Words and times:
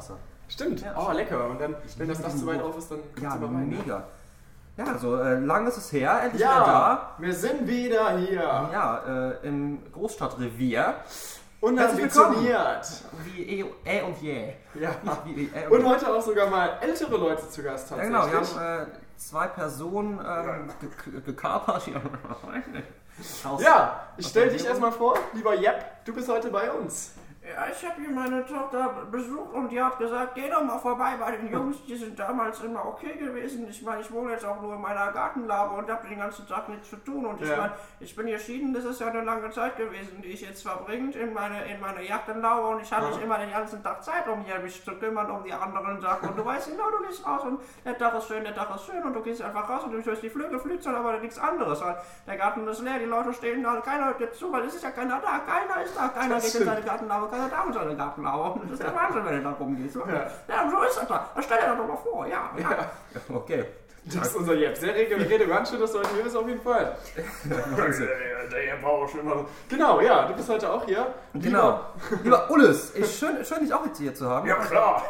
Scheibenwischwasser. 0.00 0.16
Stimmt. 0.48 0.80
Ja, 0.82 0.94
oh, 0.96 1.12
lecker. 1.12 1.48
Und 1.48 1.60
dann, 1.60 1.76
wenn 1.96 2.08
das 2.08 2.20
Dach 2.22 2.30
zu 2.30 2.46
weit 2.46 2.60
auf 2.62 2.76
ist, 2.76 2.90
dann 2.90 2.98
Ja, 3.22 3.34
es 3.36 3.42
rein. 3.42 3.68
ne? 3.68 3.76
mega. 3.76 4.02
Ja, 4.76 4.84
also 4.86 5.16
äh, 5.16 5.38
lang 5.38 5.66
ist 5.66 5.76
es 5.76 5.92
her, 5.92 6.20
endlich 6.24 6.40
wieder 6.42 6.50
Ja, 6.50 7.14
wir 7.18 7.34
sind 7.34 7.66
wieder 7.68 8.16
hier. 8.18 8.40
da. 8.42 8.70
Ja, 8.72 9.28
äh, 9.42 9.46
im 9.46 9.80
Großstadtrevier. 9.92 10.94
Unambitioniert. 11.60 12.86
Wie 13.24 13.42
eh, 13.60 13.64
eh 13.84 14.02
und 14.02 14.20
je. 14.22 14.54
Ja. 14.74 14.90
Wie, 15.26 15.50
eh 15.54 15.66
Und 15.68 15.84
heute 15.86 16.08
auch 16.12 16.22
sogar 16.22 16.48
mal 16.48 16.78
ältere 16.80 17.16
Leute 17.16 17.48
zu 17.50 17.62
Gast 17.62 17.90
Ja, 17.90 17.96
tatsächlich. 17.96 18.30
genau, 18.30 18.56
wir 18.58 18.72
haben 18.78 18.82
äh, 18.82 18.86
zwei 19.18 19.46
Personen 19.48 20.18
ähm, 20.26 20.70
ge- 21.04 21.20
gekapert. 21.20 21.82
Ja. 21.92 23.58
Ja, 23.60 24.00
ich 24.16 24.24
aus 24.24 24.30
stell 24.30 24.44
der 24.48 24.54
dich 24.54 24.64
erstmal 24.66 24.92
vor, 24.92 25.18
lieber 25.34 25.54
Jepp, 25.54 25.84
du 26.06 26.14
bist 26.14 26.26
heute 26.30 26.48
bei 26.50 26.70
uns. 26.72 27.10
Ja, 27.42 27.66
ich 27.72 27.82
habe 27.88 27.98
hier 28.02 28.10
meine 28.10 28.44
Tochter 28.44 29.06
besucht 29.10 29.54
und 29.54 29.70
die 29.70 29.80
hat 29.82 29.98
gesagt, 29.98 30.34
geh 30.34 30.50
doch 30.50 30.62
mal 30.62 30.78
vorbei 30.78 31.12
bei 31.18 31.32
den 31.36 31.50
Jungs, 31.50 31.78
die 31.86 31.96
sind 31.96 32.18
damals 32.18 32.60
immer 32.60 32.84
okay 32.84 33.14
gewesen. 33.16 33.66
Ich 33.66 33.80
meine, 33.82 34.02
ich 34.02 34.12
wohne 34.12 34.32
jetzt 34.32 34.44
auch 34.44 34.60
nur 34.60 34.74
in 34.74 34.80
meiner 34.82 35.10
Gartenlaube 35.10 35.76
und 35.76 35.90
habe 35.90 36.06
den 36.06 36.18
ganzen 36.18 36.46
Tag 36.46 36.68
nichts 36.68 36.90
zu 36.90 36.96
tun. 36.96 37.24
Und 37.24 37.40
ich 37.40 37.48
Ja. 37.48 37.56
meine, 37.56 37.72
ich 37.98 38.14
bin 38.14 38.26
geschieden, 38.26 38.74
das 38.74 38.84
ist 38.84 39.00
ja 39.00 39.06
eine 39.06 39.22
lange 39.22 39.48
Zeit 39.50 39.78
gewesen, 39.78 40.20
die 40.20 40.28
ich 40.28 40.42
jetzt 40.42 40.62
verbringt 40.62 41.16
in 41.16 41.32
meine, 41.32 41.64
in 41.64 41.80
meine 41.80 42.06
Gartenlaube 42.06 42.68
und 42.76 42.82
ich 42.82 42.92
habe 42.92 43.04
Ja. 43.06 43.10
nicht 43.12 43.22
immer 43.22 43.38
den 43.38 43.50
ganzen 43.50 43.82
Tag 43.82 44.04
Zeit, 44.04 44.28
um 44.28 44.42
hier 44.42 44.58
mich 44.58 44.84
zu 44.84 44.92
kümmern 44.96 45.30
um 45.30 45.42
die 45.42 45.54
anderen 45.54 45.98
Sachen. 46.02 46.28
Und 46.28 46.38
du 46.38 46.44
weißt 46.44 46.68
genau, 46.70 46.90
du 46.90 47.06
gehst 47.06 47.26
raus 47.26 47.42
und 47.44 47.58
der 47.86 47.96
Tag 47.96 48.14
ist 48.18 48.28
schön, 48.28 48.44
der 48.44 48.54
Tag 48.54 48.74
ist 48.74 48.84
schön 48.84 49.02
und 49.02 49.14
du 49.14 49.22
gehst 49.22 49.40
einfach 49.40 49.66
raus 49.66 49.84
und 49.84 49.92
du 49.92 50.04
hörst 50.04 50.22
die 50.22 50.28
Flügel 50.28 50.58
flüstern, 50.60 50.94
aber 50.94 51.18
nichts 51.18 51.38
anderes. 51.38 51.80
Weil 51.80 51.96
Der 52.26 52.36
Garten 52.36 52.68
ist 52.68 52.82
leer, 52.82 52.98
die 52.98 53.06
Leute 53.06 53.32
stehen 53.32 53.62
da, 53.62 53.80
keiner 53.80 54.04
hört 54.08 54.20
dir 54.20 54.30
zu, 54.30 54.52
weil 54.52 54.64
es 54.66 54.74
ist 54.74 54.84
ja 54.84 54.90
keiner 54.90 55.20
da, 55.20 55.38
keiner 55.38 55.82
ist 55.82 55.96
da, 55.96 56.08
keiner 56.08 56.34
Das 56.34 56.44
geht 56.44 56.54
in 56.54 56.60
stimmt. 56.60 56.66
seine 56.76 56.84
Gartenlaube, 56.86 57.30
keiner 57.40 57.48
da 57.50 57.64
in 57.66 57.72
seine 57.72 57.96
Gartenlaube. 57.96 58.60
Und 58.60 58.70
Das 58.70 58.80
ist 58.80 58.82
der 58.82 58.94
Wahnsinn, 58.94 59.24
wenn 59.24 59.36
du 59.36 59.42
da 59.42 59.50
rumgehst. 59.52 59.96
Ja. 59.96 60.02
Ja, 60.48 60.70
so 60.70 60.82
ist 60.82 60.96
das 60.98 61.08
da. 61.08 61.28
Das 61.34 61.44
stell 61.44 61.58
dir 61.58 61.76
doch 61.76 61.86
mal 61.86 61.96
vor, 61.96 62.26
ja. 62.26 62.50
ja. 62.58 62.90
Okay. 63.34 63.64
Das 64.06 64.28
ist 64.28 64.36
unser 64.36 64.54
Jepp. 64.54 64.76
Sehr 64.78 64.94
rege 64.94 65.14
Rede, 65.16 65.46
ganz 65.46 65.68
schön, 65.70 65.78
dass 65.78 65.92
du 65.92 65.98
heute 65.98 66.08
hier 66.14 66.22
bist, 66.24 66.34
auf 66.34 66.48
jeden 66.48 66.62
Fall. 66.62 66.96
Wahnsinn. 67.76 68.08
Der 68.50 68.64
Jepp 68.64 68.82
war 68.82 68.90
auch 68.92 69.08
schon 69.08 69.20
immer 69.20 69.34
so. 69.36 69.46
Genau, 69.68 70.00
ja, 70.00 70.26
du 70.26 70.34
bist 70.34 70.48
heute 70.48 70.72
auch 70.72 70.84
hier. 70.86 71.06
Genau. 71.34 71.80
Lieber 72.22 72.50
Ullis, 72.50 72.94
ich, 72.94 73.18
schön, 73.18 73.44
schön, 73.44 73.60
dich 73.60 73.72
auch 73.74 73.84
jetzt 73.84 73.98
hier 73.98 74.14
zu 74.14 74.28
haben. 74.28 74.48
Ja 74.48 74.54
klar, 74.56 75.02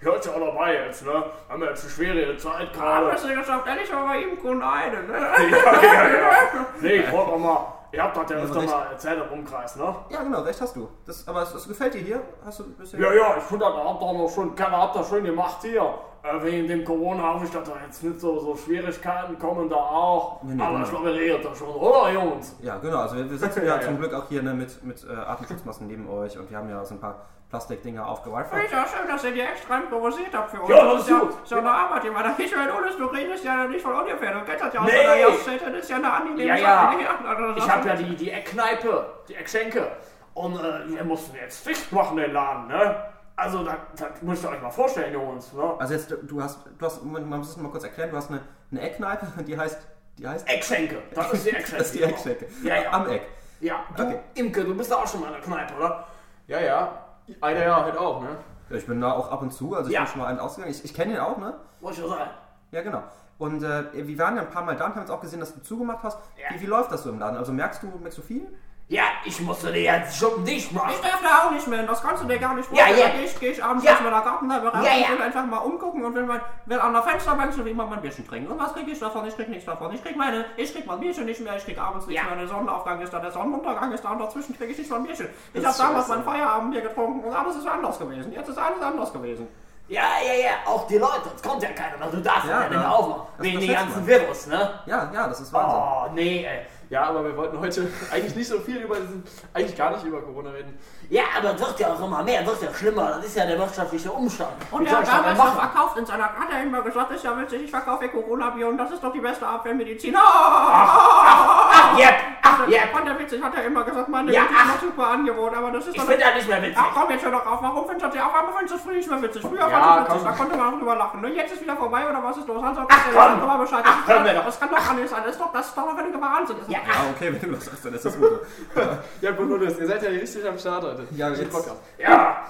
hört 0.00 0.26
ja 0.26 0.32
auch 0.32 0.40
dabei 0.40 0.74
jetzt, 0.74 1.06
ne? 1.06 1.24
Haben 1.48 1.62
wir 1.62 1.70
jetzt 1.70 1.84
eine 1.84 1.92
schwere 1.92 2.36
Zeit 2.36 2.68
Aber 2.78 2.84
gerade. 3.00 3.12
hast 3.12 3.24
du 3.24 3.34
geschafft, 3.34 3.66
ehrlich, 3.66 3.92
aber 3.92 4.08
bei 4.08 4.18
ihm 4.18 4.38
Kunde 4.38 4.66
eine, 4.66 5.02
ne? 5.04 5.18
Ja, 5.18 5.82
ja, 5.82 6.08
ja. 6.08 6.36
Nee, 6.82 6.96
ich 6.96 7.10
wollte 7.12 7.32
auch 7.32 7.38
mal, 7.38 7.66
ihr 7.94 8.02
habt 8.02 8.16
das 8.16 8.30
ja 8.30 8.36
öfter 8.36 8.60
recht. 8.60 8.70
mal 8.70 8.86
erzählt 8.86 9.22
im 9.30 9.38
Umkreis, 9.38 9.76
ne? 9.76 9.94
Ja, 10.10 10.22
genau, 10.22 10.40
recht 10.40 10.60
hast 10.60 10.76
du. 10.76 10.88
Das, 11.06 11.26
aber 11.26 11.42
es, 11.42 11.54
es 11.54 11.68
gefällt 11.68 11.94
dir 11.94 12.00
hier? 12.00 12.22
Hast 12.44 12.60
du 12.60 12.64
bisher? 12.74 13.00
Ja, 13.00 13.12
ja, 13.12 13.36
ich 13.38 13.44
finde, 13.44 13.64
das 13.64 13.74
habt 13.74 14.02
ihr 14.02 14.06
auch 14.06 14.12
noch 14.18 14.28
schön, 14.28 14.54
Keller 14.54 14.78
habt 14.78 14.96
ihr 14.96 15.04
schön 15.04 15.24
gemacht 15.24 15.58
hier. 15.62 15.94
Äh, 16.22 16.42
wegen 16.42 16.68
dem 16.68 16.84
Corona 16.84 17.34
hoffe 17.34 17.44
ich, 17.44 17.50
da 17.50 17.60
jetzt 17.84 18.02
nicht 18.02 18.18
so, 18.18 18.38
so 18.38 18.56
Schwierigkeiten 18.56 19.38
kommen 19.38 19.68
da 19.68 19.76
auch. 19.76 20.42
Nee, 20.42 20.54
nee, 20.54 20.62
Aber 20.62 20.72
genau. 20.72 20.84
ich 20.84 20.90
glaube, 20.90 21.10
ihr 21.10 21.20
redet 21.20 21.44
da 21.44 21.54
schon, 21.54 21.68
oder 21.68 22.10
Jungs? 22.10 22.56
Ja, 22.62 22.78
genau. 22.78 23.00
Also 23.00 23.16
wir, 23.16 23.30
wir 23.30 23.36
sitzen 23.36 23.60
Ja, 23.60 23.66
ja, 23.76 23.76
ja. 23.76 23.82
zum 23.82 23.98
Glück 23.98 24.14
auch 24.14 24.28
hier 24.28 24.42
ne, 24.42 24.54
mit, 24.54 24.82
mit 24.82 25.04
äh, 25.04 25.12
Atemschutzmasken 25.14 25.86
neben 25.86 26.08
euch 26.08 26.38
und 26.38 26.50
wir 26.50 26.56
haben 26.56 26.70
ja 26.70 26.82
so 26.84 26.94
ein 26.94 27.00
paar 27.00 27.26
Plastikdinger. 27.54 28.16
Finde 28.16 28.66
ich 28.66 28.74
auch 28.76 28.86
schön, 28.88 29.08
dass 29.08 29.22
ihr 29.24 29.30
die 29.32 29.40
extra 29.40 29.78
improvisiert 29.78 30.34
habt 30.34 30.50
für 30.50 30.60
uns. 30.60 30.70
Ja, 30.70 30.84
das 30.92 31.02
ist 31.02 31.08
ja 31.10 31.18
gut. 31.20 31.34
so 31.44 31.56
eine 31.56 31.70
Arbeit 31.70 32.04
immer. 32.04 32.22
Da 32.22 32.34
ich 32.36 32.56
meine, 32.56 32.74
Ulrich, 32.74 32.96
du 32.96 33.06
redest 33.06 33.44
ja 33.44 33.66
nicht 33.66 33.82
von 33.82 33.94
ungefähr. 33.94 34.32
Du 34.34 34.44
kennst 34.44 34.64
das 34.64 34.74
ja 34.74 34.80
aus 34.80 34.86
Nee. 34.86 34.96
deiner 34.96 35.14
Jahreszeit. 35.14 35.60
Das 35.62 35.74
ist 35.76 35.90
ja 35.90 35.96
eine 35.96 36.12
angenehme 36.12 36.48
Ja, 36.48 36.56
ja. 36.56 36.92
Sache. 36.92 37.28
also 37.28 37.50
Ich 37.50 37.56
ist 37.58 37.70
habe 37.70 37.88
ja 37.88 37.94
die, 37.96 38.16
die 38.16 38.30
Eckkneipe, 38.30 39.06
die 39.28 39.34
Eckschenke. 39.36 39.86
Und 40.34 40.56
äh, 40.58 40.88
wir 40.88 41.04
mussten 41.04 41.36
jetzt 41.36 41.64
dicht 41.64 41.92
machen, 41.92 42.16
den 42.16 42.32
Laden, 42.32 42.66
ne? 42.66 42.96
Also, 43.36 43.64
das, 43.64 43.74
das 43.96 44.22
müsst 44.22 44.44
ihr 44.44 44.50
euch 44.50 44.60
mal 44.62 44.70
vorstellen, 44.70 45.12
Jungs, 45.12 45.52
ne? 45.52 45.74
Also 45.78 45.94
jetzt, 45.94 46.12
du 46.22 46.42
hast, 46.42 46.58
du 46.78 46.86
hast, 46.86 47.04
man 47.04 47.24
muss 47.28 47.50
es 47.50 47.56
mal 47.56 47.68
kurz 47.70 47.84
erklären, 47.84 48.10
du 48.10 48.16
hast 48.16 48.30
eine, 48.30 48.40
eine 48.72 48.80
Eckkneipe, 48.80 49.26
die 49.46 49.56
heißt, 49.56 49.78
die 50.18 50.26
heißt, 50.26 50.48
Eckschenke, 50.48 51.02
das 51.14 51.32
ist 51.32 51.46
die 51.46 51.50
Eckschenke. 51.50 51.76
das 51.78 51.86
ist 51.86 51.94
die 51.94 52.02
Eckschenke. 52.02 52.46
Ja, 52.64 52.82
ja. 52.82 52.90
Am 52.92 53.08
Eck. 53.08 53.22
Ja, 53.60 53.84
du, 53.96 54.02
Okay. 54.02 54.18
Imke, 54.34 54.64
du 54.64 54.76
bist 54.76 54.90
da 54.90 54.96
auch 54.96 55.06
schon 55.06 55.20
mal 55.20 55.28
in 55.28 55.32
der 55.34 55.42
Kneipe, 55.42 55.74
oder? 55.74 56.06
Ja, 56.48 56.60
ja. 56.60 57.03
Einer 57.40 57.62
ja 57.62 57.82
halt 57.82 57.96
auch, 57.96 58.22
ne? 58.22 58.36
Ja, 58.70 58.76
ich 58.76 58.86
bin 58.86 59.00
da 59.00 59.12
auch 59.12 59.30
ab 59.30 59.42
und 59.42 59.52
zu, 59.52 59.74
also 59.74 59.88
ich 59.88 59.94
Ja. 59.94 60.00
bin 60.02 60.08
schon 60.08 60.20
mal 60.20 60.26
einen 60.28 60.38
ausgegangen. 60.38 60.72
Ich, 60.74 60.84
ich 60.84 60.94
kenne 60.94 61.14
ihn 61.14 61.18
auch, 61.20 61.36
ne? 61.38 61.54
Wollte 61.80 62.00
ich 62.00 62.06
sagen. 62.06 62.30
Ja, 62.70 62.82
genau. 62.82 63.02
Und 63.38 63.62
äh, 63.62 63.84
wir 64.06 64.18
waren 64.18 64.36
ja 64.36 64.42
ein 64.42 64.50
paar 64.50 64.62
Mal 64.64 64.76
da 64.76 64.86
und 64.86 64.92
haben 64.94 65.00
jetzt 65.00 65.10
auch 65.10 65.20
gesehen, 65.20 65.40
dass 65.40 65.54
du 65.54 65.62
zugemacht 65.62 66.02
hast. 66.02 66.18
Ja. 66.36 66.54
Wie, 66.54 66.60
wie 66.62 66.66
läuft 66.66 66.92
das 66.92 67.02
so 67.02 67.10
im 67.10 67.18
Laden? 67.18 67.36
Also 67.36 67.52
merkst 67.52 67.82
du, 67.82 67.86
merkst 68.00 68.18
du 68.18 68.22
viel? 68.22 68.46
Ja, 68.86 69.04
ich 69.24 69.40
musste 69.40 69.72
dir 69.72 69.80
jetzt 69.80 70.18
schon 70.18 70.44
dicht 70.44 70.70
machen. 70.72 70.90
Ich 70.94 71.00
darf 71.00 71.20
da 71.22 71.46
auch 71.46 71.50
nicht 71.52 71.66
mehr 71.66 71.84
das 71.84 72.02
kannst 72.02 72.22
du 72.22 72.28
dir 72.28 72.38
gar 72.38 72.54
nicht 72.54 72.70
Ja, 72.70 72.84
vorstellen. 72.84 72.98
ja. 72.98 73.14
Geh 73.18 73.24
ich, 73.24 73.40
geh 73.40 73.48
ich 73.48 73.64
abends 73.64 73.82
Ja. 73.82 73.94
aus 73.94 74.00
meiner 74.02 74.20
Gartenlaube 74.20 74.66
raus 74.68 74.84
Ja, 74.86 74.92
ja. 74.98 75.06
und 75.06 75.12
will 75.18 75.22
einfach 75.22 75.46
mal 75.46 75.56
umgucken 75.58 76.04
und 76.04 76.14
will, 76.14 76.24
mein, 76.24 76.40
will 76.66 76.78
an 76.78 76.92
der 76.92 77.02
Fensterbank 77.02 77.54
so 77.54 77.64
wie 77.64 77.70
immer 77.70 77.86
mein 77.86 78.02
Bierchen 78.02 78.28
trinken. 78.28 78.52
Und 78.52 78.58
was 78.60 78.74
krieg 78.74 78.86
ich 78.86 79.00
davon? 79.00 79.26
Ich 79.26 79.34
krieg 79.36 79.48
nichts 79.48 79.64
davon. 79.64 79.90
Ich 79.94 80.02
krieg 80.04 80.16
meine, 80.16 80.44
ich 80.58 80.70
krieg 80.74 80.84
mein 80.86 81.00
Bierchen 81.00 81.24
nicht 81.24 81.40
mehr, 81.40 81.56
ich 81.56 81.64
krieg 81.64 81.78
abends 81.78 82.06
nichts 82.06 82.22
Ja. 82.22 82.28
mehr. 82.28 82.38
Der 82.38 82.46
Sonnenaufgang 82.48 83.00
ist 83.00 83.10
da, 83.10 83.20
der 83.20 83.30
Sonnenuntergang 83.32 83.90
ist 83.92 84.04
da 84.04 84.10
und 84.10 84.18
dazwischen 84.18 84.54
krieg 84.56 84.68
ich 84.70 84.76
nicht 84.76 84.90
mein 84.90 85.04
Bierchen. 85.04 85.28
Ich 85.54 85.62
Das 85.62 85.64
hab 85.64 85.70
ist 85.72 85.80
damals 85.80 86.08
mein 86.08 86.22
Feierabendbier 86.24 86.82
getrunken 86.82 87.24
und 87.26 87.34
alles 87.34 87.56
ist 87.56 87.66
anders 87.66 87.98
gewesen. 87.98 88.32
Jetzt 88.34 88.48
ist 88.50 88.58
alles 88.58 88.82
anders 88.82 89.10
gewesen. 89.14 89.48
Ja, 89.88 90.02
ja, 90.26 90.32
ja, 90.34 90.50
auch 90.66 90.86
die 90.86 90.96
Leute, 90.98 91.30
es 91.34 91.42
kommt 91.42 91.62
ja 91.62 91.70
keiner 91.70 91.96
mehr. 91.98 92.08
Du 92.08 92.18
darfst 92.22 92.44
Ja, 92.46 92.50
ja, 92.50 92.62
ja 92.64 92.68
nicht 92.70 92.80
ja. 92.82 92.88
aufmachen. 92.90 93.22
Wegen 93.38 93.60
dem 93.60 93.72
ganzen 93.72 93.96
man. 93.96 94.06
Virus, 94.06 94.46
ne? 94.46 94.80
Ja, 94.86 95.10
ja, 95.12 95.28
das 95.28 95.40
ist 95.40 95.52
Wahnsinn. 95.52 95.78
Oh, 95.78 96.06
nee, 96.14 96.44
ey. 96.46 96.66
Ja, 96.90 97.04
aber 97.04 97.24
wir 97.24 97.36
wollten 97.36 97.58
heute 97.60 97.88
eigentlich 98.12 98.34
nicht 98.36 98.48
so 98.48 98.58
viel 98.60 98.76
über 98.78 98.96
diesen, 98.96 99.24
eigentlich 99.52 99.76
gar 99.76 99.90
nicht 99.90 100.04
über 100.04 100.20
Corona 100.22 100.50
reden. 100.50 100.78
Ja, 101.10 101.22
aber 101.38 101.54
es 101.54 101.60
wird 101.60 101.80
ja 101.80 101.92
auch 101.92 102.00
immer 102.04 102.22
mehr, 102.22 102.46
wird 102.46 102.62
ja 102.62 102.72
schlimmer. 102.72 103.12
Das 103.16 103.24
ist 103.26 103.36
ja 103.36 103.46
der 103.46 103.58
wirtschaftliche 103.58 104.10
Umstand. 104.12 104.52
Und 104.70 104.86
er 104.86 104.92
hat 104.98 105.02
ich 105.04 105.08
das 105.08 105.16
damals 105.18 105.38
noch 105.38 105.54
verkauft 105.60 105.96
in 105.98 106.06
seiner, 106.06 106.24
hat 106.24 106.50
er 106.52 106.62
immer 106.62 106.82
gesagt, 106.82 107.10
ist 107.12 107.24
ja 107.24 107.38
witzig, 107.38 107.64
ich 107.64 107.70
verkaufe 107.70 108.08
Corona-Bier 108.08 108.68
und 108.68 108.78
das 108.78 108.90
ist 108.90 109.02
doch 109.02 109.12
die 109.12 109.20
beste 109.20 109.46
Abwehrmedizin. 109.46 110.14
Ach, 110.16 111.98
Jepp, 111.98 112.14
ach, 112.42 112.68
Jepp. 112.68 112.92
Fand 112.92 113.08
er 113.08 113.18
witzig, 113.18 113.42
hat 113.42 113.54
er 113.54 113.64
immer 113.64 113.84
gesagt, 113.84 114.08
meine 114.08 114.32
Ja, 114.32 114.42
Güte, 114.42 114.54
ach. 114.56 114.64
ist 114.64 114.74
noch 114.74 114.80
super 114.90 115.06
Angebot, 115.08 115.54
aber 115.54 115.70
das 115.70 115.86
ist 115.86 115.94
Ich 115.96 116.00
doch... 116.00 116.08
finde 116.08 116.24
das 116.24 116.34
nicht 116.34 116.48
mehr 116.48 116.62
witzig. 116.62 116.76
Ach 116.78 116.90
komm, 116.94 117.10
jetzt 117.10 117.24
hör 117.24 117.30
doch 117.32 117.46
auf, 117.46 117.62
warum 117.62 117.86
findest 117.88 118.12
du 118.14 118.18
das 118.18 118.26
auf 118.26 118.34
einmal 118.34 118.52
findest 118.54 118.72
du 118.74 118.76
es 118.78 118.82
früher 118.84 118.94
nicht 118.96 119.10
mehr 119.10 119.22
witzig? 119.22 119.42
Früher 119.42 119.58
Ja, 119.60 119.68
fand 119.68 120.08
ich 120.08 120.14
witzig, 120.14 120.14
komm. 120.14 120.24
da 120.24 120.32
konnte 120.32 120.56
man 120.56 120.74
auch 120.74 120.78
drüber 120.78 120.96
lachen. 120.96 121.20
Ne? 121.20 121.28
Jetzt 121.34 121.52
ist 121.54 121.62
wieder 121.62 121.76
vorbei 121.76 122.08
oder 122.08 122.22
was 122.22 122.36
ist 122.36 122.46
los? 122.48 122.62
Also, 122.64 122.82
Ach, 122.88 123.04
komm. 123.14 123.46
mal 123.46 123.56
Bescheid. 123.58 123.84
Ach, 123.86 124.06
das, 124.06 124.14
hör 124.14 124.20
mir 124.22 124.30
ist, 124.32 124.36
doch. 124.38 124.44
das 124.46 124.60
kann 124.60 124.70
doch 124.70 124.90
alles 124.90 125.10
sein. 125.10 125.22
Das 125.24 125.32
ist 125.32 125.40
doch, 125.40 125.52
das 125.52 125.66
ist 125.68 125.76
doch 125.76 125.88
ein 125.88 126.20
Wahnsinn. 126.20 126.56
Das 126.58 126.68
ist 126.68 126.73
Ja, 126.74 126.80
Ja, 127.04 127.10
okay, 127.14 127.32
wenn 127.32 127.50
du 127.50 127.56
das 127.56 127.64
sagst, 127.66 127.84
dann 127.84 127.94
ist 127.94 128.04
das 128.04 128.16
gut. 128.16 128.40
Ja, 129.20 129.32
Bonus, 129.32 129.78
ihr 129.78 129.86
seid 129.86 130.02
ja 130.02 130.10
richtig 130.10 130.46
am 130.48 130.58
Start 130.58 130.84
heute. 130.84 131.06
Ja, 131.12 131.28
jetzt- 131.30 131.50
Podcast. 131.52 131.80
Ja, 131.98 132.46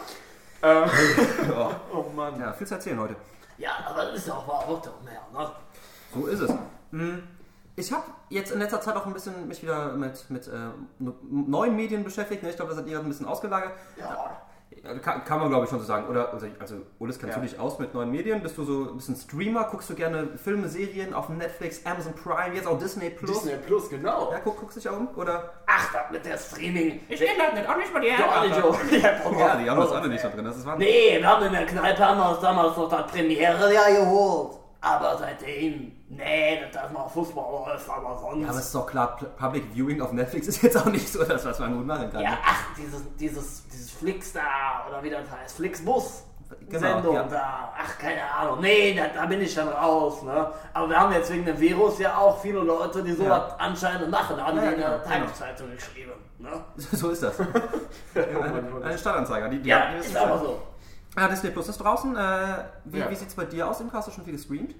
Ähm, 0.62 0.88
Ja, 1.48 1.80
oh 1.92 2.04
Mann. 2.14 2.40
ja, 2.40 2.52
viel 2.52 2.66
zu 2.66 2.74
erzählen 2.74 2.98
heute. 2.98 3.16
ja, 3.58 3.70
aber 3.88 4.04
das 4.06 4.16
ist 4.16 4.26
ja 4.28 4.34
auch 4.34 4.48
wahr, 4.48 4.64
auch 4.68 4.82
mehr, 5.04 5.20
ne? 5.32 5.50
So 6.14 6.26
ist 6.26 6.40
es. 6.40 6.50
Hm, 6.92 7.22
Ich 7.76 7.92
habe 7.92 8.04
jetzt 8.30 8.52
in 8.52 8.60
letzter 8.60 8.80
Zeit 8.80 8.94
auch 8.96 9.04
ein 9.06 9.12
bisschen 9.12 9.48
mich 9.48 9.62
wieder 9.62 9.92
mit, 9.92 10.30
mit 10.30 10.46
äh, 10.48 10.52
neuen 11.28 11.74
Medien 11.76 12.04
beschäftigt. 12.04 12.42
ne? 12.42 12.50
Ich 12.50 12.56
glaube, 12.56 12.70
das 12.70 12.80
hat 12.80 12.86
ihr 12.88 12.98
ein 12.98 13.08
bisschen 13.08 13.26
ausgelagert. 13.26 13.72
Ja. 13.96 14.40
Ja, 14.82 14.94
Kann, 14.98 15.24
kann 15.24 15.38
man, 15.38 15.48
glaube 15.48 15.64
ich, 15.64 15.70
schon 15.70 15.78
so 15.78 15.84
sagen. 15.86 16.08
Oder, 16.08 16.32
also, 16.32 16.46
also 16.58 16.74
Ulis, 16.98 17.18
kennst 17.18 17.36
Ja. 17.36 17.42
du 17.42 17.48
dich 17.48 17.58
aus 17.58 17.78
mit 17.78 17.94
neuen 17.94 18.10
Medien? 18.10 18.42
Bist 18.42 18.58
du 18.58 18.64
so 18.64 18.90
ein 18.90 18.96
bisschen 18.96 19.16
Streamer? 19.16 19.64
Guckst 19.70 19.88
du 19.88 19.94
gerne 19.94 20.28
Filme, 20.36 20.68
Serien 20.68 21.14
auf 21.14 21.28
Netflix, 21.28 21.80
Amazon 21.86 22.12
Prime, 22.14 22.54
jetzt 22.54 22.66
auch 22.66 22.78
Disney 22.78 23.08
Plus? 23.10 23.42
Disney 23.44 23.56
Plus, 23.66 23.88
genau. 23.88 24.30
Ja, 24.32 24.40
guck, 24.42 24.58
guckst 24.58 24.76
du 24.76 24.80
dich 24.80 24.88
auch 24.88 24.96
um? 24.98 25.08
Oder? 25.16 25.52
Ach, 25.66 25.92
das 25.92 26.10
mit 26.10 26.24
der 26.26 26.36
Streaming. 26.36 27.00
Ich 27.08 27.18
kenne 27.20 27.38
das 27.46 27.54
nicht, 27.54 27.68
auch 27.68 27.76
nicht 27.76 27.92
mal 27.92 28.00
die 28.00 28.08
Ja, 28.08 28.44
nicht 28.44 28.54
so. 28.60 28.96
Ja, 28.96 29.38
Ja, 29.38 29.56
die 29.56 29.70
haben 29.70 29.80
das 29.80 29.92
alle 29.92 30.08
nicht 30.08 30.24
da 30.24 30.28
drin. 30.28 30.44
Das 30.44 30.56
ist 30.56 30.66
Wahnsinn. 30.66 30.86
Nee, 30.88 31.18
wir 31.18 31.28
haben 31.28 31.46
in 31.46 31.52
der 31.52 31.66
Kneipe 31.66 32.06
haben 32.06 32.40
damals 32.42 32.76
noch 32.76 32.88
das 32.90 33.10
Premiere 33.10 33.72
ja 33.72 33.88
geholt. 33.88 34.56
Aber 34.80 35.16
seitdem, 35.18 35.92
nee, 36.16 36.60
das 36.60 36.72
darf 36.72 36.92
mal 36.92 37.08
Fußball 37.08 37.44
läuft, 37.66 37.88
aber 37.88 38.18
sonst. 38.18 38.42
Ja, 38.42 38.48
aber 38.48 38.58
es 38.58 38.66
ist 38.66 38.74
doch 38.74 38.86
klar, 38.86 39.18
Public 39.36 39.64
Viewing 39.72 40.00
auf 40.00 40.12
Netflix 40.12 40.46
ist 40.48 40.62
jetzt 40.62 40.76
auch 40.76 40.86
nicht 40.86 41.08
so 41.08 41.24
das, 41.24 41.44
was 41.44 41.58
man 41.58 41.76
gut 41.76 41.86
machen 41.86 42.10
kann. 42.10 42.22
Ja, 42.22 42.30
ne? 42.30 42.38
ach, 42.44 42.64
dieses, 42.76 43.02
dieses, 43.16 43.68
dieses 43.68 43.90
Flix 43.90 44.32
da, 44.32 44.86
oder 44.88 45.02
wie 45.02 45.10
das 45.10 45.30
heißt, 45.30 45.56
Flixbus. 45.56 46.24
Genau, 46.68 46.80
Sendung 46.80 47.14
ja. 47.14 47.22
da, 47.24 47.74
ach, 47.76 47.98
keine 47.98 48.22
Ahnung. 48.22 48.60
Nee, 48.60 48.94
da, 48.94 49.08
da 49.08 49.26
bin 49.26 49.40
ich 49.40 49.54
dann 49.54 49.68
raus, 49.68 50.22
ne? 50.22 50.50
Aber 50.72 50.88
wir 50.88 51.00
haben 51.00 51.12
jetzt 51.12 51.32
wegen 51.32 51.44
dem 51.44 51.58
Virus 51.58 51.98
ja 51.98 52.16
auch 52.16 52.40
viele 52.40 52.60
Leute, 52.60 53.02
die 53.02 53.12
sowas 53.12 53.54
anscheinend 53.58 54.10
machen, 54.10 54.40
haben 54.40 54.56
Ja, 54.56 54.68
die 54.68 54.74
in 54.74 54.80
ja, 54.80 54.88
der 54.90 54.98
genau. 54.98 55.10
Tageszeitung 55.10 55.70
geschrieben, 55.72 56.12
ne? 56.38 56.50
So 56.76 57.10
ist 57.10 57.22
das. 57.22 57.40
Eine, 58.14 58.84
eine 58.84 58.98
Stadtanzeiger. 58.98 59.48
Die, 59.48 59.62
die, 59.62 59.68
Ja, 59.68 59.94
ist 59.98 60.16
aber 60.16 60.38
so. 60.38 60.62
Ja, 61.16 61.28
Disney 61.28 61.50
Plus 61.50 61.68
ist 61.68 61.78
draußen. 61.78 62.16
Äh, 62.16 62.64
wie 62.84 62.98
Ja. 62.98 63.10
wie 63.10 63.14
sieht 63.14 63.28
es 63.28 63.34
bei 63.34 63.44
dir 63.44 63.68
aus 63.68 63.80
im 63.80 63.92
Hast 63.92 64.08
du 64.08 64.12
schon 64.12 64.24
viel 64.24 64.32
gestreamt? 64.34 64.74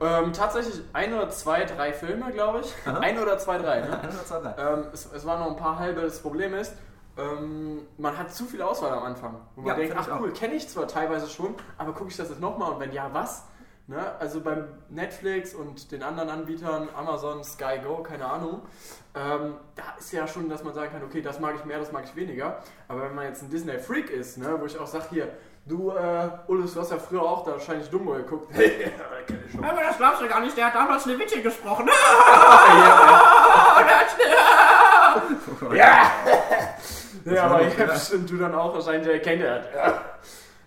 Ähm, 0.00 0.32
tatsächlich 0.32 0.82
ein 0.92 1.12
oder 1.14 1.30
zwei, 1.30 1.64
drei 1.64 1.92
Filme, 1.92 2.30
glaube 2.32 2.60
ich. 2.60 2.74
Aha. 2.86 2.98
Ein 2.98 3.18
oder 3.18 3.38
zwei, 3.38 3.58
drei, 3.58 3.80
ne? 3.80 3.98
Ein 4.02 4.08
oder 4.08 4.24
zwei, 4.24 4.40
drei. 4.40 4.54
ähm, 4.58 4.84
es, 4.92 5.10
es 5.12 5.24
waren 5.26 5.40
noch 5.40 5.50
ein 5.50 5.56
paar 5.56 5.78
halbe. 5.78 6.00
Das 6.02 6.20
Problem 6.20 6.54
ist, 6.54 6.74
ähm, 7.16 7.80
man 7.96 8.16
hat 8.16 8.32
zu 8.32 8.44
viel 8.44 8.62
Auswahl 8.62 8.92
am 8.92 9.02
Anfang. 9.04 9.34
Und 9.56 9.64
man 9.64 9.66
Ja, 9.66 9.74
denkt, 9.74 9.96
ach 9.98 10.20
cool, 10.20 10.32
kenne 10.32 10.54
ich 10.54 10.68
zwar 10.68 10.86
teilweise 10.86 11.28
schon, 11.28 11.54
aber 11.78 11.92
gucke 11.92 12.10
ich 12.10 12.16
das 12.16 12.28
jetzt 12.28 12.40
nochmal 12.40 12.72
und 12.72 12.80
wenn 12.80 12.92
ja, 12.92 13.08
was? 13.12 13.44
Ne? 13.88 13.98
Also 14.20 14.42
beim 14.42 14.68
Netflix 14.90 15.54
und 15.54 15.90
den 15.90 16.02
anderen 16.02 16.28
Anbietern, 16.28 16.88
Amazon, 16.94 17.42
Sky 17.42 17.78
Go, 17.82 18.02
keine 18.02 18.26
Ahnung, 18.26 18.60
ähm, 19.14 19.54
da 19.74 19.82
ist 19.98 20.12
ja 20.12 20.26
schon, 20.28 20.50
dass 20.50 20.62
man 20.62 20.74
sagen 20.74 20.92
kann, 20.92 21.02
okay, 21.02 21.22
das 21.22 21.40
mag 21.40 21.54
ich 21.56 21.64
mehr, 21.64 21.78
das 21.78 21.90
mag 21.90 22.04
ich 22.04 22.14
weniger. 22.14 22.58
Aber 22.86 23.02
wenn 23.04 23.14
man 23.14 23.24
jetzt 23.24 23.42
ein 23.42 23.48
Disney-Freak 23.50 24.10
ist, 24.10 24.36
ne, 24.36 24.56
wo 24.60 24.66
ich 24.66 24.78
auch 24.78 24.86
sage, 24.86 25.06
hier, 25.10 25.28
du, 25.68 25.90
äh, 25.90 26.28
Ulrich, 26.46 26.72
du 26.72 26.80
hast 26.80 26.90
ja 26.90 26.98
früher 26.98 27.22
auch 27.22 27.44
da 27.44 27.52
wahrscheinlich 27.52 27.88
Dumbo 27.90 28.12
geguckt. 28.12 28.50
ja, 28.56 28.64
kenn 29.26 29.42
ich 29.46 29.52
schon. 29.52 29.64
Aber 29.64 29.82
das 29.82 29.96
glaubst 29.96 30.22
du 30.22 30.28
gar 30.28 30.40
nicht, 30.40 30.56
der 30.56 30.66
hat 30.66 30.74
damals 30.74 31.06
eine 31.06 31.18
Witze 31.18 31.42
gesprochen. 31.42 31.88
Ja! 35.74 36.10
Ja, 37.24 37.44
aber 37.44 37.62
ja, 37.62 37.84
bestimmt 37.86 38.30
du 38.30 38.36
dann 38.36 38.54
auch 38.54 38.74
wahrscheinlich 38.74 39.08
erkennt 39.08 39.42
er. 39.42 39.64
Ja, 39.74 40.00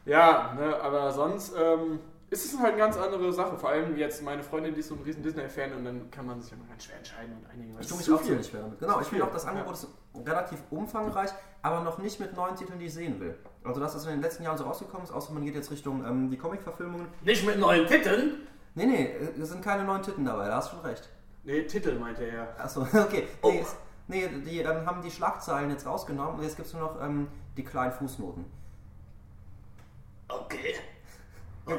ja 0.05 0.53
ne, 0.57 0.75
aber 0.81 1.11
sonst 1.11 1.53
ähm, 1.57 1.99
ist 2.31 2.45
es 2.45 2.57
halt 2.57 2.69
eine 2.69 2.77
ganz 2.77 2.97
andere 2.97 3.31
Sache. 3.33 3.57
Vor 3.57 3.69
allem 3.69 3.97
jetzt 3.97 4.23
meine 4.23 4.41
Freundin, 4.41 4.73
die 4.73 4.79
ist 4.79 4.87
so 4.87 4.95
ein 4.95 5.01
riesen 5.01 5.21
Disney-Fan 5.21 5.73
und 5.73 5.83
dann 5.83 6.09
kann 6.09 6.25
man 6.25 6.41
sich 6.41 6.53
immer 6.53 6.63
ganz 6.65 6.85
schwer 6.85 6.97
entscheiden 6.97 7.35
und 7.35 7.45
einigen. 7.51 7.77
Ich 7.77 7.87
tue 7.87 7.99
ist 7.99 8.07
mich 8.07 8.15
auch 8.15 8.19
viel. 8.19 8.27
ziemlich 8.29 8.47
schwer 8.47 8.61
damit. 8.61 8.79
Genau, 8.79 9.01
ich 9.01 9.07
finde 9.07 9.25
auch, 9.25 9.31
das 9.31 9.45
Angebot 9.45 9.73
ist 9.73 9.87
relativ 10.25 10.59
umfangreich, 10.69 11.29
aber 11.61 11.81
noch 11.81 11.97
nicht 11.97 12.21
mit 12.21 12.33
neuen 12.33 12.55
Titeln, 12.55 12.79
die 12.79 12.85
ich 12.85 12.93
sehen 12.93 13.19
will. 13.19 13.37
Also 13.65 13.81
das, 13.81 13.95
was 13.95 14.05
in 14.05 14.11
den 14.11 14.21
letzten 14.21 14.43
Jahren 14.43 14.57
so 14.57 14.63
rausgekommen 14.63 15.03
ist, 15.03 15.11
außer 15.11 15.33
man 15.33 15.43
geht 15.43 15.55
jetzt 15.55 15.71
Richtung 15.71 16.05
ähm, 16.05 16.31
die 16.31 16.37
Comic-Verfilmungen. 16.37 17.07
Nicht 17.21 17.45
mit 17.45 17.59
neuen 17.59 17.85
Titeln. 17.85 18.47
Nee, 18.75 18.85
nee, 18.85 19.05
äh, 19.07 19.41
es 19.41 19.49
sind 19.49 19.61
keine 19.61 19.83
neuen 19.83 20.01
Titeln 20.01 20.23
dabei, 20.23 20.47
da 20.47 20.55
hast 20.55 20.71
du 20.71 20.77
schon 20.77 20.85
recht. 20.85 21.09
Nee, 21.43 21.63
Titel 21.63 21.99
meinte 21.99 22.23
er 22.23 22.33
ja. 22.33 22.47
Achso, 22.57 22.81
okay. 22.93 23.27
Nee, 23.43 23.59
es, 23.59 23.75
nee 24.07 24.29
die 24.45 24.59
ähm, 24.59 24.85
haben 24.85 25.01
die 25.01 25.11
Schlagzeilen 25.11 25.69
jetzt 25.69 25.85
rausgenommen 25.85 26.35
und 26.35 26.43
jetzt 26.43 26.55
gibt 26.55 26.67
es 26.67 26.73
nur 26.73 26.83
noch 26.83 27.01
ähm, 27.01 27.27
die 27.57 27.65
kleinen 27.65 27.91
Fußnoten. 27.91 28.45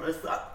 Vanessa. 0.01 0.52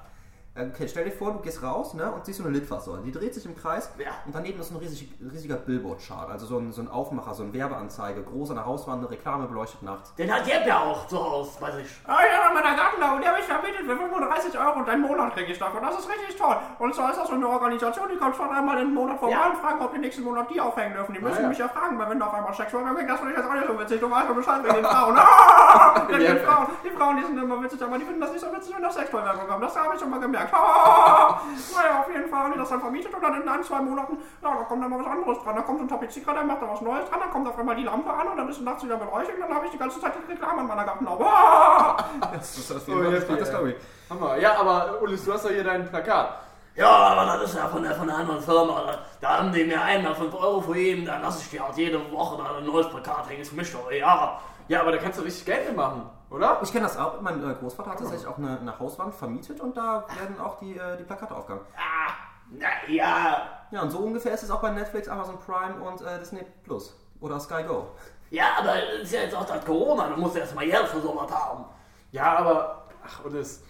Okay, 0.60 0.88
stell 0.88 1.06
dir 1.06 1.12
vor, 1.12 1.34
du 1.34 1.40
gehst 1.40 1.62
raus 1.62 1.94
ne, 1.94 2.12
und 2.12 2.26
siehst 2.26 2.40
so 2.40 2.46
eine 2.46 2.54
Litfaßsäule. 2.58 3.02
Die 3.04 3.12
dreht 3.12 3.34
sich 3.34 3.46
im 3.46 3.56
Kreis 3.56 3.92
Ja. 3.98 4.12
und 4.26 4.34
daneben 4.34 4.60
ist 4.60 4.72
ein 4.72 4.78
riesig, 4.78 5.12
riesiger 5.32 5.56
Billboard-Chart. 5.56 6.30
Also 6.32 6.46
so 6.48 6.58
ein, 6.58 6.72
so 6.72 6.82
ein 6.82 6.88
Aufmacher, 6.90 7.34
so 7.34 7.44
eine 7.44 7.54
Werbeanzeige, 7.54 8.24
groß 8.24 8.50
an 8.52 8.56
der 8.58 8.66
Hauswand, 8.66 9.00
eine 9.00 9.10
Reklame 9.12 9.46
beleuchtet 9.48 9.84
nachts. 9.84 10.16
Den 10.16 10.34
hat 10.34 10.48
Jepp 10.48 10.66
ja 10.66 10.80
auch 10.80 11.08
zu 11.08 11.18
Hause, 11.24 11.62
weiß 11.62 11.76
ich. 11.78 11.88
Ah, 12.08 12.18
ich 12.28 12.38
habe 12.38 12.54
meiner 12.56 12.76
Gartenlau 12.76 13.16
und 13.16 13.22
die 13.24 13.28
habe 13.28 13.40
ich 13.40 13.46
vermietet 13.46 13.86
für 13.86 13.96
35 13.96 14.58
Euro 14.60 14.80
und 14.80 14.90
einen 14.90 15.02
Monat 15.04 15.34
kriege 15.36 15.52
ich 15.52 15.60
davon. 15.60 15.82
Das 15.82 16.00
ist 16.00 16.10
richtig 16.10 16.36
toll. 16.36 16.56
Und 16.80 16.96
zwar 16.96 17.12
ist 17.12 17.18
das 17.20 17.28
so 17.28 17.36
eine 17.36 17.48
Organisation, 17.48 18.08
die 18.12 18.18
kommt 18.18 18.36
schon 18.36 18.50
einmal 18.50 18.80
im 18.82 18.94
Monat 18.94 19.20
vorbei 19.20 19.34
Ja. 19.36 19.50
und 19.50 19.58
fragen, 19.58 19.82
ob 19.82 19.94
die 19.94 20.00
nächsten 20.00 20.24
Monat 20.24 20.50
die 20.50 20.60
aufhängen 20.60 20.94
dürfen. 20.94 21.14
Die 21.14 21.20
müssen 21.22 21.44
ja. 21.44 21.50
mich 21.50 21.58
ja 21.60 21.68
fragen, 21.68 22.00
weil 22.00 22.10
wenn 22.10 22.20
da 22.20 22.28
auf 22.28 22.34
einmal 22.34 22.54
sexuell 22.54 22.84
weggeht, 22.86 23.10
das 23.10 23.20
finde 23.20 23.34
ich 23.34 23.38
jetzt 23.40 23.48
auch 23.50 23.54
nicht 23.54 23.68
so 23.68 23.80
witzig. 23.80 24.00
Du 24.02 24.10
weißt 24.10 24.30
doch 24.30 24.36
Bescheid 24.36 24.64
wegen 24.64 24.76
den 24.76 24.86
Frauen. 24.92 25.16
Ah! 25.18 26.08
Ja. 26.10 26.18
den 26.18 26.40
Frauen. 26.40 26.68
Die 26.84 26.90
Frauen, 26.90 27.18
die 27.18 27.24
sind 27.24 27.38
immer 27.38 27.62
witzig, 27.64 27.82
aber 27.84 27.98
die 27.98 28.06
finden 28.06 28.22
das 28.22 28.32
nicht 28.32 28.42
so 28.42 28.52
witzig, 28.52 28.74
wenn 28.76 28.82
da 28.84 28.92
Sextoy-Werbung 28.92 29.48
kommt. 29.48 29.64
Das 29.64 29.76
habe 29.78 29.94
ich 29.96 30.00
schon 30.00 30.10
mal 30.10 30.20
gemerkt. 30.20 30.47
Ah! 30.54 31.42
Naja, 31.76 32.00
auf 32.02 32.10
jeden 32.14 32.30
Fall 32.30 32.40
haben 32.44 32.54
die 32.54 32.60
das 32.60 32.70
dann 32.70 32.80
vermietet 32.82 33.14
und 33.14 33.22
dann 33.22 33.42
in 33.42 33.48
ein, 33.48 33.64
zwei 33.64 33.80
Monaten, 33.82 34.18
ja, 34.42 34.50
da 34.56 34.64
kommt 34.64 34.84
dann 34.84 34.90
mal 34.90 35.00
was 35.00 35.08
anderes 35.08 35.44
dran. 35.44 35.56
Da 35.56 35.62
kommt 35.62 35.78
so 35.80 35.86
ein 35.86 35.90
Tapezierer, 35.90 36.34
der 36.34 36.44
macht 36.44 36.62
da 36.62 36.70
was 36.70 36.82
Neues 36.82 37.10
dran, 37.10 37.20
dann 37.20 37.32
kommt 37.32 37.48
auf 37.48 37.58
einmal 37.60 37.76
die 37.76 37.84
Lampe 37.84 38.12
an 38.12 38.28
und 38.28 38.38
dann 38.38 38.50
ist 38.50 38.62
nachts 38.62 38.84
wieder 38.84 38.98
beleuchtet 38.98 39.36
und 39.36 39.42
dann 39.42 39.54
habe 39.56 39.66
ich 39.66 39.72
die 39.72 39.78
ganze 39.78 40.00
Zeit 40.00 40.14
die 40.16 40.32
Reklame 40.32 40.62
an 40.62 40.68
meiner 40.68 40.84
Gartenlaube. 40.86 41.26
Das 42.34 42.58
ist 42.58 42.70
das, 42.72 42.88
Oh, 42.90 43.02
jetzt 43.04 43.30
das, 43.30 43.40
ja. 43.40 43.46
glaube 43.58 43.72
ich. 43.72 43.76
Hammer. 44.10 44.38
Ja, 44.38 44.60
aber 44.60 45.02
Ulis, 45.02 45.24
du 45.26 45.34
hast 45.34 45.46
doch 45.46 45.50
hier 45.50 45.64
dein 45.64 45.88
Plakat. 45.90 46.30
Ja, 46.76 46.90
aber 46.90 47.26
das 47.26 47.50
ist 47.50 47.56
ja 47.58 47.68
von 47.68 47.82
der, 47.82 47.96
von 47.96 48.08
der 48.08 48.18
anderen 48.18 48.42
Firma. 48.42 48.84
Da, 48.86 48.98
da 49.20 49.38
haben 49.40 49.52
die 49.52 49.64
mir 49.64 49.82
einmal 49.82 50.14
5 50.14 50.34
Euro 50.36 50.62
für 50.62 50.78
jeden, 50.78 51.06
dann 51.06 51.22
lasse 51.24 51.42
ich 51.42 51.50
dir 51.50 51.64
halt 51.66 51.76
jede 51.76 52.00
Woche 52.12 52.38
da 52.38 52.58
ein 52.58 52.66
neues 52.66 52.88
Plakat 52.90 53.28
hängen. 53.30 53.42
Ist 53.42 53.54
mir 53.54 53.64
doch 53.64 53.92
ja. 53.92 54.40
Ja, 54.68 54.82
aber 54.82 54.92
da 54.92 54.98
kannst 54.98 55.18
du 55.20 55.24
richtig 55.24 55.46
Geld 55.46 55.68
mitmachen, 55.68 56.04
oder? 56.30 56.60
Ich 56.64 56.72
kenne 56.72 56.86
das 56.86 56.98
auch. 56.98 57.22
Mein 57.22 57.44
äh, 57.44 57.54
Großvater 57.56 57.92
hat 57.92 58.00
tatsächlich 58.00 58.28
auch 58.28 58.38
eine, 58.38 58.60
eine 58.60 58.80
Hauswand 58.80 59.14
vermietet 59.16 59.60
und 59.62 59.76
da 59.78 60.06
werden 60.20 60.40
auch 60.40 60.60
die, 60.60 60.78
äh, 60.78 60.98
die 60.98 61.04
Plakate 61.04 61.36
aufgehangen. 61.36 61.66
Ah, 61.76 62.12
na 62.52 62.68
ja. 62.88 63.48
Ja, 63.72 63.82
und 63.82 63.92
so 63.92 64.00
ungefähr 64.00 64.34
ist 64.34 64.44
es 64.44 64.52
auch 64.52 64.62
bei 64.62 64.72
Netflix, 64.72 65.08
Amazon 65.08 65.38
Prime 65.40 65.76
und 65.82 66.02
äh, 66.02 66.20
Disney 66.20 66.46
Plus. 66.64 66.96
Oder 67.20 67.40
Sky 67.40 67.64
Go. 67.64 67.88
Ja, 68.30 68.46
aber 68.60 68.76
es 69.02 69.04
ist 69.04 69.14
ja 69.14 69.22
jetzt 69.22 69.36
auch 69.36 69.46
das 69.46 69.64
Corona, 69.66 70.08
du 70.10 70.18
musst 70.20 70.36
ja 70.36 70.42
erstmal 70.42 70.66
Geld 70.66 70.88
für 70.88 71.00
sowas 71.02 71.32
haben. 71.32 71.66
Ja, 72.12 72.38
aber, 72.38 72.84
ach, 73.06 73.26
Ulis. 73.26 73.64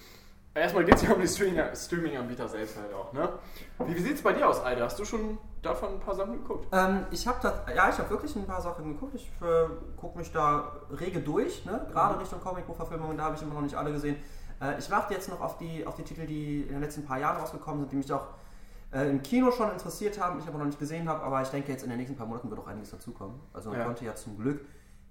Erstmal 0.54 0.84
geht 0.86 0.96
es 0.96 1.04
ja 1.04 1.12
um 1.14 1.22
die 1.22 1.28
Streaming- 1.28 1.76
Streaming-Anbieter 1.76 2.48
selbst 2.48 2.78
halt 2.78 2.92
auch, 2.94 3.14
ne? 3.14 3.30
Wie, 3.86 3.96
wie 3.96 4.00
sieht's 4.02 4.24
bei 4.24 4.34
dir 4.34 4.50
aus, 4.50 4.60
Alter? 4.60 4.86
Hast 4.86 4.98
du 4.98 5.06
schon 5.06 5.38
davon 5.68 5.94
ein 5.94 6.00
paar 6.00 6.16
Sachen 6.16 6.34
geguckt? 6.34 6.68
Ähm, 6.72 7.06
ich 7.12 7.28
habe 7.28 7.54
ja, 7.76 7.90
ich 7.90 7.98
habe 7.98 8.10
wirklich 8.10 8.36
ein 8.36 8.46
paar 8.46 8.62
Sachen 8.62 8.94
geguckt. 8.94 9.16
Ich 9.16 9.28
äh, 9.42 9.68
gucke 9.96 10.18
mich 10.18 10.32
da 10.32 10.72
rege 11.00 11.20
durch, 11.20 11.66
ne? 11.66 11.86
gerade 11.92 12.20
Richtung 12.20 12.40
Comicbuchverfilmungen, 12.42 13.18
da 13.18 13.26
habe 13.26 13.36
ich 13.36 13.42
immer 13.42 13.54
noch 13.56 13.62
nicht 13.62 13.76
alle 13.76 13.92
gesehen. 13.92 14.18
Äh, 14.62 14.80
ich 14.80 14.90
warte 14.90 15.14
jetzt 15.14 15.30
noch 15.30 15.42
auf 15.42 15.58
die, 15.58 15.86
auf 15.86 15.96
die 15.96 16.04
Titel, 16.04 16.26
die 16.26 16.62
in 16.64 16.70
den 16.74 16.82
letzten 16.82 17.06
paar 17.06 17.20
Jahren 17.20 17.38
rausgekommen 17.38 17.82
sind, 17.82 17.92
die 17.92 17.96
mich 17.98 18.12
auch 18.12 18.28
äh, 18.92 19.10
im 19.10 19.22
Kino 19.22 19.52
schon 19.52 19.70
interessiert 19.72 20.20
haben, 20.20 20.40
ich 20.40 20.48
aber 20.48 20.58
noch 20.58 20.66
nicht 20.66 20.80
gesehen 20.80 21.08
habe, 21.10 21.24
aber 21.24 21.42
ich 21.42 21.50
denke 21.50 21.72
jetzt 21.72 21.84
in 21.84 21.90
den 21.90 21.98
nächsten 22.00 22.16
paar 22.18 22.28
Monaten 22.28 22.50
wird 22.50 22.60
auch 22.60 22.68
einiges 22.68 22.92
dazukommen. 22.92 23.40
Also 23.54 23.70
man 23.70 23.80
Ja. 23.80 23.86
konnte 23.86 24.06
ja 24.06 24.16
zum 24.16 24.38
Glück 24.38 24.66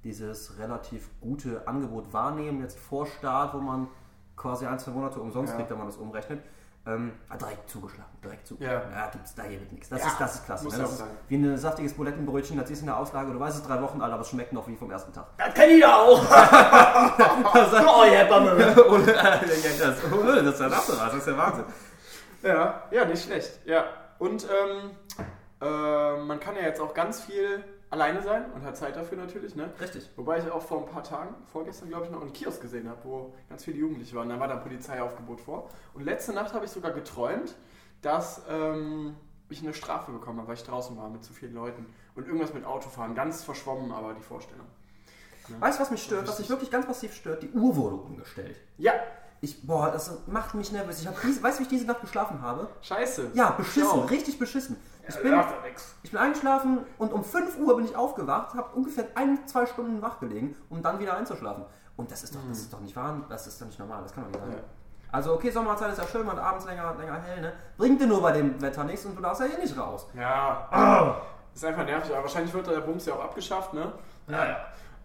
dieses 0.04 0.58
relativ 0.58 1.10
gute 1.20 1.66
Angebot 1.66 2.12
wahrnehmen, 2.12 2.60
jetzt 2.60 2.78
vor 2.78 3.06
Start, 3.06 3.54
wo 3.54 3.58
man 3.58 3.88
quasi 4.36 4.66
ein, 4.66 4.78
zwei 4.78 4.92
Monate 4.92 5.20
umsonst 5.20 5.52
Ja. 5.52 5.56
kriegt, 5.56 5.70
wenn 5.70 5.78
man 5.78 5.86
das 5.86 5.96
umrechnet. 5.96 6.40
Ähm, 6.86 7.12
ah, 7.28 7.36
direkt 7.36 7.68
zugeschlagen, 7.68 8.10
direkt 8.22 8.46
zu. 8.46 8.56
Ja. 8.60 9.08
gibt's, 9.10 9.34
da 9.34 9.42
hier 9.42 9.58
wird 9.58 9.72
nichts. 9.72 9.88
Das, 9.88 10.00
Ja, 10.02 10.06
ist, 10.06 10.20
das 10.20 10.34
ist 10.36 10.44
klasse. 10.46 10.68
Ne? 10.68 10.74
Das 10.78 10.92
ist 10.92 11.04
wie 11.28 11.34
ein 11.36 11.58
saftiges 11.58 11.94
Bulettenbrötchen, 11.94 12.56
das 12.58 12.70
ist 12.70 12.80
in 12.80 12.86
der 12.86 12.96
Auslage, 12.96 13.32
du 13.32 13.40
weißt 13.40 13.56
es 13.58 13.62
drei 13.66 13.82
Wochen 13.82 14.00
alt, 14.00 14.12
aber 14.12 14.22
es 14.22 14.28
schmeckt 14.28 14.52
noch 14.52 14.68
wie 14.68 14.76
vom 14.76 14.90
ersten 14.92 15.12
Tag. 15.12 15.26
Das 15.36 15.52
kenn 15.54 15.70
ich 15.70 15.80
ja 15.80 15.96
auch. 15.96 16.22
oh, 16.22 18.04
Jepp, 18.04 18.30
aber- 18.30 18.52
Ohne, 18.88 19.04
das, 19.06 20.12
ohne, 20.12 20.42
das 20.42 20.54
ist 20.54 20.60
ja 20.60 20.68
das, 20.68 20.86
das 20.86 21.14
ist 21.14 21.26
ja 21.26 21.36
Wahnsinn. 21.36 21.64
Ja, 22.42 22.82
ja, 22.92 23.04
nicht 23.04 23.24
schlecht. 23.24 23.66
Ja. 23.66 23.84
Und 24.18 24.44
ähm, 24.44 24.90
äh, 25.60 26.16
man 26.22 26.38
kann 26.38 26.54
ja 26.56 26.62
jetzt 26.62 26.80
auch 26.80 26.94
ganz 26.94 27.20
viel 27.20 27.64
alleine 27.90 28.22
sein 28.22 28.50
und 28.52 28.64
hat 28.64 28.76
Zeit 28.76 28.96
dafür 28.96 29.16
natürlich, 29.18 29.54
ne? 29.54 29.70
Richtig. 29.80 30.10
Wobei 30.16 30.38
ich 30.38 30.50
auch 30.50 30.62
vor 30.62 30.80
ein 30.80 30.86
paar 30.86 31.02
Tagen, 31.04 31.34
vorgestern 31.52 31.88
glaube 31.88 32.06
ich, 32.06 32.10
noch 32.10 32.20
einen 32.20 32.32
Kiosk 32.32 32.60
gesehen 32.60 32.88
habe, 32.88 32.98
wo 33.04 33.34
ganz 33.48 33.64
viele 33.64 33.78
Jugendliche 33.78 34.16
waren. 34.16 34.28
Da 34.28 34.38
war 34.40 34.48
da 34.48 34.56
Polizeiaufgebot 34.56 35.40
vor. 35.40 35.70
Und 35.94 36.04
letzte 36.04 36.32
Nacht 36.32 36.52
habe 36.52 36.64
ich 36.64 36.70
sogar 36.70 36.90
geträumt, 36.92 37.54
dass 38.02 38.42
ähm, 38.50 39.14
ich 39.48 39.62
eine 39.62 39.72
Strafe 39.74 40.10
bekommen 40.12 40.38
habe, 40.38 40.48
weil 40.48 40.56
ich 40.56 40.64
draußen 40.64 40.96
war 40.96 41.08
mit 41.08 41.22
zu 41.24 41.32
vielen 41.32 41.54
Leuten. 41.54 41.86
Und 42.14 42.26
irgendwas 42.26 42.52
mit 42.54 42.64
Autofahren. 42.64 43.14
Ganz 43.14 43.44
verschwommen, 43.44 43.92
aber 43.92 44.14
die 44.14 44.22
Vorstellung. 44.22 44.66
Weißt 45.60 45.78
du, 45.78 45.82
was 45.82 45.90
mich 45.92 46.02
stört, 46.02 46.26
was 46.26 46.40
mich 46.40 46.48
wirklich 46.50 46.70
ganz 46.72 46.88
massiv 46.88 47.14
stört? 47.14 47.42
Die 47.44 47.50
Uhr 47.50 47.76
wurde 47.76 47.94
umgestellt. 47.96 48.56
Ja, 48.78 48.94
Ich, 49.42 49.64
boah, 49.66 49.90
das 49.92 50.26
macht 50.26 50.54
mich 50.54 50.72
nervös. 50.72 51.00
Ich 51.02 51.06
hab 51.06 51.20
diese, 51.22 51.40
weißt 51.42 51.58
du, 51.58 51.60
wie 51.60 51.62
ich 51.64 51.68
diese 51.68 51.86
Nacht 51.86 52.00
geschlafen 52.00 52.40
habe? 52.42 52.68
scheiße. 52.82 53.30
Ja, 53.34 53.50
beschissen, 53.50 53.98
Ja. 54.00 54.04
richtig 54.06 54.38
beschissen. 54.40 54.76
Ich 55.08 55.14
Ja, 55.14 55.20
bin, 55.20 55.32
ja 55.32 55.46
ich 56.02 56.10
bin 56.10 56.20
eingeschlafen 56.20 56.78
und 56.98 57.12
um 57.12 57.22
5 57.24 57.58
Uhr 57.58 57.76
bin 57.76 57.84
ich 57.84 57.96
aufgewacht, 57.96 58.54
habe 58.54 58.74
ungefähr 58.74 59.06
ein, 59.14 59.46
zwei 59.46 59.66
Stunden 59.66 60.02
wach 60.02 60.18
gelegen, 60.18 60.56
um 60.68 60.82
dann 60.82 60.98
wieder 60.98 61.16
einzuschlafen. 61.16 61.64
Und 61.96 62.10
das 62.10 62.24
ist 62.24 62.34
doch, 62.34 62.40
das 62.48 62.58
ist 62.58 62.72
doch 62.72 62.80
nicht 62.80 62.94
wahr, 62.94 63.24
das 63.28 63.46
ist 63.46 63.60
doch 63.60 63.66
nicht 63.66 63.78
normal, 63.78 64.02
das 64.02 64.12
kann 64.12 64.24
doch 64.24 64.30
nicht 64.30 64.40
sein. 64.40 64.52
Ja. 64.52 64.58
Also 65.12 65.34
okay, 65.34 65.50
Sommerzeit 65.50 65.92
ist 65.92 65.98
ja 65.98 66.06
schön, 66.06 66.26
man 66.26 66.38
abends 66.38 66.66
länger, 66.66 66.94
länger 66.98 67.22
hell, 67.22 67.40
ne? 67.40 67.52
Bringt 67.78 68.00
dir 68.00 68.06
nur 68.06 68.20
bei 68.20 68.32
dem 68.32 68.60
Wetter 68.60 68.84
nichts 68.84 69.06
und 69.06 69.16
du 69.16 69.22
darfst 69.22 69.40
ja 69.40 69.46
eh 69.46 69.60
nicht 69.60 69.78
raus. 69.78 70.06
Ja. 70.14 71.22
Ist 71.54 71.64
einfach 71.64 71.86
nervig, 71.86 72.12
aber 72.12 72.24
wahrscheinlich 72.24 72.52
wird 72.52 72.66
der 72.66 72.80
Bums 72.80 73.06
ja 73.06 73.14
auch 73.14 73.24
abgeschafft, 73.24 73.72
ne? 73.72 73.92
Ja, 74.28 74.44
ja. 74.44 74.56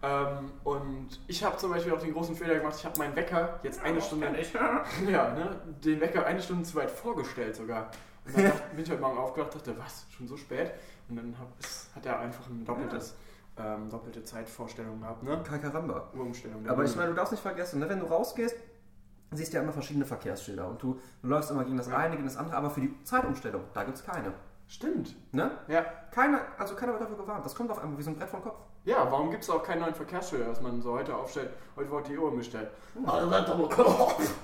Ähm, 0.02 0.50
und 0.64 1.20
ich 1.28 1.42
habe 1.44 1.56
zum 1.56 1.70
Beispiel 1.70 1.94
auch 1.94 1.98
den 1.98 2.12
großen 2.12 2.34
Fehler 2.34 2.56
gemacht, 2.56 2.74
ich 2.76 2.84
habe 2.84 2.98
meinen 2.98 3.14
Wecker 3.14 3.60
jetzt 3.62 3.82
eine 3.82 4.02
Stunde, 4.02 4.26
Kenn 4.26 4.34
ich. 4.34 4.52
ja, 5.08 5.30
ne, 5.30 5.56
den 5.64 6.00
Wecker 6.00 6.26
eine 6.26 6.42
Stunde 6.42 6.64
zu 6.64 6.74
weit 6.74 6.90
vorgestellt 6.90 7.56
sogar. 7.56 7.86
Und 8.24 8.36
dann 8.36 8.44
dachte, 8.44 8.62
bin 8.74 8.84
ich 8.84 8.90
heute 8.90 9.00
Morgen 9.00 9.18
aufgewacht 9.18 9.54
dachte, 9.54 9.76
was, 9.78 10.06
schon 10.10 10.28
so 10.28 10.36
spät? 10.36 10.72
Und 11.08 11.16
dann 11.16 11.36
hab, 11.38 11.48
hat 11.96 12.06
er 12.06 12.18
einfach 12.20 12.46
ein 12.48 12.64
doppeltes, 12.64 13.16
ähm, 13.58 13.90
doppelte 13.90 14.22
Zeitvorstellung 14.22 15.00
gehabt, 15.00 15.22
ne? 15.22 15.42
Kakaramba. 15.42 16.10
Uhrumstellung. 16.14 16.66
Aber 16.68 16.84
ich 16.84 16.94
meine, 16.96 17.08
du 17.10 17.14
darfst 17.14 17.32
nicht 17.32 17.42
vergessen, 17.42 17.80
ne, 17.80 17.88
wenn 17.88 18.00
du 18.00 18.06
rausgehst, 18.06 18.56
siehst 19.32 19.52
du 19.52 19.56
ja 19.56 19.62
immer 19.62 19.72
verschiedene 19.72 20.04
Verkehrsschilder 20.04 20.68
und 20.68 20.82
du, 20.82 21.00
du 21.22 21.28
läufst 21.28 21.50
immer 21.50 21.64
gegen 21.64 21.76
das 21.76 21.88
Ja. 21.88 21.96
eine, 21.96 22.14
gegen 22.14 22.26
das 22.26 22.36
andere, 22.36 22.56
aber 22.56 22.70
für 22.70 22.80
die 22.80 23.02
Zeitumstellung, 23.02 23.62
da 23.74 23.84
gibt 23.84 23.98
es 23.98 24.04
keine. 24.04 24.32
Stimmt. 24.68 25.16
Ne? 25.32 25.50
Ja. 25.68 25.84
Keine, 26.12 26.40
also 26.58 26.74
keiner 26.74 26.92
wird 26.92 27.02
dafür 27.02 27.16
gewarnt. 27.16 27.44
Das 27.44 27.54
kommt 27.54 27.70
auf 27.70 27.78
einmal 27.78 27.98
wie 27.98 28.02
so 28.02 28.10
ein 28.10 28.16
Brett 28.16 28.30
vom 28.30 28.42
Kopf. 28.42 28.56
Ja, 28.84 29.10
warum 29.10 29.30
gibt 29.30 29.42
es 29.42 29.50
auch 29.50 29.62
keinen 29.62 29.80
neuen 29.80 29.94
Verkehrsschilder, 29.94 30.46
dass 30.46 30.60
man 30.60 30.80
so 30.80 30.92
heute 30.92 31.14
aufstellt, 31.14 31.50
heute 31.76 31.90
wird 31.90 32.08
die 32.08 32.18
Uhr 32.18 32.28
umgestellt? 32.30 32.70
Also, 33.04 33.34
aber 33.34 33.68
Kopf. 33.68 34.34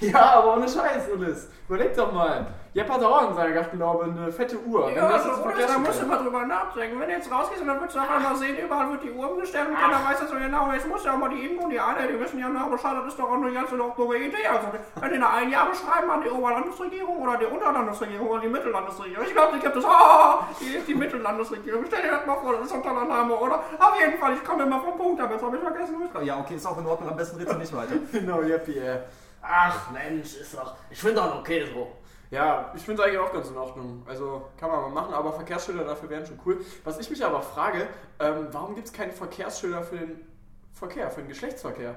Ja, 0.12 0.34
aber 0.34 0.54
ohne 0.54 0.68
Scheiß, 0.68 1.08
Ulis. 1.14 1.48
Überleg 1.68 1.96
doch 1.96 2.12
mal. 2.12 2.46
Jepp 2.74 2.90
hat 2.90 3.02
auch 3.04 3.30
in 3.30 3.36
seiner 3.36 3.52
Gartenlaube 3.52 4.04
eine 4.04 4.32
fette 4.32 4.58
Uhr. 4.58 4.90
Ja, 4.90 5.08
das 5.08 5.24
also, 5.24 5.44
oder, 5.44 5.54
da 5.64 5.78
musst 5.78 6.02
du 6.02 6.06
mal 6.06 6.18
drüber 6.18 6.44
nachdenken. 6.44 6.98
Wenn 6.98 7.08
du 7.08 7.14
jetzt 7.14 7.30
rausgehst 7.30 7.62
und 7.62 7.68
dann 7.68 7.78
würdest 7.78 7.94
du 7.96 8.00
auf 8.00 8.10
einmal 8.10 8.34
sehen, 8.34 8.58
überall 8.58 8.90
wird 8.90 9.04
die 9.04 9.12
Uhr 9.12 9.30
umgestellt 9.30 9.68
und 9.68 9.76
keiner 9.76 10.04
weiß 10.04 10.18
das 10.18 10.28
so 10.28 10.36
genau. 10.36 10.72
Jetzt 10.72 10.88
muss 10.88 11.04
ja 11.04 11.14
auch 11.14 11.18
mal 11.18 11.30
die 11.30 11.46
Impfung, 11.46 11.70
die 11.70 11.78
alle, 11.78 12.08
die 12.08 12.18
wissen 12.18 12.40
ja 12.40 12.48
nach 12.48 12.66
Bescheid, 12.66 12.96
das 12.98 13.14
ist 13.14 13.18
doch 13.18 13.30
auch 13.30 13.34
eine 13.34 13.52
ganz 13.52 13.70
doofe 13.70 14.18
Idee. 14.18 14.44
Also, 14.50 14.66
wenn 15.00 15.08
die 15.08 15.14
eine 15.14 15.30
Einjahre 15.30 15.70
schreiben 15.72 16.10
an 16.10 16.22
die 16.22 16.30
Oberlandesregierung 16.30 17.16
oder 17.22 17.36
die 17.38 17.46
Unterlandesregierung 17.46 18.28
oder 18.28 18.40
die 18.40 18.48
Mittellandesregierung. 18.48 19.24
Ich 19.24 19.32
glaube, 19.32 19.52
die 19.54 19.60
gibt 19.60 19.76
es. 19.76 19.84
Oh, 19.84 20.42
die 20.60 20.74
ist 20.74 20.88
die 20.88 20.94
Mittellandesregierung. 20.96 21.84
Stell 21.86 22.02
dir 22.02 22.10
das 22.10 22.26
mal 22.26 22.36
vor, 22.42 22.54
das 22.54 22.62
ist 22.62 22.70
so 22.70 22.74
ein 22.74 22.82
toller 22.82 23.04
Name, 23.04 23.36
oder? 23.36 23.62
Auf 23.78 24.00
jeden 24.00 24.18
Fall, 24.18 24.34
ich 24.34 24.42
komme 24.42 24.64
immer 24.64 24.80
vom 24.80 24.98
Punkt, 24.98 25.22
aber 25.22 25.34
jetzt 25.34 25.44
habe 25.44 25.56
ich 25.56 25.62
vergessen, 25.62 25.94
wo 25.96 26.20
ich 26.20 26.26
Ja, 26.26 26.40
okay, 26.40 26.56
ist 26.56 26.66
auch 26.66 26.76
in 26.76 26.86
Ordnung. 26.86 27.08
Am 27.08 27.16
besten 27.16 27.36
redest 27.36 27.54
du 27.54 27.58
nicht 27.60 27.72
weiter. 27.72 27.94
Genau, 28.12 28.42
Jeppi, 28.42 28.78
ey. 28.78 28.98
Ach 29.46 29.90
Mensch, 29.90 30.36
ist 30.36 30.54
doch. 30.54 30.74
Ich 30.90 30.98
finde 31.00 31.16
doch 31.16 31.40
okay 31.40 31.66
so. 31.72 31.88
Ja, 32.30 32.72
ich 32.74 32.82
finde 32.82 33.02
es 33.02 33.06
eigentlich 33.08 33.20
auch 33.20 33.32
ganz 33.32 33.48
in 33.48 33.56
Ordnung. 33.56 34.02
Also 34.08 34.48
kann 34.58 34.70
man 34.70 34.80
mal 34.82 34.90
machen, 34.90 35.14
aber 35.14 35.32
Verkehrsschilder 35.32 35.84
dafür 35.84 36.08
wären 36.10 36.26
schon 36.26 36.40
cool. 36.46 36.64
Was 36.82 36.98
ich 36.98 37.08
mich 37.10 37.24
aber 37.24 37.40
frage, 37.42 37.86
ähm, 38.18 38.48
warum 38.50 38.74
gibt 38.74 38.88
es 38.88 38.92
keine 38.92 39.12
Verkehrsschilder 39.12 39.82
für 39.82 39.98
den 39.98 40.26
Verkehr, 40.72 41.10
für 41.10 41.20
den 41.20 41.28
Geschlechtsverkehr? 41.28 41.94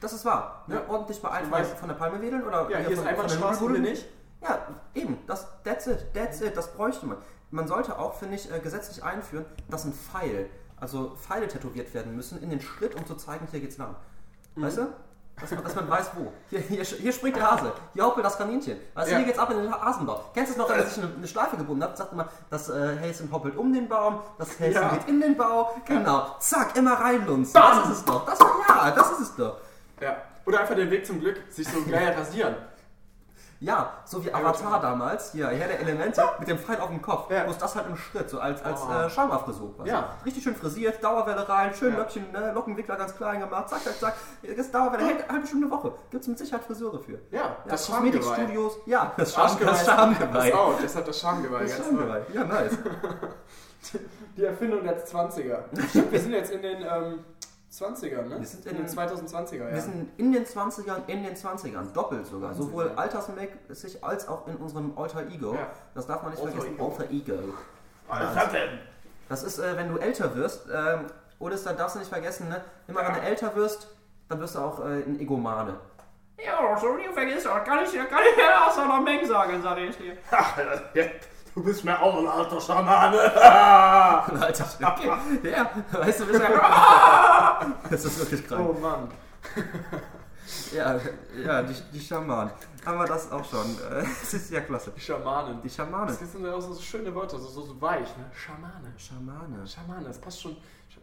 Das 0.00 0.12
ist 0.12 0.24
wahr. 0.24 0.64
Ne? 0.66 0.76
Ja. 0.76 0.92
Ordentlich 0.92 1.20
bei 1.22 1.28
allen 1.28 1.46
von 1.76 1.88
der 1.88 1.94
Palme 1.94 2.20
wedeln 2.20 2.44
oder 2.44 2.68
Ja, 2.70 2.78
hier 2.78 2.90
ist 2.90 2.94
von, 2.96 2.96
von 2.96 3.04
der 3.04 3.10
Einbahnstraße, 3.10 3.58
hier 3.60 3.68
Nudelbude? 3.68 3.90
nicht. 3.90 4.06
Ja, 4.42 4.66
eben. 4.94 5.18
Das, 5.26 5.46
that's 5.62 5.86
it. 5.86 6.06
That's 6.14 6.40
it. 6.40 6.56
Das 6.56 6.72
bräuchte 6.72 7.06
man. 7.06 7.18
Man 7.50 7.68
sollte 7.68 7.98
auch, 7.98 8.14
finde 8.14 8.34
ich, 8.34 8.52
äh, 8.52 8.58
gesetzlich 8.58 9.04
einführen, 9.04 9.46
dass 9.68 9.84
ein 9.84 9.92
Pfeil, 9.92 10.50
also 10.78 11.14
Pfeile 11.16 11.48
tätowiert 11.48 11.94
werden 11.94 12.14
müssen 12.16 12.42
in 12.42 12.50
den 12.50 12.60
Schritt, 12.60 12.94
um 12.96 13.06
zu 13.06 13.14
zeigen, 13.14 13.46
hier 13.50 13.60
geht's 13.60 13.78
lang. 13.78 13.94
Weißt 14.56 14.78
du? 14.78 14.88
Dass 15.40 15.50
man, 15.50 15.62
dass 15.64 15.74
man 15.74 15.88
weiß, 15.90 16.10
wo. 16.16 16.32
Hier, 16.48 16.60
hier, 16.60 16.82
hier 16.82 17.12
springt 17.12 17.36
der 17.36 17.50
Hase. 17.50 17.70
Hier 17.92 18.04
hoppelt 18.06 18.24
das 18.24 18.38
Kaninchen. 18.38 18.78
Du, 18.94 19.00
Ja. 19.02 19.06
hier 19.18 19.24
geht's 19.24 19.38
ab 19.38 19.50
in 19.50 19.58
den 19.58 19.70
Hasenbau. 19.70 20.24
Kennst 20.32 20.48
du 20.50 20.52
es 20.52 20.58
noch, 20.58 20.68
wenn 20.70 20.78
man 20.78 20.86
sich 20.86 21.02
eine, 21.04 21.12
eine 21.14 21.28
Schleife 21.28 21.56
gebunden 21.58 21.82
hat? 21.84 21.96
Sagt 21.96 22.12
immer, 22.14 22.26
das 22.48 22.70
äh, 22.70 22.96
Häschen 22.96 23.30
hoppelt 23.30 23.54
um 23.56 23.70
den 23.72 23.86
Baum, 23.86 24.20
das 24.38 24.58
Häschen 24.58 24.80
Ja. 24.82 24.88
geht 24.94 25.08
in 25.08 25.20
den 25.20 25.36
Bau. 25.36 25.74
Genau. 25.84 26.36
Zack, 26.38 26.74
immer 26.76 26.94
reinlunzen. 26.94 27.52
Das 27.52 27.84
ist 27.84 27.98
es 27.98 28.04
doch. 28.06 28.24
Das, 28.24 28.38
ja, 28.40 28.90
das 28.92 29.10
ist 29.12 29.20
es 29.20 29.36
doch. 29.36 29.58
Ja. 30.00 30.16
Oder 30.46 30.60
einfach 30.60 30.74
den 30.74 30.90
Weg 30.90 31.04
zum 31.04 31.20
Glück, 31.20 31.36
sich 31.50 31.68
so 31.68 31.82
gleich 31.86 32.16
rasieren. 32.16 32.54
Ja, 33.58 33.94
so 34.04 34.22
wie 34.24 34.32
Avatar 34.34 34.80
damals, 34.82 35.32
hier, 35.32 35.48
Herr 35.48 35.68
der 35.68 35.80
Elemente, 35.80 36.22
mit 36.38 36.46
dem 36.48 36.58
Pfeil 36.58 36.78
auf 36.78 36.90
dem 36.90 37.00
Kopf. 37.00 37.30
Ja. 37.30 37.46
Wo 37.46 37.50
ist 37.50 37.62
das 37.62 37.74
halt 37.74 37.86
im 37.88 37.96
Schritt, 37.96 38.28
so 38.28 38.38
als, 38.38 38.62
als 38.62 38.82
Oh. 38.82 38.92
äh, 38.92 39.08
Schamhaarfrisur. 39.08 39.74
quasi. 39.76 39.88
Ja. 39.88 40.10
Richtig 40.26 40.42
schön 40.44 40.54
frisiert, 40.54 41.02
Dauerwelle 41.02 41.48
rein, 41.48 41.72
schön 41.74 41.92
Ja. 41.94 42.00
Löckchen, 42.00 42.30
ne, 42.32 42.52
Lockenwickler 42.52 42.96
ganz 42.96 43.16
klein 43.16 43.40
gemacht, 43.40 43.68
zack, 43.70 43.82
zack, 43.82 43.98
zack. 43.98 44.14
Das 44.56 44.70
Dauerwelle, 44.70 45.04
hält 45.06 45.22
eine 45.24 45.32
halbe 45.32 45.46
Stunde 45.46 45.70
Woche. 45.70 45.92
Gibt 46.10 46.22
es 46.22 46.28
mit 46.28 46.38
Sicherheit 46.38 46.64
Friseure 46.64 46.98
für. 46.98 47.18
Ja, 47.30 47.38
Ja, 47.40 47.56
das 47.66 47.86
Schamgeweih. 47.86 48.18
Kosmetikstudios, 48.18 48.78
ja, 48.84 49.12
das, 49.16 49.36
Arschgeweih. 49.36 49.70
das 49.70 49.84
Schamgeweih. 49.86 50.50
Das 50.50 50.58
auch, 50.58 50.80
das 50.82 50.96
hat 50.96 51.08
das 51.08 51.20
Schamgeweih. 51.20 51.62
Das 51.62 51.76
ganz 51.76 51.86
Schamgeweih. 51.88 52.22
Ja, 52.34 52.44
nice. 52.44 52.78
Die 54.36 54.44
Erfindung 54.44 54.82
der 54.84 55.02
20er. 55.06 55.58
Stimmt, 55.88 56.12
wir 56.12 56.20
sind 56.20 56.32
jetzt 56.32 56.50
in 56.52 56.60
den 56.60 56.82
ähm, 56.82 57.24
20ern, 57.76 58.22
ne? 58.28 58.38
Wir 58.40 58.46
sind 58.46 58.66
in 58.66 58.76
in- 58.76 58.86
den 58.86 58.88
2020er, 58.88 59.68
ja. 59.68 59.74
Wir 59.74 59.80
sind 59.82 60.10
in 60.18 60.32
den 60.32 60.44
20ern, 60.46 61.02
in 61.06 61.22
den 61.22 61.34
20ern, 61.36 61.92
doppelt 61.92 62.26
sogar. 62.26 62.54
Sowohl 62.54 62.90
altersmäßig 62.96 64.02
als 64.02 64.26
auch 64.28 64.46
in 64.48 64.56
unserem 64.56 64.96
Alter 64.96 65.26
Ego. 65.26 65.54
Ja. 65.54 65.68
Das 65.94 66.06
darf 66.06 66.22
man 66.22 66.32
nicht 66.32 66.40
Alter 66.42 66.52
vergessen. 66.52 66.74
Ego. 66.76 66.86
Alter 66.98 67.10
Ego. 67.10 67.54
Was 68.08 68.20
ist 68.28 68.36
das 68.36 68.50
denn? 68.52 68.78
Das 69.28 69.42
ist, 69.42 69.58
äh, 69.58 69.76
wenn 69.76 69.88
du 69.92 69.98
älter 69.98 70.34
wirst, 70.36 70.66
ähm, 70.72 71.06
oder 71.38 71.56
dann 71.56 71.76
darfst 71.76 71.96
du 71.96 71.98
nicht 72.00 72.08
vergessen, 72.08 72.48
ne? 72.48 72.62
immer 72.88 73.00
wenn 73.06 73.14
du 73.14 73.20
älter 73.20 73.54
wirst, 73.56 73.88
dann 74.28 74.40
wirst 74.40 74.54
du 74.54 74.60
auch 74.60 74.80
äh, 74.80 75.02
ein 75.04 75.18
Egomane. 75.20 75.78
Ja, 76.44 76.76
so 76.78 76.96
wie 76.98 77.12
vergisst 77.12 77.46
das. 77.46 77.64
Kann 77.64 77.78
ich, 77.84 77.92
kann 77.92 78.22
ich 78.30 78.38
ja 78.38 78.66
außer 78.68 78.86
noch 78.86 79.00
Meng 79.00 79.26
sagen, 79.26 79.60
sag 79.62 79.78
ich 79.78 79.96
dir. 79.96 80.16
Du 81.56 81.62
bist 81.64 81.84
mir 81.84 81.98
auch 81.98 82.18
ein 82.18 82.26
alter 82.26 82.60
Schamane. 82.60 83.18
Alter, 84.42 84.66
okay. 84.82 85.10
ja, 85.42 85.70
weißt 85.90 86.20
du, 86.20 86.24
das 86.26 86.42
das 87.90 88.04
ist 88.04 88.18
wirklich 88.18 88.46
krank. 88.46 88.68
Oh 88.68 88.78
Mann. 88.78 89.10
Ja, 90.72 91.00
ja 91.44 91.62
die, 91.62 91.74
die 91.92 92.00
Schamanen. 92.00 92.52
Haben 92.84 92.98
wir 92.98 93.06
das 93.06 93.32
auch 93.32 93.44
schon. 93.44 93.66
Äh, 93.90 94.04
Das 94.20 94.34
ist 94.34 94.50
ja 94.50 94.60
klasse. 94.60 94.92
Die 94.94 95.00
Schamanen. 95.00 95.60
Die 95.62 95.70
Schamanen. 95.70 96.06
Das 96.06 96.30
sind 96.30 96.44
ja 96.44 96.54
auch 96.54 96.60
so 96.60 96.80
schöne 96.80 97.12
Wörter, 97.12 97.38
so, 97.38 97.48
so, 97.48 97.62
so 97.62 97.80
weich, 97.80 98.16
ne? 98.16 98.30
Schamane. 98.32 98.92
Schamane. 98.96 99.66
Schamane, 99.66 100.06
das 100.06 100.20
passt 100.20 100.42
schon, 100.42 100.56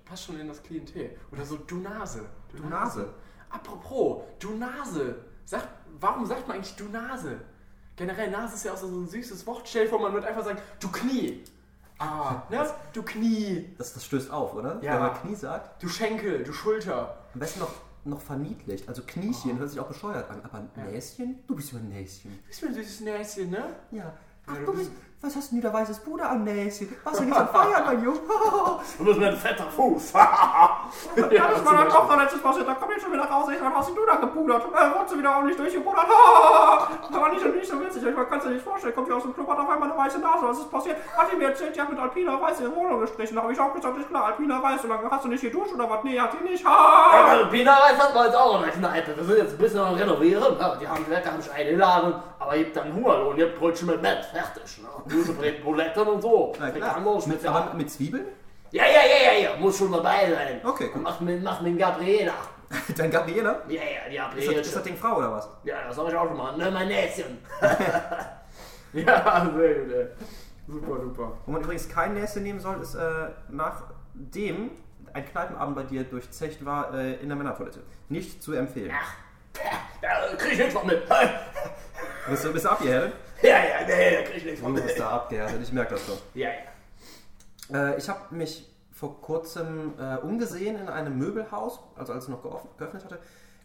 passt 0.05 0.25
schon 0.25 0.39
in 0.39 0.47
das 0.47 0.63
Klientel. 0.63 1.17
Oder 1.31 1.45
so 1.45 1.57
du 1.57 1.77
Nase. 1.77 2.21
Du 2.55 2.63
Nase. 2.67 3.09
Apropos, 3.49 4.23
du 4.39 4.55
Nase. 4.55 5.15
Sag, 5.45 5.67
warum 5.99 6.25
sagt 6.25 6.47
man 6.47 6.57
eigentlich 6.57 6.75
du 6.75 6.85
Nase? 6.85 7.41
Generell 8.05 8.31
Nase 8.31 8.55
ist 8.55 8.65
ja 8.65 8.73
auch 8.73 8.77
so 8.77 8.87
ein 8.87 9.07
süßes 9.07 9.47
Wort. 9.47 9.65
Stell 9.65 9.85
dir 9.85 9.89
vor, 9.89 10.01
man 10.01 10.13
wird 10.13 10.25
einfach 10.25 10.43
sagen, 10.43 10.59
du 10.81 10.91
Knie. 10.91 11.41
Ah, 11.99 12.41
ne? 12.49 12.69
Du 12.91 13.01
Knie. 13.01 13.73
Das, 13.77 13.93
das 13.93 14.03
stößt 14.03 14.29
auf, 14.29 14.53
oder? 14.55 14.77
Ja. 14.81 14.95
Wenn 14.95 14.99
man 15.03 15.21
Knie 15.21 15.35
sagt. 15.35 15.81
Du 15.81 15.87
Schenkel, 15.87 16.43
du 16.43 16.51
Schulter. 16.51 17.17
Am 17.33 17.39
besten 17.39 17.61
noch, 17.61 17.71
noch 18.03 18.19
verniedlicht. 18.19 18.89
Also 18.89 19.03
Kniechen 19.07 19.57
hört 19.57 19.69
sich 19.69 19.79
auch 19.79 19.87
bescheuert 19.87 20.29
an. 20.29 20.41
Aber 20.43 20.65
Näschen? 20.91 21.39
Du 21.47 21.55
bist 21.55 21.71
ja 21.71 21.79
ein 21.79 21.87
Näschen. 21.87 22.37
Bist 22.45 22.61
mir 22.61 22.67
ein 22.69 22.73
süßes 22.73 22.99
Näschen, 23.01 23.51
ne? 23.51 23.73
Ja. 23.91 24.11
Ach, 24.47 24.53
Ja, 24.53 24.59
du 24.59 24.65
du 24.65 24.73
bist. 24.79 24.91
Was 25.23 25.37
hast 25.37 25.53
denn 25.53 25.61
du 25.61 25.67
da 25.69 25.73
weißes 25.73 25.99
Puder 25.99 26.29
am 26.29 26.43
Näschen? 26.43 26.93
Was 27.05 27.17
denn 27.17 27.29
jetzt 27.29 27.39
am 27.39 27.47
Feiern, 27.47 27.85
mein 27.85 28.03
Junge? 28.03 28.19
Du 28.97 29.05
bist 29.05 29.21
ein 29.21 29.37
fetter 29.37 29.67
Fuß. 29.71 30.13
Ja, 31.15 31.47
das 31.47 31.65
war 31.65 31.77
dann 31.77 31.91
auch 31.91 32.09
noch 32.09 32.17
letztes 32.19 32.41
Passiert. 32.41 32.67
Da 32.67 32.75
komm 32.75 32.91
ich 32.95 33.01
schon 33.01 33.13
wieder 33.13 33.23
raus. 33.23 33.47
Ich 33.49 33.61
hast 33.61 33.87
denn 33.87 33.95
du 33.95 34.05
da 34.05 34.15
gepudert? 34.15 34.63
Äh, 34.63 34.93
wurdest 34.93 35.13
du 35.13 35.17
wieder 35.19 35.35
ordentlich 35.35 35.57
durchgepudert? 35.57 36.05
Das 37.09 37.21
war 37.21 37.29
nicht, 37.29 37.45
nicht 37.45 37.67
so 37.67 37.79
witzig. 37.79 38.03
Ich 38.03 38.15
kann 38.15 38.37
es 38.37 38.43
dir 38.43 38.49
nicht 38.51 38.63
vorstellen. 38.63 38.93
Kommt 38.93 39.07
hier 39.07 39.15
aus 39.15 39.23
dem 39.23 39.33
Club, 39.33 39.47
hat 39.47 39.59
auf 39.59 39.69
einmal 39.69 39.89
eine 39.89 39.97
weiße 39.97 40.19
Nase. 40.19 40.45
Was 40.45 40.57
ist 40.59 40.69
passiert? 40.69 40.97
Hat 41.17 41.31
die 41.31 41.37
mir 41.37 41.47
erzählt, 41.49 41.75
die 41.75 41.81
hat 41.81 41.89
mit 41.89 41.99
Alpina 41.99 42.39
Weiß 42.41 42.57
die 42.57 42.75
Wohnung 42.75 42.99
gestrichen. 42.99 43.35
Da 43.35 43.43
habe 43.43 43.53
ich 43.53 43.59
auch 43.59 43.73
gesagt, 43.73 43.97
ist 43.97 44.09
klar, 44.09 44.25
Alpina 44.25 44.61
Weiß. 44.61 44.81
So 44.81 44.87
lange 44.87 45.09
hast 45.09 45.23
du 45.23 45.29
nicht 45.29 45.41
geduscht 45.41 45.73
oder 45.73 45.89
was? 45.89 46.03
Nee, 46.03 46.19
hat 46.19 46.31
die 46.33 46.49
nicht. 46.49 46.65
Ha! 46.65 47.47
Pina 47.49 47.73
Reis 47.75 47.97
hat 47.97 48.13
man 48.13 48.25
jetzt 48.25 48.35
auch 48.35 48.57
in 48.57 48.63
der 48.63 48.71
Kneipe. 48.71 49.15
Wir 49.15 49.23
sind 49.23 49.37
jetzt 49.37 49.53
ein 49.53 49.57
bisschen 49.57 49.79
am 49.79 49.93
Renovieren. 49.95 50.57
Ja, 50.59 50.75
die 50.75 50.87
haben 50.87 51.09
Wetter 51.09 51.31
mich 51.31 51.51
eingeladen, 51.51 52.15
aber 52.43 52.55
ihr 52.55 52.65
habt 52.65 52.75
dann 52.75 52.93
Hungerlohn, 52.93 53.37
ihr 53.37 53.47
habt 53.47 53.59
Brötchen 53.59 53.87
mit 53.87 54.01
Mett. 54.01 54.25
Fertig. 54.25 54.81
Ne? 54.81 54.87
Gemüsebrät, 55.07 55.63
Buletten 55.63 56.07
und 56.07 56.21
so. 56.21 56.53
Na 56.59 56.69
klar. 56.69 56.93
Frikandel, 56.93 57.27
Mit, 57.27 57.45
aber 57.45 57.73
mit 57.73 57.91
Zwiebeln? 57.91 58.25
Ja, 58.71 58.85
ja, 58.85 59.01
ja, 59.05 59.33
ja, 59.33 59.39
ja, 59.49 59.57
muss 59.57 59.77
schon 59.77 59.91
dabei 59.91 60.31
sein. 60.31 60.61
Okay, 60.63 60.89
gut. 60.89 61.03
Mach 61.03 61.19
mit, 61.19 61.43
mach 61.43 61.61
mit 61.61 61.77
Gabriela. 61.77 62.33
Dein 62.97 63.11
Gabriela? 63.11 63.61
Ja, 63.67 63.81
ja, 64.09 64.29
die 64.33 64.39
Ist 64.39 64.47
das, 64.47 64.55
Gabriela. 64.55 64.61
ist 64.61 64.75
das 64.75 64.83
Ding 64.83 64.97
Frau 64.97 65.17
oder 65.17 65.31
was? 65.31 65.49
Ja, 65.63 65.75
das 65.87 65.97
hab 65.97 66.07
ich 66.09 66.15
auch 66.15 66.27
schon 66.27 66.37
mal. 66.37 66.57
Ne, 66.57 66.71
mein 66.71 66.87
Näschen. 66.87 67.37
Ja, 68.93 69.51
sehr 69.57 69.73
gut, 69.75 69.93
ey. 69.93 70.07
Super, 70.67 71.01
super. 71.01 71.37
Wo 71.45 71.51
man 71.51 71.61
übrigens 71.61 71.89
kein 71.89 72.13
Näschen 72.13 72.43
nehmen 72.43 72.59
soll, 72.59 72.79
ist 72.81 72.95
äh, 72.95 73.29
nachdem 73.49 74.71
ein 75.13 75.25
Kneipenabend 75.25 75.75
bei 75.75 75.83
dir 75.83 76.03
durchzecht 76.03 76.63
war 76.63 76.93
äh, 76.93 77.15
in 77.15 77.27
der 77.27 77.35
Männertoilette. 77.35 77.81
Nicht 78.09 78.41
zu 78.41 78.53
empfehlen. 78.53 78.91
Ach, 78.93 79.13
da 80.01 80.35
krieg 80.37 80.53
ich 80.53 80.59
nichts 80.59 80.73
von 80.73 80.87
mit. 80.87 81.03
Bist 82.29 82.45
du, 82.45 82.53
bist 82.53 82.65
du 82.65 82.69
abgehärtet? 82.69 83.13
Ja, 83.41 83.49
ja, 83.49 83.85
nee, 83.85 84.17
da 84.17 84.23
krieg 84.23 84.37
ich 84.37 84.45
nichts 84.45 84.61
von 84.61 84.75
Du 84.75 84.81
bist 84.81 84.99
da 84.99 85.09
abgehärtet, 85.09 85.61
ich 85.61 85.73
merke 85.73 85.95
das 85.95 86.05
schon. 86.05 86.17
Ja, 86.33 86.49
ja. 87.69 87.89
Äh, 87.91 87.97
ich 87.97 88.07
habe 88.07 88.33
mich 88.33 88.69
vor 88.91 89.19
kurzem 89.21 89.93
äh, 89.99 90.17
umgesehen 90.17 90.77
in 90.77 90.87
einem 90.87 91.17
Möbelhaus, 91.17 91.79
also 91.95 92.13
als 92.13 92.25
es 92.25 92.29
noch 92.29 92.41
geöffnet 92.77 93.03
hatte, 93.03 93.19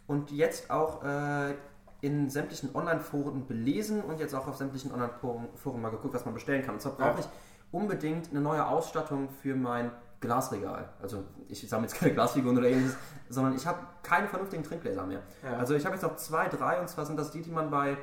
und 0.07 0.31
jetzt 0.31 0.69
auch 0.69 1.03
äh, 1.03 1.53
in 2.01 2.29
sämtlichen 2.29 2.75
Online-Foren 2.75 3.45
belesen 3.45 4.01
und 4.01 4.19
jetzt 4.19 4.33
auch 4.33 4.47
auf 4.47 4.57
sämtlichen 4.57 4.91
Online-Foren 4.91 5.81
mal 5.81 5.91
geguckt, 5.91 6.13
was 6.13 6.25
man 6.25 6.33
bestellen 6.33 6.65
kann. 6.65 6.75
Und 6.75 6.81
zwar 6.81 6.93
brauche 6.93 7.19
ich 7.19 7.27
unbedingt 7.71 8.31
eine 8.31 8.41
neue 8.41 8.65
Ausstattung 8.65 9.29
für 9.41 9.55
mein 9.55 9.91
Glasregal. 10.21 10.89
Also 11.01 11.23
ich 11.47 11.67
sammle 11.67 11.87
jetzt 11.87 11.97
keine 11.97 12.13
Glasfiguren 12.15 12.57
oder 12.57 12.67
ähnliches, 12.67 12.95
sondern 13.29 13.55
ich 13.55 13.65
habe 13.67 13.79
keine 14.03 14.27
vernünftigen 14.27 14.63
Trinkgläser 14.63 15.05
mehr. 15.05 15.21
Ja. 15.43 15.57
Also 15.57 15.75
ich 15.75 15.85
habe 15.85 15.95
jetzt 15.95 16.03
noch 16.03 16.15
zwei, 16.15 16.47
drei 16.47 16.79
und 16.79 16.89
zwar 16.89 17.05
sind 17.05 17.17
das 17.17 17.31
die, 17.31 17.41
die 17.41 17.51
man 17.51 17.69
bei 17.69 17.97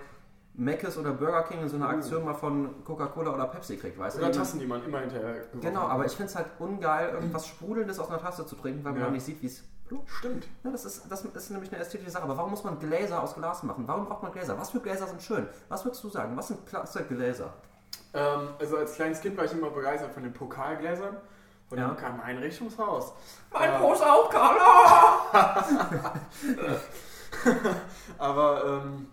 Mc's 0.58 0.96
oder 0.96 1.12
Burger 1.12 1.42
King 1.42 1.60
in 1.60 1.68
so 1.68 1.76
einer 1.76 1.88
Aktion 1.90 2.24
mal 2.24 2.34
von 2.34 2.82
Coca-Cola 2.84 3.34
oder 3.34 3.46
Pepsi 3.46 3.76
kriegt, 3.76 3.98
weißt 3.98 4.16
du? 4.16 4.22
Oder 4.22 4.32
Tassen, 4.32 4.58
die 4.58 4.66
man 4.66 4.82
immer 4.84 5.00
hinterher 5.00 5.44
Genau, 5.60 5.82
hat. 5.82 5.90
aber 5.90 6.06
ich 6.06 6.12
finde 6.12 6.30
es 6.30 6.36
halt 6.36 6.46
ungeil, 6.58 7.10
irgendwas 7.10 7.46
Sprudelndes 7.46 7.98
aus 7.98 8.08
einer 8.08 8.18
Tasse 8.20 8.46
zu 8.46 8.56
trinken, 8.56 8.82
weil 8.84 8.92
man 8.92 9.00
Ja. 9.00 9.06
dann 9.06 9.14
nicht 9.14 9.24
sieht, 9.26 9.42
wie 9.42 9.46
es. 9.46 9.62
Stimmt. 10.06 10.48
Ja, 10.64 10.70
das, 10.72 10.84
ist, 10.84 11.02
das 11.10 11.22
ist 11.24 11.50
nämlich 11.50 11.70
eine 11.72 11.80
ästhetische 11.80 12.10
Sache. 12.10 12.24
Aber 12.24 12.36
warum 12.36 12.50
muss 12.50 12.64
man 12.64 12.76
Gläser 12.78 13.22
aus 13.22 13.34
Glas 13.36 13.62
machen? 13.62 13.84
Warum 13.86 14.06
braucht 14.06 14.22
man 14.22 14.32
Gläser? 14.32 14.58
Was 14.58 14.70
für 14.70 14.80
Gläser 14.80 15.06
sind 15.06 15.22
schön? 15.22 15.46
Was 15.68 15.84
würdest 15.84 16.02
du 16.02 16.08
sagen? 16.08 16.36
Was 16.36 16.48
sind 16.48 16.66
klasse 16.66 17.04
Gläser? 17.04 17.52
Ähm, 18.12 18.48
also 18.58 18.78
als 18.78 18.94
kleines 18.94 19.20
Kind 19.20 19.36
war 19.36 19.44
ich 19.44 19.52
immer 19.52 19.70
begeistert 19.70 20.12
von 20.12 20.24
den 20.24 20.32
Pokalgläsern 20.32 21.16
von 21.68 21.78
Ja. 21.78 21.86
dem 21.86 21.94
bekannten 21.94 22.20
Einrichtungshaus. 22.20 23.12
Mein 23.52 23.70
Äh, 23.70 23.76
auch, 23.76 24.28
Carla! 24.30 25.22
Aber 28.18 28.82
ähm, 28.86 29.06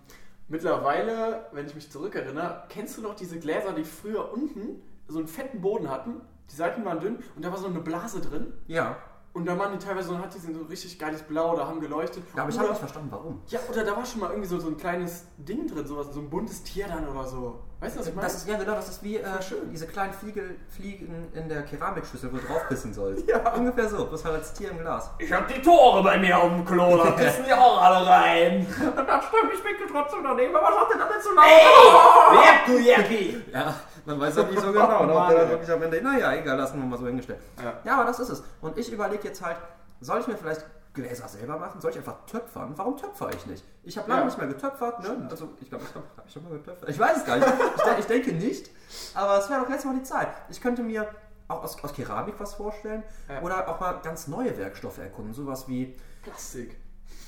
mittlerweile, 0.53 1.47
wenn 1.51 1.65
ich 1.65 1.75
mich 1.75 1.91
zurückerinnere, 1.91 2.63
kennst 2.69 2.97
du 2.97 3.01
noch 3.01 3.15
diese 3.15 3.39
Gläser, 3.39 3.73
die 3.73 3.83
früher 3.83 4.31
unten 4.31 4.81
so 5.07 5.17
einen 5.19 5.27
fetten 5.27 5.59
Boden 5.61 5.89
hatten? 5.89 6.21
Die 6.49 6.55
Seiten 6.55 6.85
waren 6.85 6.99
dünn 6.99 7.17
und 7.35 7.43
da 7.43 7.51
war 7.51 7.57
so 7.57 7.67
eine 7.67 7.79
Blase 7.79 8.21
drin. 8.21 8.53
Ja, 8.67 8.97
Und 9.33 9.45
da 9.47 9.57
waren 9.57 9.71
die 9.71 9.79
teilweise 9.83 10.09
so, 10.09 10.17
hat 10.19 10.31
die 10.35 10.37
so 10.37 10.51
richtig 10.69 10.99
geiles 10.99 11.23
Blau, 11.23 11.55
da 11.55 11.65
haben 11.67 11.79
geleuchtet. 11.79 12.23
aber 12.35 12.49
ich 12.49 12.55
Oder- 12.55 12.59
habe 12.65 12.69
nicht 12.73 12.79
verstanden, 12.79 13.07
warum. 13.11 13.41
Ja, 13.47 13.59
oder 13.69 13.83
da 13.83 13.95
war 13.97 14.05
schon 14.05 14.21
mal 14.21 14.29
irgendwie 14.29 14.47
so, 14.47 14.59
so 14.59 14.67
ein 14.67 14.77
kleines 14.77 15.25
Ding 15.37 15.65
drin, 15.65 15.87
sowas, 15.87 16.07
so 16.13 16.19
ein 16.19 16.29
buntes 16.29 16.61
Tier 16.61 16.87
dann 16.87 17.07
oder 17.07 17.23
so. 17.25 17.59
Weißt 17.83 17.95
du, 17.97 17.99
was 17.99 18.07
ich 18.07 18.15
meine? 18.15 18.27
Das 18.27 18.35
ist, 18.35 18.47
ja, 18.47 18.57
genau, 18.57 18.75
das 18.75 18.87
ist 18.87 19.03
wie 19.03 19.17
äh, 19.17 19.23
diese 19.69 19.87
kleinen 19.87 20.13
Fliegel, 20.13 20.55
Fliegen 20.69 21.27
in 21.33 21.49
der 21.49 21.63
Keramikschüssel, 21.63 22.31
wo 22.31 22.37
du 22.37 22.43
drauf 22.47 22.67
pissen 22.69 22.93
sollst. 22.93 23.23
Ja. 23.33 23.53
Ungefähr 23.53 23.89
so, 23.89 24.05
bloß 24.05 24.23
halt 24.25 24.35
als 24.35 24.53
Tier 24.53 24.71
im 24.71 24.79
Glas. 24.79 25.09
Ich 25.17 25.31
hab 25.33 25.47
die 25.47 25.61
Tore 25.61 26.03
bei 26.03 26.17
mir 26.17 26.37
auf 26.37 26.49
dem 26.49 26.63
Klo, 26.63 26.97
da 26.97 27.11
pissen 27.17 27.45
die 27.45 27.53
auch 27.53 27.81
alle 27.81 28.07
rein. 28.07 28.65
Das 28.95 29.25
stimmt, 29.25 29.53
ich 29.53 29.63
bin 29.63 29.87
trotzdem 29.91 30.19
daneben, 30.23 30.55
aber 30.55 30.65
was 30.67 30.75
sagt 30.75 30.93
denn 30.93 30.99
das 30.99 31.09
denn 31.09 31.21
zu 31.21 31.33
laut? 31.33 31.45
Ey, 31.45 32.37
Jep, 32.37 32.65
du 32.65 32.79
Jeppi. 32.79 33.43
Ja, 33.51 33.73
man 34.05 34.19
weiß 34.19 34.35
ja 34.37 34.43
nicht 34.43 34.59
so 34.61 34.71
genau, 34.71 35.01
Oh, 35.01 35.05
ne, 35.05 35.15
ob 35.15 35.27
der 35.29 35.39
dann 35.39 35.49
wirklich 35.49 35.71
am 35.71 35.83
Ende. 35.83 36.01
Naja, 36.01 36.33
egal, 36.35 36.57
lassen 36.57 36.79
wir 36.79 36.85
mal 36.85 36.97
so 36.97 37.05
hingestellt. 37.07 37.39
Ja. 37.63 37.73
Ja, 37.83 37.95
aber 37.95 38.05
das 38.05 38.19
ist 38.19 38.29
es. 38.29 38.43
Und 38.61 38.77
ich 38.77 38.91
überlege 38.91 39.27
jetzt 39.27 39.43
halt, 39.43 39.57
soll 39.99 40.19
ich 40.21 40.27
mir 40.27 40.37
vielleicht 40.37 40.65
Gläser 40.93 41.27
selber 41.27 41.57
machen? 41.57 41.81
Soll 41.81 41.91
ich 41.91 41.97
einfach 41.97 42.25
töpfern? 42.25 42.73
Warum 42.75 42.97
töpfer 42.97 43.29
ich 43.33 43.45
nicht? 43.47 43.63
Ich 43.83 43.97
habe 43.97 44.07
lange 44.09 44.21
Ja. 44.21 44.25
nicht 44.27 44.37
mehr 44.37 44.47
getöpfert, 44.47 44.99
ne? 45.01 45.27
Also 45.29 45.49
ich 45.59 45.69
glaube, 45.69 45.83
ich 45.89 45.95
habe 45.95 46.05
schon 46.29 46.43
mal 46.43 46.51
getöpfert. 46.53 46.87
Ich 46.89 46.99
weiß 46.99 47.17
es 47.17 47.25
gar 47.25 47.37
nicht. 47.37 47.47
Ich, 47.93 47.99
ich 47.99 48.05
denke 48.05 48.33
nicht. 48.33 48.69
Aber 49.15 49.39
es 49.39 49.49
wäre 49.49 49.61
doch 49.61 49.69
letztes 49.69 49.85
Mal 49.85 49.95
die 49.97 50.03
Zeit. 50.03 50.27
Ich 50.49 50.61
könnte 50.61 50.83
mir 50.83 51.07
auch 51.47 51.63
aus, 51.63 51.83
aus 51.83 51.93
Keramik 51.93 52.35
was 52.39 52.53
vorstellen 52.53 53.03
Ja. 53.27 53.41
oder 53.41 53.67
auch 53.67 53.79
mal 53.79 53.93
ganz 54.03 54.27
neue 54.27 54.55
Werkstoffe 54.57 54.99
erkunden. 54.99 55.33
Sowas 55.33 55.67
wie 55.67 55.97
Plastik. 56.21 56.77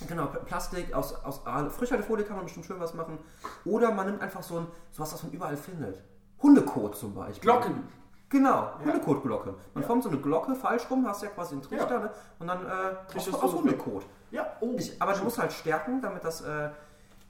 Genau, 0.08 0.26
Plastik 0.28 0.94
aus, 0.94 1.14
aus 1.24 1.46
Aal. 1.48 1.70
Frischhaltefolie 1.70 2.26
kann 2.26 2.36
man 2.36 2.46
bestimmt 2.46 2.66
schön 2.66 2.80
was 2.80 2.94
machen. 2.94 3.18
Oder 3.66 3.92
man 3.92 4.06
nimmt 4.08 4.22
einfach 4.22 4.44
so 4.44 4.60
ein, 4.60 4.68
sowas, 4.92 5.14
was 5.14 5.24
man 5.24 5.32
überall 5.32 5.58
findet. 5.58 6.02
Hundekot 6.42 6.96
zum 6.98 7.16
Beispiel. 7.16 7.42
Glocken. 7.42 7.88
Genau, 8.36 8.68
Hundekotglocke. 8.84 9.54
Man 9.74 9.84
formt 9.86 10.04
so 10.04 10.10
eine 10.10 10.18
Glocke 10.18 10.56
falsch 10.56 10.84
rum, 10.90 11.08
hast 11.08 11.24
ja 11.24 11.30
quasi 11.30 11.54
einen 11.54 11.62
Trichter, 11.62 11.90
Ja. 11.94 12.00
ne? 12.00 12.10
Und 12.40 12.48
dann 12.48 12.66
äh, 12.66 13.18
aus, 13.18 13.34
aus 13.34 13.54
Hundekot. 13.54 14.04
Ja, 14.32 14.46
oh. 14.60 14.74
Ich, 14.78 15.02
aber 15.02 15.14
du 15.14 15.24
musst 15.24 15.38
halt 15.40 15.54
stärken, 15.54 16.02
damit 16.02 16.24
das, 16.26 16.42
äh, 16.42 16.70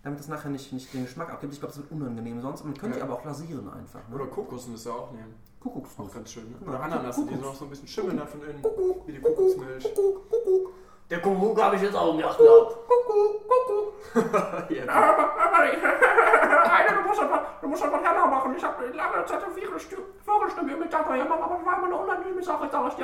damit 0.04 0.20
das 0.20 0.28
nachher 0.30 0.50
nicht, 0.50 0.74
nicht 0.74 0.92
den 0.96 1.04
Geschmack 1.06 1.32
abgibt. 1.32 1.54
Ich 1.54 1.60
glaube, 1.60 1.74
das 1.76 1.84
wird 1.84 1.92
unangenehm 1.92 2.42
sonst. 2.42 2.64
Man 2.64 2.76
könnte 2.76 2.98
Ja. 2.98 3.06
aber 3.06 3.14
auch 3.16 3.24
lasieren 3.26 3.70
einfach. 3.72 4.00
Ne? 4.10 4.16
Oder 4.16 4.26
Kokosnüsse 4.26 4.92
auch 4.92 5.12
nehmen. 5.12 5.36
Auch 5.60 5.64
Kuckucksnuss. 5.74 6.14
ganz 6.14 6.32
schön. 6.32 6.50
Ne? 6.60 6.68
Oder 6.68 6.80
Ananas, 6.82 7.16
die 7.18 7.22
Kuckucks. 7.24 7.42
noch 7.42 7.54
so 7.56 7.66
ein 7.66 7.70
bisschen 7.70 7.88
schimmeln 7.88 8.18
da 8.18 8.26
von 8.26 8.42
innen. 8.42 8.62
Kuckuck, 8.64 9.08
Wie 9.08 9.12
die 9.12 9.20
Kuckuck, 9.22 9.38
Kokosmilch. 9.38 9.84
Kuckuck, 9.96 10.30
Kuckuck. 10.32 10.72
Der 11.12 11.22
Kuckuck 11.22 11.62
habe 11.62 11.76
ich 11.76 11.82
jetzt 11.84 11.96
auch 11.96 12.18
gemacht 12.18 12.38
gehabt. 12.40 12.76
Kuckuck, 12.88 13.48
Kuckuck. 13.48 14.72
Ja, 14.72 14.84
Aber, 14.92 15.24
aber, 15.42 15.58
Rainer, 15.60 17.02
du 17.02 17.08
musst 17.08 17.20
einfach, 17.20 17.42
du 17.62 17.68
musst 17.68 17.84
einfach 17.84 18.02
heller 18.04 18.28
machen. 18.28 18.54
Ich 18.58 18.64
habe 18.64 18.86
lange 18.88 19.26
Zeit 19.26 19.44
auf 19.44 19.58
ihre 19.58 19.80
Stu- 19.80 19.98
Vogelstimme-Imitator 20.26 21.16
gemacht, 21.18 21.40
aber 21.44 21.56
das 21.58 21.66
war 21.66 21.78
immer 21.78 21.86
eine 21.88 21.96
unangenehme 21.96 22.44
Sache. 22.44 22.66
Ich 22.66 22.72
dachte, 22.72 22.96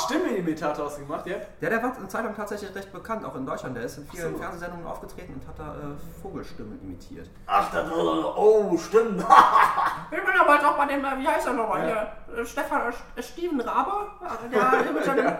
ja, 0.00 0.04
Stimme-Imitator 0.06 0.86
hast 0.86 0.98
du 0.98 1.02
gemacht, 1.02 1.26
ja? 1.26 1.36
Ja, 1.60 1.68
der 1.68 1.82
war 1.82 1.96
eine 1.96 2.08
Zeit 2.08 2.24
lang 2.24 2.34
tatsächlich 2.36 2.74
recht 2.74 2.92
bekannt, 2.92 3.24
auch 3.24 3.34
in 3.34 3.46
Deutschland. 3.46 3.76
Der 3.76 3.84
ist 3.84 3.98
in 3.98 4.06
vielen 4.08 4.36
Fernsehsendungen 4.36 4.86
aufgetreten 4.86 5.34
und 5.34 5.46
hat 5.46 5.58
da 5.58 5.74
äh, 5.74 6.22
Vogelstimmen 6.22 6.80
imitiert. 6.82 7.28
Ach, 7.46 7.70
das 7.70 7.90
war 7.90 7.96
so. 7.96 8.34
Oh, 8.36 8.76
stimmt. 8.76 9.20
ich 10.10 10.24
bin 10.24 10.40
aber 10.40 10.54
jetzt 10.54 10.64
auch 10.64 10.76
bei 10.76 10.86
dem, 10.86 11.04
äh, 11.04 11.18
wie 11.18 11.28
heißt 11.28 11.46
er 11.46 11.52
nochmal 11.54 11.86
hier, 11.86 12.40
äh, 12.40 12.46
Stefan, 12.46 12.92
äh, 13.16 13.22
Steven 13.22 13.60
Rabe, 13.60 13.90
äh, 14.22 14.84
der 14.84 14.92
mit 14.92 15.04
seinem 15.04 15.26
äh, 15.26 15.36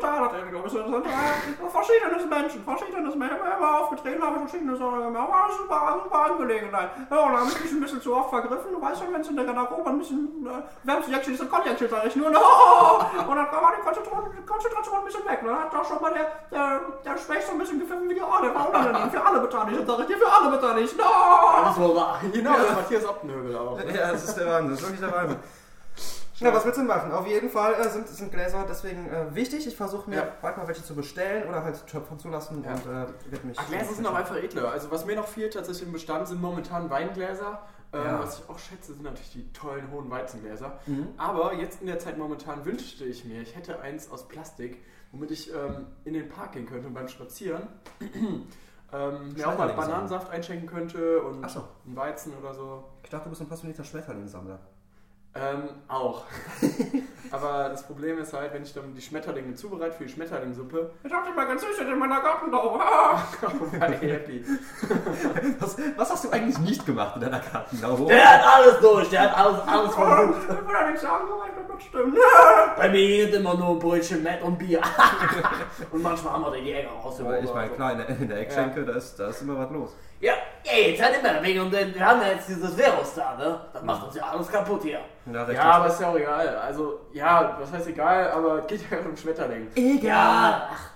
total 0.00 0.20
hat, 0.20 0.32
er, 0.32 0.68
so, 0.68 0.78
so, 0.80 0.96
äh, 0.96 1.70
verschiedenes 1.70 2.24
Menschen, 2.26 2.64
verschiedenes 2.64 3.14
Menschen, 3.14 3.36
immer 3.36 3.80
aufgetreten, 3.80 4.22
habe 4.22 4.38
verschiedene 4.40 4.76
Sachen 4.76 5.02
gemacht, 5.02 5.28
war 5.28 5.50
super, 5.52 6.00
super 6.02 6.20
Angelegenheit. 6.24 6.90
Ja, 7.10 7.18
und 7.20 7.32
da 7.32 7.38
habe 7.40 7.50
ich 7.50 7.60
mich 7.60 7.72
ein 7.72 7.80
bisschen 7.80 8.00
zu 8.00 8.16
oft 8.16 8.30
vergriffen, 8.30 8.72
du 8.72 8.80
weißt 8.80 9.00
ja, 9.02 9.06
wenn 9.12 9.20
es 9.20 9.28
in 9.28 9.36
der 9.36 9.44
Garderobe 9.44 9.90
ein 9.90 9.98
bisschen, 9.98 10.46
äh, 10.46 10.88
Wärmsjäckchen 10.88 11.34
ist, 11.34 11.40
dann 11.40 11.50
Konjäckchen, 11.50 11.88
sag 11.88 12.06
ich 12.06 12.16
nur, 12.16 12.28
oh, 12.28 12.98
und 13.30 13.36
dann 13.36 13.46
war 13.52 13.72
die 13.76 13.82
Konzentration, 13.82 14.30
die 14.36 14.46
Konzentration 14.46 14.96
ein 14.96 15.04
bisschen 15.04 15.24
weg, 15.28 15.42
ne? 15.42 15.48
dann 15.48 15.62
hat 15.62 15.74
da 15.74 15.84
schon 15.84 16.00
mal 16.00 16.12
der, 16.12 16.26
der, 16.50 16.80
der 17.04 17.18
Specht 17.18 17.46
so 17.46 17.52
ein 17.52 17.58
bisschen 17.58 17.80
gepfiffen 17.80 18.08
wie 18.08 18.14
die 18.14 18.20
der 18.20 18.54
war 18.54 18.68
unangenehm, 18.68 19.10
für 19.10 19.24
alle 19.24 19.40
beteiligt, 19.40 19.82
sag 19.86 20.00
ich 20.00 20.06
dir, 20.06 20.16
für 20.16 20.32
alle 20.32 20.56
beteiligt, 20.56 20.96
no! 20.96 21.04
Das 21.64 21.78
war 21.78 21.94
wahr. 21.94 22.20
Genau, 22.32 22.52
das 22.52 22.68
ist 22.68 22.74
Matthias 22.74 23.04
Optenhögel 23.06 23.56
auch. 23.56 23.78
Ja, 23.80 24.12
das 24.12 24.24
ist 24.24 24.34
der 24.34 24.46
Wahnsinn, 24.46 24.70
das 24.70 24.80
ist 24.80 24.86
wirklich 24.86 25.00
der 25.00 25.12
Wahnsinn. 25.12 25.38
Ja, 26.40 26.54
was 26.54 26.64
willst 26.64 26.78
du 26.78 26.82
machen? 26.84 27.12
Auf 27.12 27.26
jeden 27.26 27.50
Fall 27.50 27.74
äh, 27.74 27.88
sind, 27.88 28.08
sind 28.08 28.32
Gläser 28.32 28.64
deswegen 28.68 29.08
äh, 29.08 29.34
wichtig. 29.34 29.66
Ich 29.66 29.76
versuche 29.76 30.08
mir 30.08 30.16
Ja. 30.16 30.28
bald 30.40 30.56
mal 30.56 30.66
welche 30.66 30.82
zu 30.82 30.94
bestellen 30.94 31.48
oder 31.48 31.62
halt 31.62 31.86
töpfern 31.86 32.18
zu 32.18 32.28
lassen 32.28 32.64
Ja. 32.64 32.72
und 32.72 32.86
äh, 32.86 33.30
werde 33.32 33.46
mich. 33.46 33.58
Ach, 33.60 33.66
Gläser 33.68 33.92
sind 33.92 34.06
auch 34.06 34.14
einfach 34.14 34.36
edler. 34.36 34.70
Also 34.70 34.90
was 34.90 35.04
mir 35.04 35.16
noch 35.16 35.28
fehlt 35.28 35.52
tatsächlich 35.54 35.86
im 35.86 35.92
Bestand 35.92 36.28
sind 36.28 36.40
momentan 36.40 36.88
Weingläser. 36.90 37.60
Ähm, 37.92 38.04
Ja. 38.04 38.20
Was 38.20 38.38
ich 38.38 38.48
auch 38.48 38.58
schätze, 38.58 38.94
sind 38.94 39.02
natürlich 39.02 39.32
die 39.32 39.52
tollen 39.52 39.90
hohen 39.90 40.08
Weizengläser. 40.10 40.78
Mhm. 40.86 41.08
Aber 41.18 41.54
jetzt 41.54 41.80
in 41.80 41.88
der 41.88 41.98
Zeit 41.98 42.16
momentan 42.18 42.64
wünschte 42.64 43.04
ich 43.04 43.24
mir, 43.24 43.42
ich 43.42 43.54
hätte 43.56 43.80
eins 43.80 44.10
aus 44.10 44.26
Plastik, 44.28 44.78
womit 45.12 45.30
ich 45.32 45.52
ähm, 45.52 45.86
in 46.04 46.14
den 46.14 46.28
Park 46.28 46.52
gehen 46.52 46.66
könnte 46.66 46.86
und 46.86 46.94
beim 46.94 47.08
Spazieren 47.08 47.62
ähm, 48.92 49.32
mir 49.34 49.48
auch 49.48 49.58
mal. 49.58 49.72
Bananensaft 49.74 50.30
einschenken 50.30 50.68
könnte 50.68 51.20
und 51.22 51.48
so. 51.50 51.64
einen 51.86 51.96
Weizen 51.96 52.32
oder 52.40 52.54
so. 52.54 52.84
Ich 53.02 53.10
dachte, 53.10 53.24
du 53.24 53.30
bist 53.30 53.42
ein 53.42 53.48
passionierter 53.48 53.84
Schmetterlingssammler. 53.84 54.58
Ähm, 55.32 55.68
auch. 55.86 56.24
Aber 57.32 57.68
das 57.68 57.84
Problem 57.86 58.18
ist 58.18 58.32
halt, 58.32 58.52
wenn 58.52 58.64
ich 58.64 58.74
dann 58.74 58.92
die 58.92 59.00
Schmetterlinge 59.00 59.54
zubereite 59.54 59.92
für 59.92 60.04
die 60.04 60.12
Schmetterlingsuppe, 60.12 60.90
Ich 61.04 61.12
hab 61.12 61.24
die 61.24 61.32
mal 61.32 61.46
ganz 61.46 61.60
sicher 61.60 61.88
in 61.88 61.98
meiner 61.98 62.20
Gartenlaube. 62.20 62.80
Ich 64.02 64.10
happy. 64.10 64.44
Was, 65.60 65.76
was 65.96 66.10
hast 66.10 66.24
du 66.24 66.30
eigentlich 66.30 66.58
nicht 66.58 66.84
gemacht 66.84 67.14
in 67.14 67.20
deiner 67.22 67.38
Gartenlaube? 67.38 68.06
Der 68.06 68.28
hat 68.28 68.44
alles 68.44 68.80
durch, 68.80 69.08
der 69.10 69.20
hat 69.22 69.36
alles, 69.36 69.60
alles 69.60 69.94
versucht. 69.94 70.42
Ich 70.42 70.48
will 70.48 70.74
ja 70.74 70.90
nicht 70.90 71.00
sagen, 71.00 71.24
aber 71.30 71.46
ich 71.46 71.54
glaub, 71.54 71.78
das 71.78 71.82
stimmt. 71.86 72.18
Bei 72.76 72.88
mir 72.88 73.06
geht 73.06 73.34
immer 73.34 73.54
nur 73.54 73.68
ein 73.70 73.78
Brötchen 73.78 74.22
Met 74.24 74.42
und 74.42 74.58
Bier. 74.58 74.80
und 75.92 76.02
manchmal 76.02 76.32
haben 76.32 76.44
wir 76.44 76.50
den 76.52 76.64
Jäger 76.64 76.90
Aber 76.90 77.00
rausgeholt. 77.02 77.44
ich 77.44 77.54
meine, 77.54 77.70
klar, 77.70 77.92
in 77.92 77.98
der, 77.98 78.08
in 78.08 78.28
der 78.28 78.40
Eckschenke, 78.40 78.84
da, 78.84 78.94
ist, 78.94 79.16
da 79.20 79.28
ist 79.28 79.42
immer 79.42 79.56
was 79.58 79.70
los. 79.70 79.90
Ja, 80.20 80.34
ey, 80.64 80.90
jetzt 80.90 81.02
hat 81.02 81.12
immer 81.18 81.42
wegen 81.42 81.60
und 81.60 81.72
wir 81.72 82.06
haben 82.06 82.20
ja 82.20 82.28
jetzt 82.28 82.48
dieses 82.48 82.76
Virus 82.76 83.14
da, 83.14 83.36
ne? 83.36 83.60
Das 83.72 83.82
macht 83.82 84.06
uns 84.06 84.14
ja 84.14 84.24
alles 84.24 84.48
kaputt 84.48 84.82
hier. 84.82 85.00
Ja, 85.32 85.50
Ja, 85.50 85.62
aber 85.72 85.86
ist 85.86 86.00
ja 86.00 86.10
auch 86.10 86.16
egal. 86.16 86.56
Also, 86.58 87.00
ja, 87.12 87.56
was 87.58 87.72
heißt 87.72 87.88
egal, 87.88 88.30
aber 88.30 88.58
es 88.58 88.66
geht 88.66 88.90
ja 88.90 88.98
um 88.98 89.16
Schmetterling. 89.16 89.68
Ach, 90.70 90.90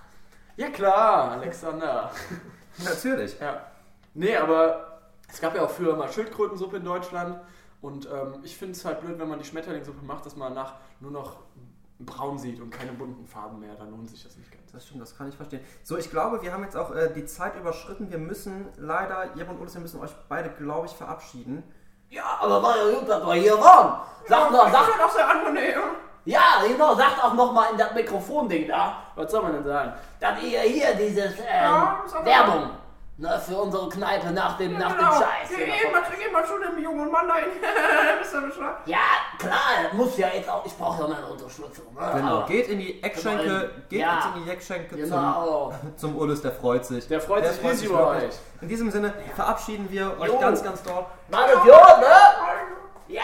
Ja 0.57 0.69
klar, 0.69 1.33
Alexander. 1.33 2.11
Natürlich. 2.85 3.41
Ja. 3.41 3.65
Nee, 4.13 4.37
aber 4.37 5.01
es 5.29 5.41
gab 5.41 5.57
ja 5.57 5.63
auch 5.63 5.71
früher 5.71 5.97
mal 5.97 6.13
Schildkrötensuppe 6.13 6.77
in 6.77 6.85
Deutschland. 6.85 7.41
Und 7.81 8.07
ähm, 8.07 8.41
ich 8.43 8.57
finde 8.57 8.73
es 8.73 8.85
halt 8.85 9.01
blöd, 9.01 9.19
wenn 9.19 9.29
man 9.29 9.39
die 9.39 9.45
Schmetterlingssuppe 9.45 10.05
macht, 10.05 10.27
dass 10.27 10.37
man 10.37 10.55
nach 10.55 10.75
nur 11.01 11.11
noch 11.11 11.37
braun 12.01 12.39
sieht 12.39 12.61
und 12.61 12.71
keine 12.71 12.93
bunten 12.93 13.27
Farben 13.27 13.61
mehr. 13.61 13.75
Dann 13.77 13.91
lohnt 13.91 14.09
sich 14.11 14.23
das 14.25 14.37
nicht 14.37 14.51
ganz. 14.51 14.73
Das 14.73 14.85
stimmt, 14.87 15.01
das 15.03 15.17
kann 15.17 15.29
ich 15.29 15.37
verstehen. 15.37 15.61
So, 15.83 15.97
ich 15.97 16.11
glaube, 16.11 16.43
wir 16.43 16.53
haben 16.53 16.65
jetzt 16.65 16.77
auch 16.77 16.91
äh, 16.95 17.13
die 17.15 17.25
Zeit 17.25 17.55
überschritten. 17.57 18.11
Wir 18.11 18.19
müssen 18.19 18.67
leider, 18.77 19.35
Jeb 19.37 19.49
und 19.49 19.61
Ulis, 19.61 19.75
wir 19.75 19.81
müssen 19.81 20.01
euch 20.01 20.11
beide, 20.29 20.51
glaube 20.51 20.87
ich, 20.87 20.93
verabschieden. 20.93 21.63
ja, 22.11 22.25
aber 22.41 22.63
war 22.63 22.77
ja 22.77 22.99
gut, 22.99 23.09
dass 23.09 23.25
wir 23.25 23.35
hier 23.35 23.59
waren. 23.61 24.01
Sag 24.29 24.51
doch, 24.51 24.65
Das 24.65 24.73
sag, 24.73 24.99
doch 24.99 25.11
sehr 25.11 25.29
angenehm. 25.29 25.79
ja, 26.25 26.41
genau, 26.67 26.95
sagt 26.97 27.23
auch 27.23 27.35
nochmal 27.35 27.71
in 27.73 27.79
das 27.79 27.95
Mikrofonding 27.95 28.67
da, 28.69 28.97
Was 29.15 29.31
soll 29.31 29.43
man 29.43 29.53
denn 29.53 29.65
sagen? 29.65 29.93
dass 30.19 30.43
ihr 30.43 30.61
hier 30.63 30.95
dieses, 30.95 31.39
ähm, 31.39 31.45
Ja, 31.63 32.05
Werbung, 32.25 32.71
ne, 33.17 33.41
für 33.47 33.57
unsere 33.57 33.89
Kneipe 33.89 34.31
nach 34.33 34.57
dem, 34.57 34.79
nach 34.79 34.93
dem 34.93 35.01
Scheiß. 35.07 35.49
Geh, 35.49 35.65
geh, 35.65 35.91
mal, 35.93 36.03
geh 36.19 36.31
mal 36.33 36.45
zu 36.45 36.59
dem 36.59 36.83
jungen 36.83 37.11
Mann 37.11 37.29
da 37.29 37.37
hin. 37.37 37.47
Wisst 38.21 38.35
ihr 38.35 38.41
Bescheid? 38.41 38.75
Ja, 38.87 38.99
klar, 39.39 39.55
muss 39.93 40.17
ja 40.19 40.29
jetzt 40.29 40.49
auch, 40.49 40.65
ich 40.67 40.77
brauche 40.77 41.03
ja 41.03 41.09
meine 41.09 41.27
Unterstützung. 41.27 41.95
Ne? 41.95 42.11
Genau, 42.15 42.39
Aber- 42.39 42.47
geht 42.47 42.69
in 42.69 42.79
die 42.79 43.03
Eckschenke, 43.03 43.71
geht 43.89 44.01
Ja. 44.01 44.17
jetzt 44.17 44.37
in 44.37 44.45
die 44.45 44.51
Eckschenke 44.51 44.97
Genau. 44.97 45.73
zum, 45.81 45.97
zum 45.97 46.17
Ulis, 46.17 46.43
der 46.43 46.53
freut 46.53 46.85
sich. 46.85 47.07
Der 47.09 47.21
freut 47.21 47.47
sich 47.47 47.63
riesig 47.63 47.89
über 47.89 48.13
wirklich. 48.13 48.31
euch. 48.31 48.39
In 48.63 48.69
diesem 48.69 48.91
Sinne 48.91 49.13
verabschieden 49.35 49.87
wir 49.91 50.19
euch 50.21 50.29
Jo. 50.29 50.39
ganz, 50.39 50.63
ganz 50.63 50.83
doll. 50.83 51.05
Es 51.31 51.55
gut, 51.61 51.67
ne? 51.67 52.07
Ja, 53.09 53.23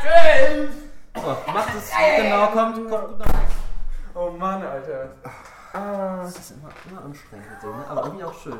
tschüss. 0.00 0.70
So, 1.14 1.36
macht 1.52 1.68
es, 1.76 1.90
genau, 2.16 2.46
kommt, 2.48 2.90
kommt 2.90 3.08
gut 3.08 3.18
nach 3.18 3.26
Oh 4.14 4.30
Mann, 4.30 4.62
Alter. 4.62 5.10
Das 5.80 6.38
ist 6.38 6.50
immer, 6.52 6.68
immer 6.90 7.04
anstrengend 7.04 7.46
denen, 7.62 7.76
ne? 7.78 7.84
aber 7.88 8.04
irgendwie 8.04 8.24
auch 8.24 8.34
schön. 8.34 8.56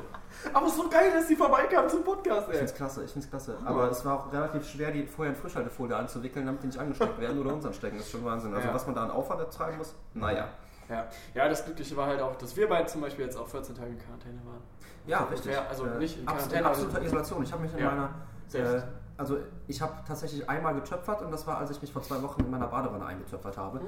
Aber 0.53 0.67
es 0.67 0.73
ist 0.73 0.79
so 0.83 0.89
geil, 0.89 1.11
dass 1.13 1.27
die 1.27 1.37
vorbeikamen 1.37 1.89
zum 1.89 2.05
Podcast, 2.05 2.47
Ich 2.49 2.53
ey. 2.53 2.59
find's 2.59 2.75
klasse, 2.75 3.05
ich 3.05 3.11
find's 3.13 3.29
klasse. 3.31 3.57
Aber 3.65 3.91
es 3.91 4.05
war 4.05 4.15
auch 4.21 4.33
relativ 4.33 4.69
schwer, 4.69 4.91
die 4.91 5.07
vorher 5.07 5.35
in 5.35 5.41
Frischhaltefolie 5.41 5.97
anzuwickeln, 5.97 6.47
damit 6.47 6.63
die 6.63 6.67
nicht 6.69 6.79
angesteckt 6.79 7.19
werden 7.21 7.39
oder 7.41 7.55
uns 7.55 7.65
anstecken. 7.65 7.97
Das 7.97 8.07
ist 8.07 8.13
schon 8.13 8.25
Wahnsinn. 8.25 8.55
Also 8.55 8.69
Ja. 8.69 8.75
was 8.75 8.87
man 8.87 8.95
da 8.95 9.05
an 9.05 9.11
Aufwand 9.11 9.41
ertreiben 9.41 9.79
muss, 9.79 9.95
naja. 10.15 10.49
Ja. 10.89 11.07
ja, 11.35 11.49
das 11.49 11.65
Glückliche 11.65 11.97
war 11.97 12.07
halt 12.07 12.21
auch, 12.21 12.37
dass 12.37 12.57
wir 12.57 12.69
beide 12.69 12.87
zum 12.87 13.01
Beispiel 13.01 13.25
jetzt 13.25 13.37
auch 13.37 13.49
14 13.49 13.75
Tage 13.75 13.91
in 13.91 13.99
Quarantäne 13.99 14.41
waren. 14.45 14.61
Ja, 15.07 15.19
Also, 15.19 15.31
richtig. 15.33 15.53
ja, 15.53 15.67
also 15.69 15.85
nicht 15.85 16.19
in 16.21 16.27
Quarantäne, 16.27 16.67
absoluter 16.67 16.95
also- 16.97 17.07
Isolation. 17.09 17.43
Ich 17.43 17.53
habe 17.53 17.63
mich 17.63 17.73
in 17.73 17.79
Ja, 17.81 17.91
meiner... 17.91 18.11
selbst. 18.47 18.75
Äh, 18.75 18.83
also 19.17 19.39
ich 19.67 19.81
habe 19.81 19.95
tatsächlich 20.07 20.49
einmal 20.49 20.75
getöpfert 20.75 21.23
und 21.23 21.31
das 21.31 21.47
war, 21.47 21.59
als 21.59 21.71
ich 21.71 21.81
mich 21.81 21.93
vor 21.93 22.03
zwei 22.03 22.23
Wochen 22.23 22.43
in 22.43 22.51
meiner 22.51 22.67
Badewanne 22.67 23.07
eingetöpfert 23.07 23.57
habe. 23.57 23.81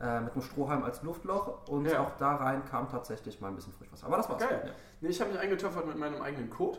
Äh, 0.00 0.20
mit 0.20 0.32
einem 0.32 0.42
Strohhalm 0.42 0.84
als 0.84 1.02
Luftloch 1.02 1.68
und. 1.68 1.86
Ja. 1.86 2.00
auch 2.00 2.12
da 2.18 2.36
rein 2.36 2.64
kam 2.64 2.88
tatsächlich 2.88 3.40
mal 3.40 3.48
ein 3.48 3.56
bisschen 3.56 3.72
Frischwasser. 3.72 4.06
Aber 4.06 4.16
das 4.16 4.28
war's. 4.28 4.40
Geil. 4.40 4.62
Ja. 4.66 4.72
Nee, 5.00 5.08
ich 5.08 5.20
habe 5.20 5.32
mich 5.32 5.40
eingetöpfert 5.40 5.86
mit 5.86 5.98
meinem 5.98 6.22
eigenen 6.22 6.50
Code. 6.50 6.78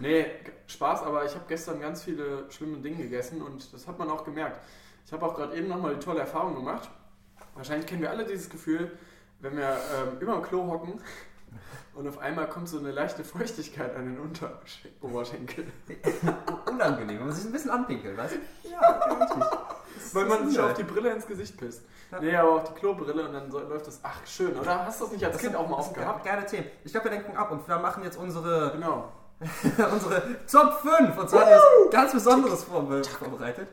Nee, 0.00 0.26
Spaß, 0.66 1.02
aber 1.02 1.24
ich 1.24 1.34
habe 1.34 1.44
gestern 1.48 1.80
ganz 1.80 2.02
viele 2.02 2.50
schlimme 2.50 2.78
Dinge 2.78 2.96
gegessen 2.98 3.42
und 3.42 3.72
das 3.72 3.86
hat 3.86 3.98
man 3.98 4.10
auch 4.10 4.24
gemerkt. 4.24 4.60
Ich 5.06 5.12
habe 5.12 5.24
auch 5.24 5.34
gerade 5.34 5.56
eben 5.56 5.68
nochmal 5.68 5.94
die 5.94 6.00
tolle 6.00 6.20
Erfahrung 6.20 6.54
gemacht. 6.54 6.90
Wahrscheinlich 7.54 7.86
kennen 7.86 8.02
wir 8.02 8.10
alle 8.10 8.24
dieses 8.24 8.50
Gefühl, 8.50 8.92
wenn 9.40 9.56
wir 9.56 9.68
ähm, 9.68 10.18
über 10.20 10.34
dem 10.34 10.42
Klo 10.42 10.66
hocken 10.66 11.00
und 11.98 12.06
auf 12.06 12.18
einmal 12.18 12.48
kommt 12.48 12.68
so 12.68 12.78
eine 12.78 12.92
leichte 12.92 13.24
Feuchtigkeit 13.24 13.96
an 13.96 14.04
den 14.06 14.18
Oberschenkel. 15.00 15.66
Unangenehm, 16.70 17.18
wenn 17.18 17.26
man 17.26 17.34
sich 17.34 17.44
ein 17.44 17.50
bisschen 17.50 17.72
anpinkelt, 17.72 18.16
weißt 18.16 18.34
du? 18.36 20.14
Weil 20.14 20.26
man 20.26 20.48
sich 20.48 20.60
auf 20.60 20.74
die 20.74 20.84
Brille 20.84 21.10
ins 21.10 21.26
Gesicht 21.26 21.56
pisst. 21.56 21.82
Ja. 22.12 22.20
Nee, 22.20 22.36
aber 22.36 22.50
auf 22.52 22.64
die 22.72 22.78
Klobrille 22.78 23.26
und 23.26 23.32
dann 23.32 23.50
so, 23.50 23.58
läuft 23.58 23.88
das. 23.88 23.98
Ach, 24.04 24.24
schön, 24.26 24.56
oder? 24.56 24.86
Hast 24.86 25.00
du 25.00 25.04
das 25.06 25.12
nicht 25.12 25.24
als 25.24 25.38
Kind 25.38 25.56
auch 25.56 25.68
mal 25.68 25.76
Das 25.78 25.86
sind 25.86 25.98
aufgehabt? 25.98 26.24
geile 26.24 26.46
Themen. 26.46 26.66
Ich 26.84 26.92
glaube, 26.92 27.10
wir 27.10 27.16
lenken 27.18 27.36
ab 27.36 27.50
und 27.50 27.66
wir 27.66 27.78
machen 27.78 28.04
jetzt 28.04 28.16
unsere, 28.16 28.70
Genau. 28.72 29.12
unsere 29.92 30.22
Top 30.50 30.80
5 30.80 31.18
und 31.18 31.30
zwar 31.30 31.42
etwas 31.50 31.62
ganz 31.90 32.12
Besonderes 32.12 32.64
vorbe- 32.64 33.04
vorbereitet. 33.08 33.68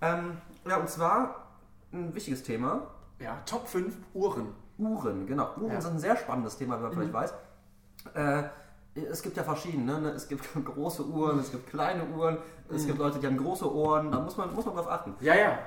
Ähm, 0.00 0.38
ja, 0.66 0.76
und 0.76 0.88
zwar 0.88 1.46
ein 1.92 2.14
wichtiges 2.14 2.42
Thema. 2.42 2.82
Ja, 3.18 3.38
Top 3.46 3.68
5 3.68 3.94
Uhren. 4.14 4.48
Uhren, 4.78 5.26
genau. 5.26 5.50
Uhren 5.56 5.72
Ja. 5.72 5.80
sind 5.80 5.94
ein 5.94 5.98
sehr 5.98 6.16
spannendes 6.16 6.56
Thema, 6.56 6.78
wie 6.78 6.82
man 6.82 6.92
vielleicht 6.92 7.12
weiß. 7.12 7.34
Äh, 8.14 8.42
es 8.94 9.22
gibt 9.22 9.36
ja 9.36 9.42
verschiedene. 9.44 10.00
Ne? 10.00 10.10
Es 10.10 10.28
gibt 10.28 10.44
große 10.64 11.04
Uhren, 11.06 11.38
es 11.38 11.50
gibt 11.50 11.68
kleine 11.70 12.04
Uhren, 12.06 12.38
es 12.68 12.86
gibt 12.86 12.98
Leute, 12.98 13.18
die 13.18 13.26
haben 13.26 13.36
große 13.36 13.72
Ohren. 13.72 14.10
Da 14.10 14.20
muss 14.20 14.36
man, 14.36 14.52
muss 14.54 14.64
man 14.66 14.74
drauf 14.74 14.88
achten. 14.88 15.14
Ja, 15.20 15.34
ja. 15.34 15.58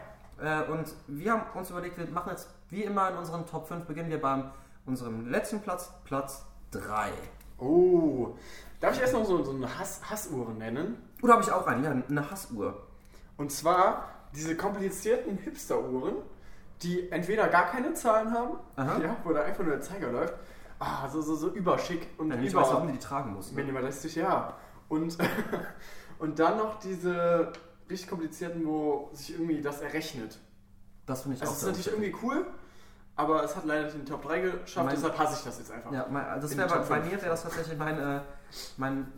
Äh, 0.41 0.69
und 0.69 0.93
wir 1.07 1.31
haben 1.31 1.43
uns 1.57 1.69
überlegt, 1.69 1.97
wir 1.97 2.07
machen 2.07 2.31
jetzt 2.31 2.49
wie 2.69 2.83
immer 2.83 3.09
in 3.11 3.17
unseren 3.17 3.45
Top 3.45 3.67
5, 3.67 3.85
beginnen 3.85 4.09
wir 4.09 4.19
beim 4.19 4.51
unserem 4.85 5.27
letzten 5.29 5.61
Platz, 5.61 5.91
Platz 6.03 6.45
3. 6.71 7.11
Oh. 7.57 8.35
Darf 8.81 8.95
ich 8.95 9.01
erst 9.01 9.13
noch 9.13 9.25
so, 9.25 9.43
so 9.43 9.51
eine 9.51 9.79
Hass, 9.79 10.01
Hassuhren 10.09 10.57
nennen? 10.57 10.97
Oder 11.21 11.33
habe 11.33 11.43
ich 11.43 11.51
auch 11.51 11.65
eine? 11.65 11.83
Ja, 11.83 11.91
eine 12.09 12.29
Hassuhr. 12.31 12.83
Und 13.37 13.51
zwar 13.51 14.09
diese 14.35 14.55
komplizierten 14.55 15.37
Hipster-Uhren, 15.37 16.15
die 16.81 17.09
entweder 17.11 17.47
gar 17.47 17.67
keine 17.67 17.93
Zahlen 17.93 18.31
haben, 18.31 18.57
Aha. 18.75 18.99
ja, 19.01 19.15
wo 19.23 19.31
da 19.33 19.43
einfach 19.43 19.63
nur 19.63 19.73
der 19.73 19.81
Zeiger 19.81 20.11
läuft. 20.11 20.33
Ah, 20.79 21.07
so, 21.07 21.21
so, 21.21 21.35
so 21.35 21.49
überschick 21.49 22.07
und 22.17 22.29
Wenn 22.29 22.43
ich 22.43 22.53
weiß, 22.53 22.67
warum 22.67 22.87
du 22.87 22.93
die 22.93 22.99
tragen 22.99 23.33
musst. 23.33 23.53
Ne? 23.55 23.61
minimalistisch, 23.61 24.17
ja. 24.17 24.57
Und, 24.89 25.17
und 26.19 26.37
dann 26.37 26.57
noch 26.57 26.79
diese 26.79 27.53
richtig 27.89 28.09
komplizierten, 28.09 28.65
wo 28.65 29.09
sich 29.13 29.33
irgendwie 29.33 29.61
das 29.61 29.81
errechnet. 29.81 30.37
Das 31.05 31.21
finde 31.21 31.37
ich 31.37 31.41
Also 31.41 31.53
auch 31.53 31.55
es 31.57 31.63
ist 31.63 31.85
natürlich 31.85 32.11
irgendwie 32.11 32.25
cool, 32.25 32.45
aber 33.15 33.43
es 33.43 33.55
hat 33.55 33.65
leider 33.65 33.85
nicht 33.85 33.95
in 33.95 34.03
die 34.03 34.11
Top 34.11 34.23
3 34.23 34.39
geschafft, 34.41 34.85
Mein- 34.85 34.95
deshalb 34.95 35.17
hasse 35.17 35.35
ich 35.39 35.43
das 35.45 35.59
jetzt 35.59 35.71
einfach. 35.71 35.91
Ja, 35.91 36.07
mein, 36.09 36.25
also 36.25 36.47
das 36.47 36.57
wäre 36.57 36.67
den 36.67 36.77
bei, 36.89 36.99
bei 36.99 36.99
mir 36.99 37.11
wäre 37.13 37.29
das 37.29 37.43
tatsächlich 37.43 37.77
mein, 37.77 37.97
äh, 37.97 38.21
mein 38.77 39.11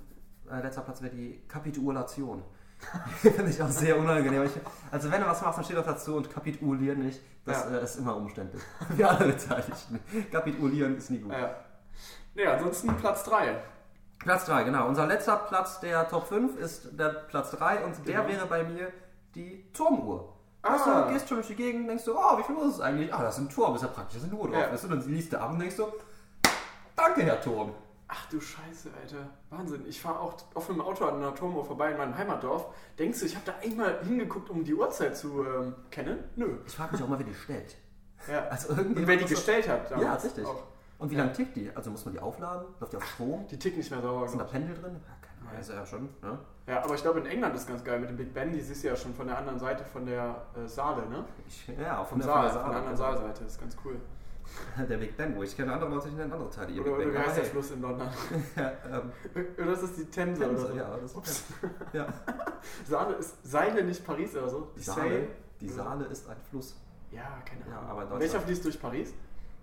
äh, 0.52 0.62
letzter 0.62 0.82
Platz 0.82 1.02
wäre 1.02 1.16
die 1.16 1.42
Kapitulation. 1.48 2.44
Finde 3.22 3.50
ich 3.50 3.62
auch 3.62 3.70
sehr 3.70 3.98
unangenehm. 3.98 4.44
Ich, 4.44 4.52
also 4.92 5.12
wenn 5.12 5.22
du 5.22 5.28
was 5.28 5.42
machst, 5.42 5.58
dann 5.58 5.66
steht 5.66 5.78
auch 5.78 5.86
dazu 5.86 6.16
und 6.16 6.30
kapitulieren 6.32 7.00
nicht. 7.00 7.20
Das 7.46 7.64
Ja. 7.66 7.78
äh, 7.78 7.84
ist 7.84 7.96
immer 7.98 8.16
umständlich. 8.16 8.62
Für 8.96 9.10
alle 9.10 9.26
Beteiligten. 9.34 10.00
Kapitulieren 10.32 10.98
ist 10.98 11.10
nie 11.10 11.20
gut. 11.20 11.32
Ja. 11.34 11.56
Ja, 12.36 12.54
ansonsten 12.54 12.96
Platz 12.98 13.24
3. 13.24 13.58
Platz 14.20 14.46
3, 14.46 14.64
genau. 14.64 14.88
Unser 14.88 15.08
letzter 15.08 15.38
Platz 15.38 15.80
der 15.80 16.08
Top 16.08 16.28
5 16.28 16.58
ist 16.60 16.90
der 17.00 17.10
Platz 17.10 17.52
3 17.52 17.84
und 17.84 18.08
der 18.08 18.22
Genau. 18.22 18.28
wäre 18.30 18.46
bei 18.46 18.64
mir 18.64 18.92
die 19.36 19.66
Turmuhr. 19.74 20.34
Ah. 20.64 21.06
Du, 21.08 21.14
gehst 21.14 21.28
schon 21.30 21.38
durch 21.38 21.48
die 21.48 21.56
Gegend 21.56 21.90
denkst 21.90 22.04
du, 22.06 22.16
oh, 22.18 22.38
wie 22.38 22.44
viel 22.44 22.56
Uhr 22.56 22.66
ist 22.68 22.76
es 22.76 22.82
eigentlich? 22.82 23.14
Ah, 23.14 23.22
das 23.24 23.38
ist 23.38 23.44
ein 23.46 23.50
Turm, 23.50 23.76
ist 23.76 23.82
ja 23.84 23.88
praktisch, 23.88 24.20
da 24.20 24.26
ist 24.26 24.32
eine 24.32 24.40
Uhr 24.42 24.50
drauf. 24.50 24.62
Ja. 24.62 24.72
Weißt 24.72 24.84
du, 24.84 24.88
dann 24.90 25.02
liest 25.08 25.34
du 25.34 25.40
ab 25.40 25.52
und 25.52 25.60
denkst 25.60 25.78
du, 25.78 25.86
danke, 26.96 27.24
Herr 27.24 27.40
Turm. 27.42 27.72
Ach 28.10 28.26
du 28.30 28.40
Scheiße, 28.40 28.90
Alter. 29.02 29.30
Wahnsinn. 29.50 29.84
Ich 29.86 30.02
fahre 30.02 30.20
auch 30.22 30.36
auf 30.54 30.70
einem 30.70 30.80
Auto 30.82 31.06
an 31.06 31.16
einer 31.16 31.36
Turmuhr 31.36 31.66
vorbei 31.66 31.92
in 31.92 31.98
meinem 31.98 32.18
Heimatdorf. 32.18 32.68
Denkst 32.98 33.20
du, 33.20 33.26
ich 33.26 33.36
habe 33.36 33.46
da 33.46 33.54
einmal 33.62 34.00
hingeguckt, 34.04 34.50
um 34.50 34.64
die 34.64 34.74
Uhrzeit 34.74 35.18
zu 35.18 35.44
ähm, 35.46 35.76
kennen? 35.92 36.20
Nö. 36.38 36.58
Ich 36.66 36.76
frage 36.76 36.94
mich 36.94 37.04
auch 37.04 37.08
mal, 37.10 37.20
wer 37.20 37.26
die 37.26 37.34
stellt. 37.34 37.76
Ja. 38.28 38.48
Also 38.48 38.70
irgendwie 38.70 39.02
Und 39.02 39.08
wer 39.08 39.18
die 39.18 39.26
gestellt 39.26 39.70
hat. 39.70 39.92
Ja, 39.92 40.16
richtig. 40.16 40.44
Auch. 40.46 40.64
Und 40.98 41.12
wie 41.12 41.16
Ja. 41.16 41.22
lange 41.22 41.34
tickt 41.34 41.56
die? 41.56 41.72
Also 41.76 41.92
muss 41.92 42.04
man 42.04 42.14
die 42.16 42.20
aufladen? 42.20 42.68
Läuft 42.80 42.92
die 42.94 42.98
auf 42.98 43.06
Strom? 43.06 43.46
Die 43.48 43.60
tickt 43.60 43.78
nicht 43.78 43.92
mehr 43.92 44.02
sauber. 44.02 44.28
Sind 44.28 44.40
da. 44.40 44.46
Pendel 44.46 44.74
drin? 44.76 44.96
Ja, 44.96 45.14
keine 45.22 45.42
Ahnung. 45.50 45.58
Also 45.58 45.74
ja 45.74 45.86
schon, 45.86 46.10
ne? 46.24 46.40
Ja, 46.66 46.84
aber 46.84 46.96
ich 46.96 47.02
glaube, 47.04 47.20
in 47.20 47.28
England 47.28 47.56
ist 47.56 47.68
ganz 47.68 47.84
geil 47.84 48.00
mit 48.00 48.10
dem 48.10 48.18
Big 48.18 48.34
Ben. 48.34 48.52
Die 48.52 48.60
siehst 48.60 48.84
du 48.84 48.88
ja 48.88 48.96
schon 48.96 49.14
von 49.14 49.28
der 49.28 49.38
anderen 49.38 49.60
Seite 49.60 49.86
von 49.86 50.06
der 50.08 50.48
äh, 50.58 50.68
Saale, 50.68 51.08
ne? 51.08 51.24
Ich, 51.48 51.68
ja, 51.68 52.04
Vom 52.04 52.20
von 52.20 52.28
Saal, 52.28 52.46
der, 52.52 52.60
von 52.60 52.70
der 52.72 52.80
anderen 52.80 52.98
Saalseite. 52.98 53.44
Das 53.44 53.54
ist 53.54 53.60
ganz 53.62 53.78
cool. 53.86 53.98
Der 54.90 54.98
Big 54.98 55.16
Ben, 55.18 55.36
wo 55.36 55.44
ich 55.44 55.56
kenne 55.56 55.74
andere 55.74 55.90
Leute, 55.90 56.10
die 56.10 56.16
nennen 56.16 56.32
andere 56.32 56.50
Teile. 56.50 56.72
ihr 56.72 56.82
Oder, 56.86 56.98
Big 56.98 57.08
oder 57.10 57.20
heißt 57.20 57.38
der 57.38 57.46
Fluss 57.46 57.72
in 57.72 57.82
London? 57.82 58.08
ja, 58.56 58.72
ähm, 58.92 59.12
oder 59.58 59.72
ist 59.74 59.84
das 59.84 59.94
die 59.96 60.06
Themse 60.06 60.42
oder 60.44 60.56
Themse, 60.56 60.68
so? 60.68 60.78
ja, 60.78 60.98
das 60.98 61.16
Ups. 61.16 61.44
ja. 61.94 62.08
Saale 62.86 63.16
ist 63.16 63.36
Seile 63.46 63.84
nicht 63.84 64.06
Paris 64.06 64.36
oder 64.36 64.50
so? 64.50 64.72
Die? 64.76 64.82
Saale, 64.82 65.28
die 65.60 65.70
Saale 65.70 66.06
ist 66.06 66.30
ein 66.30 66.38
Fluss. 66.50 66.76
Ja, 67.12 67.40
keine 67.46 67.62
Ja, 67.70 67.80
Ahnung. 67.80 67.90
aber 67.92 68.14
in 68.16 68.20
Welcher 68.20 68.42
fließt 68.42 68.66
durch 68.66 68.82
Paris? 68.82 69.12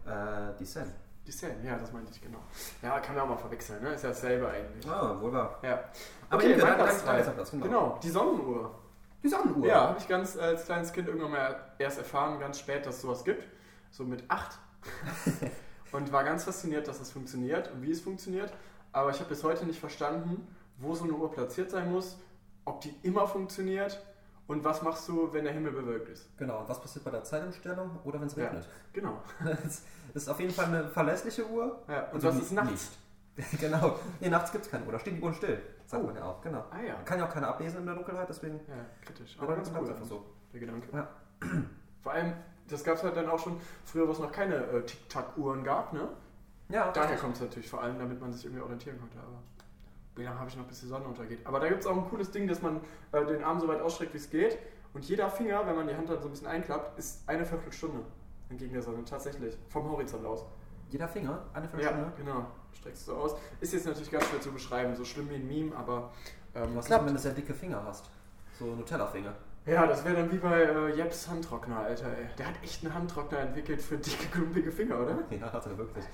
Äh, 0.06 0.10
die 0.58 0.64
Seine. 0.64 0.94
Die 1.26 1.32
Seine, 1.32 1.64
ja, 1.64 1.76
das 1.78 1.90
meinte 1.92 2.10
ich 2.12 2.20
genau. 2.20 2.38
Ja, 2.82 3.00
kann 3.00 3.14
man 3.14 3.24
auch 3.24 3.28
mal 3.30 3.36
verwechseln, 3.38 3.82
ne? 3.82 3.94
Ist 3.94 4.02
ja 4.02 4.10
dasselbe 4.10 4.46
eigentlich. 4.48 4.86
Ah, 4.90 5.16
wohl 5.20 5.32
wahr. 5.32 5.58
Ja. 5.62 5.82
Aber 6.28 6.36
okay, 6.42 6.52
Imke, 6.52 6.64
mein 6.66 6.76
dein- 6.76 6.84
Platz 6.84 6.96
dein- 6.98 7.04
drei. 7.04 7.10
dein 7.12 7.16
letzter 7.18 7.32
Platz, 7.32 7.50
genau. 7.50 7.64
Genau, 7.64 7.98
die 8.02 8.10
Sonnenuhr. 8.10 8.74
Die 9.22 9.28
Sonnenuhr. 9.28 9.66
Ja, 9.66 9.88
habe 9.88 9.98
ich 9.98 10.06
ganz 10.08 10.36
als 10.36 10.66
kleines 10.66 10.92
Kind 10.92 11.08
irgendwann 11.08 11.30
mal 11.30 11.56
erst 11.78 11.96
erfahren, 11.98 12.38
ganz 12.40 12.58
spät, 12.58 12.84
dass 12.84 12.96
es 12.96 13.02
sowas 13.02 13.24
gibt. 13.24 13.46
So 13.90 14.04
mit 14.04 14.24
acht. 14.28 14.58
und 15.92 16.12
war 16.12 16.24
ganz 16.24 16.44
fasziniert, 16.44 16.88
dass 16.88 17.00
es 17.00 17.10
funktioniert 17.10 17.70
und 17.72 17.82
wie 17.82 17.90
es 17.90 18.00
funktioniert. 18.00 18.52
Aber 18.92 19.10
ich 19.10 19.18
habe 19.18 19.28
bis 19.28 19.42
heute 19.44 19.66
nicht 19.66 19.80
verstanden, 19.80 20.46
wo 20.78 20.94
so 20.94 21.04
eine 21.04 21.12
Uhr 21.14 21.30
platziert 21.30 21.70
sein 21.70 21.90
muss, 21.90 22.18
ob 22.64 22.80
die 22.80 22.94
immer 23.02 23.26
funktioniert 23.26 24.02
und 24.46 24.62
was 24.64 24.82
machst 24.82 25.08
du, 25.08 25.32
wenn 25.32 25.44
der 25.44 25.52
Himmel 25.52 25.72
bewölkt 25.72 26.08
ist. 26.08 26.28
Genau, 26.36 26.60
und 26.60 26.68
was 26.68 26.80
passiert 26.80 27.04
bei 27.04 27.10
der 27.10 27.24
Zeitumstellung 27.24 27.98
oder 28.04 28.20
wenn 28.20 28.26
es 28.28 28.36
Ja. 28.36 28.44
regnet? 28.44 28.68
Genau. 28.92 29.20
Das 30.14 30.22
ist 30.22 30.28
auf 30.28 30.38
jeden 30.38 30.52
Fall 30.52 30.66
eine 30.66 30.86
verlässliche 30.88 31.44
Uhr. 31.48 31.82
Ja, 31.88 32.04
und 32.08 32.14
Also 32.14 32.28
was 32.28 32.36
ist 32.38 32.52
nachts? 32.52 32.70
nicht. 33.36 33.60
genau. 33.60 33.98
Nee, 34.20 34.28
nachts 34.28 34.52
gibt 34.52 34.64
es 34.64 34.70
keine 34.70 34.84
Uhr. 34.84 34.92
Da 34.92 34.98
stehen 35.00 35.16
die 35.16 35.22
Uhren 35.22 35.34
still. 35.34 35.60
Sagt 35.86 36.02
Oh. 36.04 36.06
man 36.06 36.14
ja 36.14 36.22
auch, 36.24 36.40
genau. 36.40 36.64
Ah 36.70 36.80
ja. 36.86 36.94
Kann 37.04 37.18
ja 37.18 37.26
auch 37.26 37.32
keine 37.32 37.48
ablesen 37.48 37.80
in 37.80 37.86
der 37.86 37.96
Dunkelheit, 37.96 38.28
deswegen. 38.28 38.60
Ja, 38.68 38.74
kritisch. 39.04 39.34
Ja, 39.36 39.42
Aber 39.42 39.56
ganz 39.56 39.72
cool. 39.76 39.88
einfach 39.90 40.04
so. 40.04 40.24
Der 40.52 40.60
Gedanke. 40.60 40.86
Ja. 40.92 41.08
Vor 42.00 42.12
allem, 42.12 42.34
das 42.68 42.82
gab 42.84 42.96
es 42.96 43.02
halt 43.02 43.16
dann 43.16 43.28
auch 43.28 43.38
schon 43.38 43.60
früher, 43.84 44.06
wo 44.08 44.12
es 44.12 44.18
noch 44.18 44.32
keine 44.32 44.56
äh, 44.56 44.82
Tic-Tac-Uhren 44.84 45.64
gab, 45.64 45.92
ne? 45.92 46.08
Ja, 46.70 46.90
Daher 46.92 47.16
kommt 47.18 47.34
es 47.36 47.42
natürlich 47.42 47.68
vor 47.68 47.82
allem, 47.82 47.98
damit 47.98 48.20
man 48.20 48.32
sich 48.32 48.44
irgendwie 48.44 48.62
orientieren 48.62 48.98
konnte. 48.98 49.18
Aber 49.18 49.38
wie 50.16 50.22
lange 50.22 50.38
habe 50.38 50.48
ich 50.48 50.56
noch, 50.56 50.64
bis 50.64 50.80
die 50.80 50.86
Sonne 50.86 51.04
untergeht? 51.04 51.40
Aber 51.44 51.60
da 51.60 51.68
gibt 51.68 51.80
es 51.80 51.86
auch 51.86 51.96
ein 51.96 52.08
cooles 52.08 52.30
Ding, 52.30 52.48
dass 52.48 52.62
man 52.62 52.80
äh, 53.12 53.24
den 53.26 53.44
Arm 53.44 53.60
so 53.60 53.68
weit 53.68 53.80
ausstreckt, 53.82 54.14
wie 54.14 54.18
es 54.18 54.30
geht. 54.30 54.58
Und 54.94 55.04
jeder 55.04 55.28
Finger, 55.28 55.66
wenn 55.66 55.76
man 55.76 55.86
die 55.88 55.94
Hand 55.94 56.08
dann 56.08 56.20
so 56.20 56.28
ein 56.28 56.30
bisschen 56.30 56.46
einklappt, 56.46 56.98
ist 56.98 57.28
eine 57.28 57.44
Viertelstunde 57.44 58.00
entgegen 58.48 58.72
der 58.72 58.82
Sonne. 58.82 59.04
Tatsächlich. 59.04 59.56
Vom 59.68 59.90
Horizont 59.90 60.24
aus. 60.24 60.44
Jeder 60.88 61.08
Finger, 61.08 61.42
eine 61.52 61.64
Ja, 61.66 61.70
Viertelstunde. 61.70 62.12
genau. 62.16 62.46
Streckst 62.72 63.08
du 63.08 63.12
so 63.12 63.18
aus. 63.18 63.36
Ist 63.60 63.72
jetzt 63.72 63.86
natürlich 63.86 64.10
ganz 64.10 64.24
schwer 64.26 64.40
zu 64.40 64.52
beschreiben. 64.52 64.94
So 64.96 65.04
schlimm 65.04 65.28
wie 65.30 65.34
ein 65.34 65.46
Meme, 65.46 65.76
aber 65.76 66.12
ähm, 66.54 66.70
Was 66.76 66.86
klappt. 66.86 67.06
wenn 67.06 67.14
du 67.14 67.18
sehr 67.20 67.32
dicke 67.32 67.52
Finger 67.52 67.82
hast? 67.84 68.08
So 68.58 68.66
Nutella-Finger. 68.66 69.34
Ja, 69.66 69.86
das 69.86 70.04
wäre 70.04 70.16
dann 70.16 70.30
wie 70.32 70.36
bei 70.36 70.62
äh, 70.62 70.94
Jeps 70.94 71.28
Handtrockner, 71.28 71.78
Alter. 71.78 72.06
Ey. 72.08 72.26
Der 72.38 72.48
hat 72.48 72.54
echt 72.62 72.84
einen 72.84 72.94
Handtrockner 72.94 73.38
entwickelt 73.38 73.80
für 73.80 73.96
dicke, 73.96 74.26
klumpige 74.30 74.70
Finger, 74.70 75.00
oder? 75.00 75.18
Ja, 75.30 75.50
hat 75.52 75.66
er 75.66 75.78
wirklich. 75.78 76.04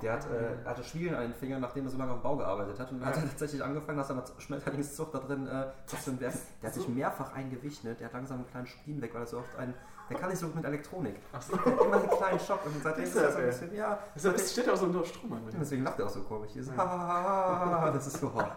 Der 0.00 0.12
hat, 0.12 0.26
äh, 0.26 0.64
hatte 0.68 0.84
Schwielen 0.84 1.14
an 1.14 1.22
den 1.22 1.34
Fingern, 1.34 1.60
nachdem 1.60 1.86
er 1.86 1.90
so 1.90 1.96
lange 1.98 2.12
auf 2.12 2.18
dem 2.18 2.22
Bau 2.22 2.36
gearbeitet 2.36 2.78
hat. 2.78 2.90
Und 2.92 3.00
dann 3.00 3.08
hat 3.08 3.16
er 3.16 3.22
tatsächlich 3.22 3.64
angefangen, 3.64 3.98
dass 3.98 4.10
er 4.10 4.16
mit 4.16 4.24
Schmetterlingszucht 4.38 5.14
da 5.14 5.18
drin, 5.18 5.46
äh, 5.46 5.66
für 5.86 6.10
ein 6.10 6.20
Werk. 6.20 6.34
Der 6.62 6.68
hat 6.68 6.74
sich 6.74 6.88
mehrfach 6.88 7.32
eingewischt, 7.32 7.84
ne? 7.84 7.94
Der 7.94 8.06
hat 8.06 8.12
langsam 8.12 8.38
einen 8.38 8.46
kleinen 8.48 8.66
Spleen 8.66 9.00
weg, 9.00 9.12
weil 9.14 9.22
er 9.22 9.26
so 9.26 9.38
oft 9.38 9.56
ein. 9.56 9.74
Der 10.10 10.18
kann 10.18 10.28
nicht 10.28 10.38
so 10.38 10.46
gut 10.46 10.56
mit 10.56 10.64
Elektronik. 10.66 11.16
Achso. 11.32 11.56
Der 11.56 11.64
hat 11.64 11.80
immer 11.80 11.96
einen 11.96 12.10
kleinen 12.10 12.38
Schock 12.40 12.66
und 12.66 12.82
seitdem 12.82 13.04
ist 13.04 13.16
er 13.16 13.32
so 13.32 13.38
ein 13.38 13.46
bisschen, 13.46 13.74
ja. 13.74 13.98
Deshalb 14.14 14.38
steht 14.40 14.66
er 14.66 14.74
auch 14.74 14.76
so 14.76 14.84
unter 14.86 15.04
Strom 15.04 15.32
an. 15.32 15.40
Deswegen 15.58 15.82
lacht 15.82 15.98
er 15.98 16.06
auch 16.06 16.10
so 16.10 16.20
komisch. 16.22 16.50
Hier 16.52 16.62
Ja. 16.62 17.90
das 17.92 18.06
ist 18.06 18.18
so 18.18 18.32
hart. 18.34 18.52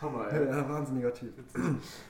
Hammer, 0.00 0.30
ey. 0.32 0.46
Ja, 0.46 0.68
wahnsinniger 0.68 1.12
Typ. 1.14 1.34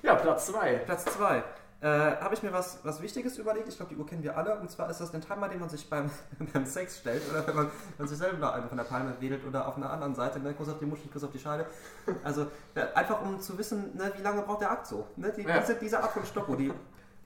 Ja, 0.03 0.15
Platz 0.17 0.47
2. 0.47 0.77
Platz 0.87 1.05
2. 1.05 1.43
Äh, 1.83 1.89
habe 1.89 2.33
ich 2.35 2.43
mir 2.43 2.53
was, 2.53 2.81
was 2.85 3.03
Wichtiges 3.03 3.37
überlegt. 3.37 3.69
Ich 3.69 3.77
glaube, 3.77 3.95
die 3.95 4.01
Uhr 4.01 4.07
kennen 4.07 4.23
wir 4.23 4.37
alle. 4.37 4.59
Und 4.59 4.71
zwar 4.71 4.89
ist 4.89 4.99
das 5.01 5.11
den 5.11 5.21
Timer, 5.21 5.49
den 5.49 5.61
man 5.61 5.69
sich 5.69 5.89
beim, 5.91 6.11
beim 6.53 6.65
Sex 6.65 6.99
stellt 6.99 7.23
oder 7.31 7.47
wenn 7.47 7.55
man, 7.55 7.71
man 7.99 8.09
sich 8.09 8.17
selber 8.17 8.55
einen 8.55 8.69
von 8.69 8.79
der 8.79 8.85
Palme 8.85 9.15
wedelt 9.21 9.45
oder 9.47 9.69
auf 9.69 9.77
einer 9.77 9.91
anderen 9.91 10.15
Seite. 10.15 10.41
Ne? 10.41 10.55
Kuss 10.55 10.69
auf 10.71 10.79
die 10.79 10.87
Muschel, 10.87 11.09
Kuss 11.13 11.23
auf 11.23 11.33
die 11.33 11.39
Scheide. 11.39 11.67
Also 12.25 12.47
ja, 12.75 12.89
einfach 12.95 13.21
um 13.21 13.41
zu 13.41 13.59
wissen, 13.59 13.95
ne, 13.95 14.11
wie 14.17 14.23
lange 14.23 14.41
braucht 14.43 14.63
der 14.63 14.71
Akt 14.71 14.87
so. 14.87 15.07
Ne? 15.17 15.33
Die, 15.37 15.43
Ja. 15.43 15.59
diese, 15.61 15.75
diese 15.75 16.03
Art 16.03 16.13
von 16.13 16.25
Stoppuhr, 16.25 16.57
die, 16.57 16.73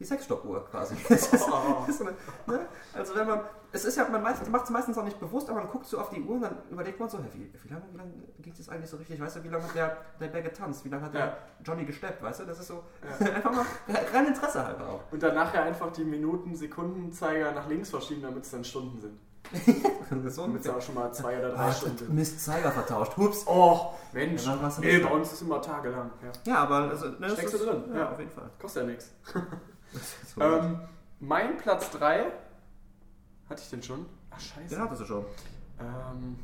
die 0.00 0.04
Sexstoppuhr 0.04 0.64
quasi. 0.64 0.96
Das 1.08 1.32
ist, 1.32 1.46
Oh. 1.48 1.84
eine, 1.86 2.58
ne? 2.58 2.66
Also 2.94 3.14
wenn 3.14 3.26
man, 3.28 3.40
es 3.70 3.84
ist 3.84 3.96
ja, 3.96 4.08
man 4.08 4.22
macht 4.22 4.42
es 4.64 4.70
meistens 4.70 4.96
auch 4.98 5.04
nicht 5.04 5.20
bewusst, 5.20 5.48
aber 5.50 5.60
man 5.60 5.68
guckt 5.70 5.86
so 5.86 5.98
auf 6.00 6.08
die 6.10 6.20
Uhr 6.22 6.34
und 6.36 6.40
dann 6.40 6.56
überlegt 6.70 6.98
man 6.98 7.08
so, 7.08 7.18
hey, 7.18 7.28
wie, 7.34 7.52
wie 7.62 7.68
lange 7.72 7.84
wie 7.92 7.98
lang 7.98 8.10
ging 8.40 8.54
das 8.56 8.68
eigentlich 8.70 8.88
so 8.90 8.96
richtig? 8.96 9.20
Weißt 9.20 9.36
du, 9.36 9.44
wie 9.44 9.48
lange 9.48 9.62
hat 9.64 9.74
der, 9.74 9.96
der 10.18 10.28
Bär 10.28 10.42
getanzt? 10.42 10.84
Wie 10.84 10.88
lange 10.88 11.04
hat 11.04 11.14
der 11.14 11.20
Ja. 11.20 11.36
Johnny 11.64 11.84
gesteppt? 11.84 12.22
Weißt 12.22 12.40
du, 12.40 12.44
das 12.46 12.58
ist 12.58 12.68
so 12.68 12.82
Ja. 13.20 13.26
einfach 13.34 13.52
mal 13.52 13.66
rein 14.12 14.26
Interesse 14.26 14.66
halber 14.66 14.88
auch. 14.88 15.12
Und 15.12 15.22
dann 15.22 15.34
nachher 15.34 15.62
einfach 15.62 15.92
die 15.92 16.04
Minuten, 16.04 16.56
Sekundenzeiger 16.56 17.52
nach 17.52 17.68
links 17.68 17.90
verschieben, 17.90 18.22
damit 18.22 18.44
es 18.44 18.50
dann 18.50 18.64
Stunden 18.64 18.98
sind. 18.98 19.18
so 20.30 20.42
Damit 20.42 20.60
es 20.62 20.68
auch 20.68 20.80
schon 20.80 20.94
mal 20.94 21.12
zwei 21.12 21.38
oder 21.38 21.50
drei 21.50 21.58
Ah, 21.64 21.72
Stunden. 21.72 22.14
Mist, 22.14 22.40
Zeiger 22.44 22.70
vertauscht. 22.70 23.16
Hups. 23.16 23.44
Oh, 23.46 23.92
Mensch. 24.12 24.46
Ja, 24.46 24.56
nee, 24.80 24.98
bei 24.98 25.10
uns 25.10 25.28
ist 25.28 25.34
es 25.34 25.42
immer 25.42 25.60
tagelang. 25.60 26.10
Ja. 26.22 26.52
Ja, 26.52 26.58
aber 26.62 26.90
also, 26.90 27.08
ne, 27.18 27.28
Steckst 27.30 27.54
du 27.54 27.58
drin, 27.58 27.84
Ja, 27.92 27.98
ja. 27.98 28.10
auf 28.12 28.18
jeden 28.18 28.30
Fall. 28.30 28.48
Kostet 28.60 28.82
ja 28.84 28.88
nichts. 28.88 29.10
So. 30.34 30.40
Ähm, 30.40 30.80
mein 31.18 31.56
Platz 31.56 31.90
3. 31.90 32.26
Hatte 33.48 33.62
ich 33.62 33.70
den 33.70 33.82
schon? 33.82 34.06
Ach, 34.30 34.40
scheiße. 34.40 34.74
Den 34.74 34.80
hattest 34.80 35.00
du 35.02 35.06
schon. 35.06 35.24
Ähm, 35.80 36.38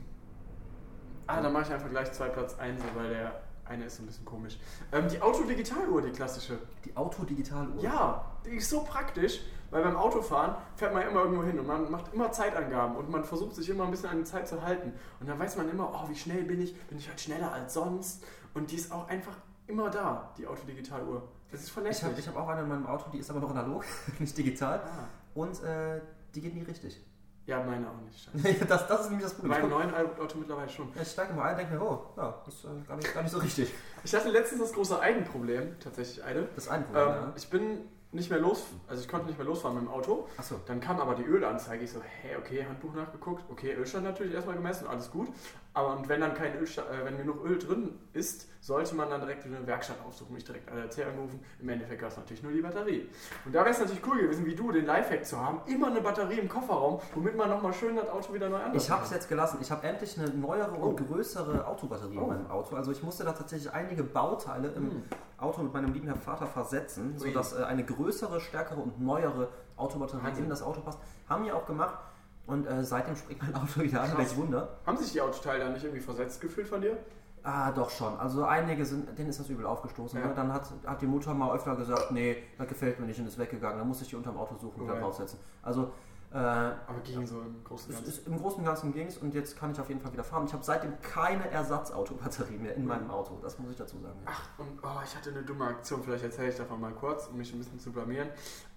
ah, 1.27 1.41
dann 1.41 1.53
mache 1.53 1.65
ich 1.65 1.73
einfach 1.73 1.89
gleich 1.89 2.13
zwei 2.13 2.29
Platz 2.29 2.59
1, 2.59 2.83
weil 2.95 3.11
der 3.11 3.41
eine 3.65 3.85
ist 3.85 3.97
so 3.97 4.03
ein 4.03 4.07
bisschen 4.07 4.25
komisch. 4.25 4.59
Ähm, 4.93 5.09
die 5.09 5.21
Autodigitaluhr, 5.21 6.03
die 6.03 6.11
klassische. 6.11 6.59
Die 6.85 6.97
Autodigitaluhr. 6.97 7.83
Ja, 7.83 8.25
die 8.45 8.57
ist 8.57 8.71
so 8.71 8.83
praktisch, 8.83 9.41
weil 9.71 9.83
beim 9.83 9.97
Autofahren 9.97 10.55
fährt 10.77 10.95
man 10.95 11.03
immer 11.07 11.23
irgendwo 11.23 11.43
hin 11.43 11.59
und 11.59 11.67
man 11.67 11.91
macht 11.91 12.13
immer 12.13 12.31
Zeitangaben 12.33 12.97
und 12.97 13.11
man 13.11 13.25
versucht 13.25 13.55
sich 13.57 13.69
immer 13.69 13.85
ein 13.85 13.91
bisschen 13.91 14.11
an 14.11 14.19
die 14.19 14.25
Zeit 14.25 14.49
zu 14.49 14.63
halten. 14.63 14.93
Und 15.21 15.29
dann 15.29 15.39
weiß 15.39 15.57
man 15.57 15.69
immer, 15.69 15.91
oh, 15.93 16.09
wie 16.09 16.17
schnell 16.17 16.45
bin 16.45 16.61
ich? 16.61 16.77
Bin 16.87 16.99
ich 16.99 17.09
halt 17.09 17.21
schneller 17.21 17.53
als 17.53 17.75
sonst? 17.75 18.25
Und 18.55 18.71
die 18.71 18.77
ist 18.77 18.93
auch 18.93 19.09
einfach 19.09 19.37
immer 19.67 19.91
da, 19.91 20.33
die 20.39 20.47
Autodigitaluhr. 20.47 21.29
Das 21.51 21.61
ist 21.61 21.67
Ich 21.69 21.73
verlässlich. 21.73 22.11
habe 22.11 22.21
ich 22.21 22.29
hab 22.29 22.37
auch 22.37 22.49
eine 22.49 22.63
in 22.63 22.69
meinem 22.69 22.87
Auto, 22.87 23.11
die 23.11 23.19
ist 23.19 23.31
aber 23.31 23.41
noch 23.41 23.51
analog, 23.51 23.85
nicht 24.19 24.37
digital. 24.37 24.81
ah. 24.85 25.05
Und 25.35 25.63
äh, 25.63 26.01
die 26.35 26.41
geht 26.41 26.55
nie 26.55 26.63
richtig. 26.63 27.01
Ja, 27.47 27.63
meine 27.63 27.89
auch 27.89 28.01
nicht. 28.01 28.29
Das, 28.69 28.89
das 28.89 29.03
ist 29.03 29.11
nämlich 29.11 29.25
das 29.25 29.35
Problem. 29.35 29.53
meinem 29.53 29.71
neuen 29.71 29.95
Auto 29.95 30.39
mittlerweile 30.39 30.69
schon. 30.69 30.89
Ich 31.01 31.09
steige 31.13 31.33
mal 31.35 31.45
ein 31.45 31.51
und 31.53 31.59
denke 31.59 31.75
mir, 31.75 31.83
oh, 31.83 32.07
ja, 32.17 32.43
das 32.45 32.55
ist 32.55 32.65
äh, 32.65 32.69
gar, 32.89 32.97
nicht, 32.97 33.15
gar 33.15 33.23
nicht 33.23 33.31
so 33.33 33.39
richtig. 33.39 33.73
Ich 34.03 34.13
hatte 34.15 34.31
letztens 34.31 34.63
das 34.63 34.73
große 34.73 34.99
Eigenproblem, 34.99 35.79
tatsächlich 35.79 36.25
eine. 36.25 36.43
Das 36.57 36.65
ist 36.65 36.71
ein 36.71 36.85
Problem, 36.85 37.05
Ähm, 37.07 37.15
ja. 37.15 37.33
ich 37.37 37.49
bin 37.49 37.79
nicht 38.13 38.31
mehr 38.31 38.41
los, 38.41 38.65
also 38.89 39.01
ich 39.03 39.09
konnte 39.09 39.27
nicht 39.27 39.37
mehr 39.37 39.47
losfahren 39.47 39.77
mit 39.77 39.85
dem 39.87 39.91
Auto. 39.93 40.27
Achso. 40.39 40.57
Dann 40.67 40.81
kam 40.81 40.99
aber 40.99 41.15
die 41.15 41.23
Ölanzeige. 41.25 41.85
Ich 41.85 41.93
so, 41.93 42.01
hä, 42.01 42.37
okay, 42.39 42.65
Handbuch 42.65 42.95
nachgeguckt. 42.95 43.45
Okay, 43.51 43.75
Ölstand 43.75 44.05
natürlich 44.05 44.35
erstmal 44.35 44.57
gemessen, 44.57 44.87
alles 44.89 45.11
gut. 45.11 45.29
Aber 45.77 45.95
und 45.95 46.09
wenn 46.09 46.23
dann 46.23 46.33
kein 46.33 46.57
Ölstand, 46.59 46.89
äh, 46.89 47.05
wenn 47.05 47.19
genug 47.19 47.45
Öl 47.45 47.59
drin 47.59 47.99
ist, 48.15 48.49
sollte 48.65 48.95
man 48.95 49.11
dann 49.11 49.21
direkt 49.21 49.45
eine 49.45 49.67
Werkstatt 49.67 49.99
aufsuchen, 50.07 50.35
nicht 50.35 50.49
direkt 50.49 50.73
ADAC 50.73 51.07
anrufen. 51.07 51.39
Im 51.61 51.69
Endeffekt 51.69 52.01
war 52.01 52.09
es 52.09 52.17
natürlich 52.17 52.43
nur 52.43 52.51
die 52.51 52.63
Batterie. 52.63 53.11
Und 53.45 53.55
da 53.55 53.59
wäre 53.61 53.69
es 53.71 53.79
natürlich 53.79 54.01
cool 54.07 54.19
gewesen, 54.23 54.47
wie 54.47 54.55
du, 54.55 54.73
den 54.73 54.87
Lifehack 54.87 55.27
zu 55.27 55.39
haben, 55.39 55.61
immer 55.67 55.89
eine 55.89 56.01
Batterie 56.01 56.39
im 56.39 56.49
Kofferraum, 56.49 56.99
womit 57.15 57.37
man 57.37 57.51
nochmal 57.51 57.75
schön 57.75 57.95
das 57.95 58.09
Auto 58.09 58.33
wieder 58.33 58.49
neu 58.49 58.57
anlassen 58.57 58.77
Ich 58.79 58.91
habe 58.91 59.05
es 59.05 59.11
jetzt 59.11 59.29
gelassen. 59.29 59.59
Ich 59.61 59.71
habe 59.71 59.87
endlich 59.87 60.19
eine 60.19 60.31
neuere 60.31 60.73
und 60.77 60.97
größere 60.97 61.67
Autobatterie 61.67 62.17
Oh. 62.17 62.23
in 62.23 62.29
meinem 62.29 62.51
Auto. 62.51 62.75
Also 62.75 62.91
ich 62.91 63.03
musste 63.03 63.25
da 63.25 63.33
tatsächlich 63.33 63.71
einige 63.71 64.03
Bauteile 64.03 64.69
im 64.69 64.91
Hm. 64.91 65.03
Auto 65.37 65.63
mit 65.63 65.75
meinem 65.75 65.93
lieben 65.93 66.07
Herrn 66.07 66.19
Vater 66.23 66.47
versetzen, 66.47 67.19
sodass 67.19 67.53
äh, 67.53 67.63
eine 67.65 67.85
größere, 67.85 68.41
stärkere 68.41 68.81
und 68.81 68.99
neuere 68.99 69.49
Autobatterie 69.77 70.23
Wahnsinn. 70.25 70.45
in 70.45 70.51
das 70.51 70.63
Auto 70.63 70.81
passt. 70.81 70.99
Haben 71.29 71.45
wir 71.45 71.55
auch 71.55 71.67
gemacht. 71.67 71.99
Und 72.47 72.67
äh, 72.67 72.85
seitdem 72.85 73.17
springt 73.17 73.43
mein 73.43 73.55
Auto 73.55 73.81
wieder 73.81 74.03
an, 74.03 74.17
welch 74.17 74.37
Wunder. 74.37 74.69
Haben 74.87 74.97
sich 74.97 75.13
die 75.13 75.21
Autoteile 75.21 75.65
dann 75.65 75.73
nicht 75.73 75.85
irgendwie 75.85 76.03
versetzt 76.03 76.41
gefühlt 76.41 76.69
von 76.69 76.81
dir? 76.81 76.97
Ah, 77.43 77.71
doch 77.71 77.91
schon. 77.91 78.17
Also 78.19 78.45
einige 78.45 78.85
sind, 78.85 79.17
denen 79.19 79.31
ist 79.31 79.39
das 79.39 79.49
übel 79.49 79.67
aufgestoßen. 79.67 80.19
Ja. 80.21 80.27
Ne? 80.27 80.35
Dann 80.35 80.53
hat, 80.53 80.69
hat 80.85 81.01
die 81.01 81.07
Mutter 81.07 81.33
mal 81.33 81.55
öfter 81.55 81.77
gesagt, 81.77 82.11
nee, 82.11 82.37
das 82.59 82.67
gefällt 82.69 82.99
mir 82.99 83.07
nicht 83.07 83.21
und 83.21 83.27
ist 83.27 83.39
weggegangen. 83.39 83.79
Dann 83.79 83.87
musste 83.89 84.05
ich 84.05 84.11
die 84.11 84.17
unterm 84.17 84.37
Auto 84.37 84.57
suchen 84.57 84.81
und 84.81 84.83
Okay. 84.83 84.93
dann 84.95 85.03
draufsetzen. 85.03 85.39
Also 85.63 85.93
äh, 86.33 86.37
Aber 86.37 87.01
ging 87.05 87.27
so 87.27 87.41
im 87.41 87.63
Großen 87.65 87.95
und 87.95 88.05
Ganzen. 88.05 88.27
im 88.27 88.39
Großen 88.39 88.59
und 88.59 88.65
Ganzen 88.65 88.93
ging 88.93 89.07
es 89.07 89.19
und 89.19 89.35
jetzt 89.35 89.59
kann 89.59 89.71
ich 89.73 89.81
auf 89.81 89.89
jeden 89.89 90.01
Fall 90.01 90.13
wieder 90.13 90.25
fahren. 90.25 90.45
Ich 90.47 90.53
habe 90.53 90.65
seitdem 90.65 91.01
keine 91.01 91.51
Ersatzautobatterie 91.51 92.59
mehr 92.59 92.75
in 92.75 92.87
meinem 92.87 93.11
Auto. 93.11 93.39
Das 93.41 93.59
muss 93.59 93.71
ich 93.71 93.77
dazu 93.77 93.99
sagen. 94.01 94.19
Ach, 94.27 94.49
und 94.59 94.79
oh, 94.83 95.01
ich 95.05 95.17
hatte 95.17 95.31
eine 95.31 95.43
dumme 95.43 95.65
Aktion, 95.67 96.03
vielleicht 96.03 96.25
erzähle 96.25 96.51
ich 96.51 96.57
davon 96.57 96.81
mal 96.81 96.93
kurz, 96.93 97.29
um 97.29 97.39
mich 97.39 97.53
ein 97.53 97.59
bisschen 97.59 97.79
zu 97.79 97.93
blamieren. 97.93 98.29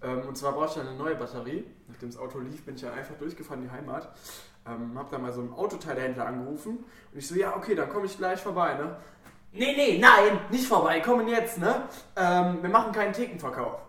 Ähm, 0.01 0.21
und 0.27 0.37
zwar 0.37 0.53
brauchte 0.53 0.79
ich 0.79 0.87
eine 0.87 0.97
neue 0.97 1.15
Batterie. 1.15 1.65
Nachdem 1.87 2.09
das 2.11 2.19
Auto 2.19 2.39
lief, 2.39 2.63
bin 2.65 2.75
ich 2.75 2.81
ja 2.81 2.93
einfach 2.93 3.15
durchgefahren 3.15 3.63
in 3.63 3.69
die 3.69 3.73
Heimat. 3.75 4.09
Ähm, 4.67 4.97
hab 4.97 5.09
da 5.09 5.17
mal 5.17 5.33
so 5.33 5.41
einen 5.41 5.53
Autoteilehändler 5.53 6.27
angerufen 6.27 6.77
und 7.11 7.17
ich 7.17 7.27
so, 7.27 7.35
ja, 7.35 7.55
okay, 7.55 7.75
dann 7.75 7.89
komme 7.89 8.05
ich 8.05 8.17
gleich 8.17 8.41
vorbei, 8.41 8.75
ne? 8.75 8.97
Nee, 9.51 9.73
nee, 9.75 9.97
nein, 9.99 10.39
nicht 10.51 10.67
vorbei, 10.67 10.99
kommen 10.99 11.27
jetzt, 11.27 11.57
ne? 11.57 11.83
Ähm, 12.15 12.61
wir 12.61 12.69
machen 12.69 12.91
keinen 12.91 13.13
Thekenverkauf, 13.13 13.79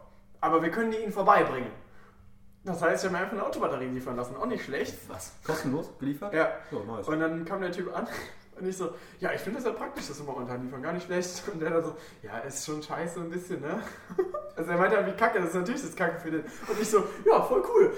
aber 0.41 0.63
wir 0.63 0.71
können 0.71 0.91
die 0.93 0.99
Ihnen 0.99 1.13
vorbeibringen. 1.13 1.71
Das 2.65 2.83
heißt, 2.83 3.03
ich 3.05 3.09
habe 3.11 3.17
mir 3.19 3.25
einfach 3.25 3.39
eine 3.39 3.47
Autobatterie 3.47 3.87
liefern 3.87 4.17
lassen, 4.17 4.37
auch 4.37 4.47
nicht 4.47 4.65
schlecht. 4.65 4.95
Was? 5.09 5.33
Kostenlos 5.45 5.91
geliefert? 5.99 6.35
Ja, 6.35 6.51
So, 6.71 6.81
neues. 6.85 7.09
und 7.09 7.19
dann 7.21 7.45
kam 7.45 7.61
der 7.63 7.73
Typ 7.73 7.95
an 7.97 8.07
und 8.61 8.67
ich 8.69 8.77
so, 8.77 8.91
ja, 9.19 9.33
ich 9.33 9.41
finde 9.41 9.59
das 9.61 9.67
ja 9.67 9.73
praktisch, 9.73 10.09
dass 10.09 10.19
wir 10.19 10.27
momentan 10.31 10.63
liefern, 10.63 10.83
gar 10.83 10.93
nicht 10.93 11.07
schlecht. 11.07 11.43
Und 11.53 11.61
der 11.61 11.71
dann 11.71 11.85
so, 11.85 11.97
ja, 12.23 12.39
ist 12.41 12.67
schon 12.67 12.83
scheiße 12.83 13.21
ein 13.21 13.31
bisschen, 13.31 13.61
ne? 13.61 13.81
Also 14.57 14.73
er 14.73 14.79
meinte 14.79 14.97
halt, 14.97 15.07
wie 15.07 15.17
kacke, 15.17 15.39
das 15.41 15.51
ist 15.51 15.55
natürlich 15.55 15.81
das 15.81 15.97
Kacke 15.97 16.21
für 16.21 16.31
den. 16.33 16.41
Und 16.43 16.79
ich 16.83 16.91
so, 16.91 17.03
ja, 17.25 17.41
voll 17.41 17.63
cool. 17.75 17.95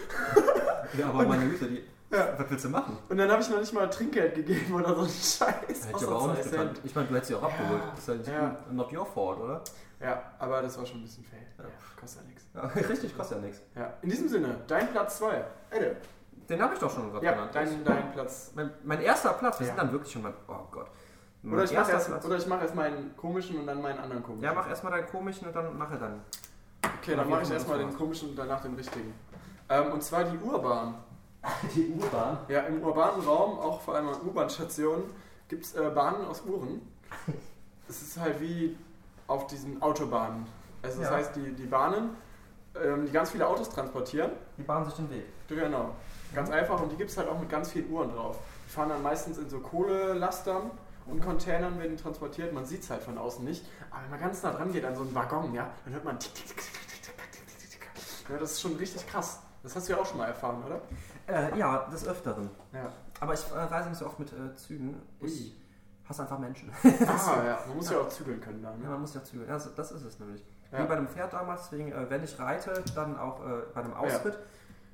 Ja, 0.97 1.09
aber 1.09 1.25
meine 1.27 1.49
Güte, 1.49 1.65
die, 1.67 1.83
Ja. 2.13 2.35
was 2.39 2.51
willst 2.51 2.65
du 2.65 2.69
machen? 2.69 2.99
Und 3.09 3.17
dann 3.19 3.31
habe 3.31 3.43
ich 3.43 3.49
noch 3.51 3.59
nicht 3.59 3.73
mal 3.73 3.89
Trinkgeld 3.89 4.35
gegeben 4.35 4.75
oder 4.75 4.95
so 4.95 5.01
einen 5.01 5.09
Scheiß. 5.09 5.41
Hätte 5.89 5.97
ich 5.97 6.07
aber 6.07 6.17
auch 6.17 6.29
nicht 6.35 6.51
gekannt. 6.51 6.81
Ich 6.85 6.95
meine, 6.95 7.09
du 7.09 7.15
hättest 7.15 7.29
sie 7.29 7.35
auch 7.35 7.43
Ja. 7.43 7.49
abgeholt. 7.49 7.83
Das 7.91 7.99
ist 8.01 8.09
ja, 8.09 8.15
nicht- 8.15 8.29
Ja. 8.29 8.57
not 8.71 8.93
your 8.93 9.07
fault, 9.07 9.41
oder? 9.41 9.63
Ja, 10.01 10.23
aber 10.39 10.63
das 10.63 10.77
war 10.79 10.85
schon 10.87 10.99
ein 11.01 11.03
bisschen 11.05 11.25
fail. 11.25 11.47
Ja, 11.59 11.65
kostet 11.99 12.23
ja 12.23 12.29
nichts. 12.29 12.45
Ja, 12.55 12.61
richtig, 12.91 13.17
kostet 13.17 13.39
ja 13.39 13.45
nichts. 13.45 13.63
Ja, 13.75 13.93
in 14.03 14.11
diesem 14.11 14.29
Sinne, 14.29 14.57
dein 14.67 14.89
Platz 14.91 15.19
2. 15.19 15.45
Ede. 15.71 15.97
Den 16.49 16.61
habe 16.61 16.75
ich 16.75 16.81
doch 16.81 16.91
schon 16.93 17.11
gerade 17.13 17.25
Ja, 17.25 17.33
genannt. 17.33 17.51
dein, 17.55 17.85
dein 17.85 18.13
Platz. 18.13 18.51
mein, 18.55 18.71
mein 18.85 19.01
erster 19.01 19.33
Platz, 19.35 19.59
wir 19.61 19.67
sind 19.67 19.79
dann 19.79 19.91
wirklich 19.93 20.13
schon 20.13 20.23
mal. 20.23 20.35
Oh 20.49 20.55
Gott. 20.71 20.89
Mein 21.43 21.55
Oder 21.55 21.65
ich 21.65 21.73
mache 21.73 21.93
erst, 21.93 22.11
oder 22.25 22.37
ich 22.37 22.47
mach 22.47 22.61
erst 22.61 22.75
meinen 22.75 23.17
komischen 23.17 23.59
und 23.59 23.67
dann 23.67 23.81
meinen 23.81 23.99
anderen 23.99 24.23
komischen. 24.23 24.45
Ja, 24.45 24.53
mach 24.53 24.69
erstmal 24.69 24.93
deinen 24.93 25.07
komischen 25.09 25.47
und 25.47 25.57
dann 25.57 25.79
nachher 25.79 25.99
dann. 25.99 26.21
Okay, 27.01 27.17
dann 27.17 27.29
mache 27.31 27.43
ich 27.43 27.51
erstmal 27.51 27.79
den 27.79 27.97
komischen 27.97 28.31
und 28.31 28.37
danach 28.37 28.61
den 28.61 28.75
richtigen. 28.75 29.15
Ähm, 29.69 29.93
und 29.93 30.03
zwar 30.03 30.25
die 30.25 30.37
Urbahn. 30.39 30.95
Die 31.75 31.91
U-Bahn. 31.91 32.39
Ja, 32.49 32.61
im 32.63 32.83
urbanen 32.83 33.21
Raum, 33.27 33.59
auch 33.59 33.81
vor 33.81 33.95
allem 33.97 34.09
an 34.09 34.21
U-Bahn-Stationen, 34.25 35.05
gibt 35.49 35.65
es 35.65 35.75
äh, 35.75 35.91
Bahnen 35.95 36.25
aus 36.27 36.43
Uhren. 36.43 36.81
Es 37.89 38.01
ist 38.01 38.19
halt 38.19 38.41
wie 38.41 38.77
auf 39.27 39.49
diesen 39.49 39.83
Autobahnen. 39.83 40.47
Also 40.83 41.01
das 41.03 41.11
Ja. 41.11 41.17
heißt, 41.17 41.37
die, 41.37 41.53
die 41.53 41.67
Bahnen, 41.67 42.17
ähm, 42.83 43.05
die 43.05 43.13
ganz 43.13 43.31
viele 43.33 43.47
Autos 43.47 43.69
transportieren, 43.69 44.31
Die 44.57 44.63
bahnen 44.63 44.87
sich 44.87 44.95
den 44.95 45.11
Weg. 45.11 45.25
genau, 45.49 45.91
ganz 46.35 46.49
einfach 46.51 46.81
und 46.81 46.91
die 46.91 46.97
gibt 46.97 47.11
es 47.11 47.19
halt 47.19 47.29
auch 47.29 47.39
mit 47.39 47.51
ganz 47.51 47.71
vielen 47.73 47.91
Uhren 47.91 48.11
drauf. 48.15 48.39
Die 48.67 48.73
fahren 48.73 48.89
dann 48.89 49.03
meistens 49.03 49.37
in 49.37 49.51
so 49.51 49.59
Kohlelastern 49.59 50.71
und 51.07 51.21
Containern 51.23 51.79
werden 51.81 51.97
transportiert. 51.99 52.53
Man 52.55 52.65
sieht 52.65 52.83
es 52.85 52.89
halt 52.89 53.03
von 53.03 53.19
außen 53.19 53.45
nicht. 53.45 53.67
Aber 53.91 54.05
wenn 54.05 54.11
man 54.13 54.21
ganz 54.21 54.43
nah 54.43 54.53
dran 54.53 54.73
geht 54.73 54.85
an 54.87 54.95
so 54.95 55.03
einen 55.03 55.15
Waggon, 55.15 55.53
ja, 55.53 55.69
dann 55.85 55.93
hört 55.93 56.05
man 56.05 56.19
tick, 56.19 56.35
tick, 56.35 56.47
tick, 56.47 56.57
tick, 56.57 56.73
tick, 56.73 57.03
tick, 57.03 57.47
tick, 57.47 57.59
tick, 57.59 57.71
tick. 57.71 58.31
Ja, 58.31 58.39
das 58.39 58.53
ist 58.53 58.61
schon 58.63 58.77
richtig 58.77 59.07
krass. 59.07 59.41
Das 59.63 59.77
hast 59.77 59.89
du 59.89 59.93
ja 59.93 59.99
auch 60.01 60.07
schon 60.07 60.19
mal 60.19 60.27
erfahren, 60.27 60.63
oder? 60.65 60.81
Äh, 61.27 61.57
ja, 61.59 61.89
des 61.91 62.07
Öfteren. 62.07 62.51
Ja. 62.73 62.93
Aber 63.21 63.35
ich 63.35 63.45
äh, 63.53 63.59
reise 63.59 63.89
nicht 63.91 63.99
so 63.99 64.07
oft 64.07 64.19
mit 64.19 64.33
äh, 64.33 64.55
Zügen. 64.57 65.01
Ich 65.21 65.55
hasse 66.09 66.23
einfach 66.23 66.39
Menschen. 66.39 66.71
Ah, 66.85 67.43
ja. 67.47 67.59
Man 67.69 67.77
muss 67.77 67.91
ja 67.91 67.99
auch 68.01 68.09
zügeln 68.09 68.41
können 68.41 68.63
dann. 68.63 68.75
Ja, 68.81 68.87
Ne? 68.87 68.91
man 68.93 69.01
muss 69.03 69.15
ja 69.15 69.23
zügeln. 69.23 69.49
Also, 69.51 69.71
das 69.77 69.93
ist 69.93 70.03
es 70.05 70.19
nämlich. 70.19 70.45
Ja. 70.73 70.83
Wie 70.83 70.87
bei 70.89 70.97
einem 70.97 71.07
Pferd 71.07 71.33
damals, 71.33 71.69
deswegen, 71.71 71.93
äh, 71.93 72.11
wenn 72.11 72.25
ich 72.25 72.39
reite, 72.39 72.83
dann 72.95 73.17
auch 73.19 73.41
äh, 73.47 73.63
bei 73.75 73.83
einem 73.83 73.95
Ausritt. 73.95 74.39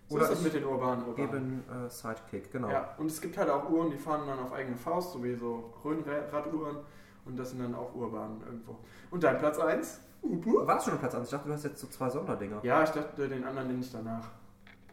So 0.08 0.16
Oder 0.16 0.30
ist 0.30 0.38
ich 0.38 0.44
mit 0.44 0.54
den 0.54 0.64
urbanen 0.64 1.06
Urbanen. 1.06 1.64
einen 1.68 1.86
äh, 1.86 1.90
Sidekick, 1.90 2.50
genau. 2.50 2.70
Ja, 2.70 2.94
und 2.96 3.06
es 3.10 3.20
gibt 3.20 3.36
halt 3.36 3.50
auch 3.50 3.68
Uhren, 3.68 3.90
die 3.90 3.98
fahren 3.98 4.26
dann 4.26 4.38
auf 4.38 4.52
eigene 4.52 4.76
Faust, 4.76 5.12
so 5.12 5.22
wie 5.22 5.34
so 5.34 5.72
Röhnraduhren. 5.84 6.78
Und 7.26 7.38
das 7.38 7.50
sind 7.50 7.60
dann 7.60 7.74
auch 7.74 7.94
Urbahnen 7.94 8.40
irgendwo. 8.42 8.76
Und 9.10 9.22
dein 9.22 9.36
Platz 9.38 9.58
1? 9.58 10.00
War 10.22 10.66
das 10.76 10.84
schon 10.86 10.98
Platz 10.98 11.14
1? 11.14 11.24
Ich 11.24 11.30
dachte, 11.30 11.46
du 11.48 11.54
hast 11.54 11.64
jetzt 11.64 11.78
so 11.80 11.86
zwei 11.88 12.08
Sonderdinger. 12.08 12.60
Ja, 12.62 12.82
ich 12.82 12.90
dachte, 12.90 13.28
den 13.28 13.44
anderen 13.44 13.68
nenne 13.68 13.80
ich 13.80 13.92
danach. 13.92 14.28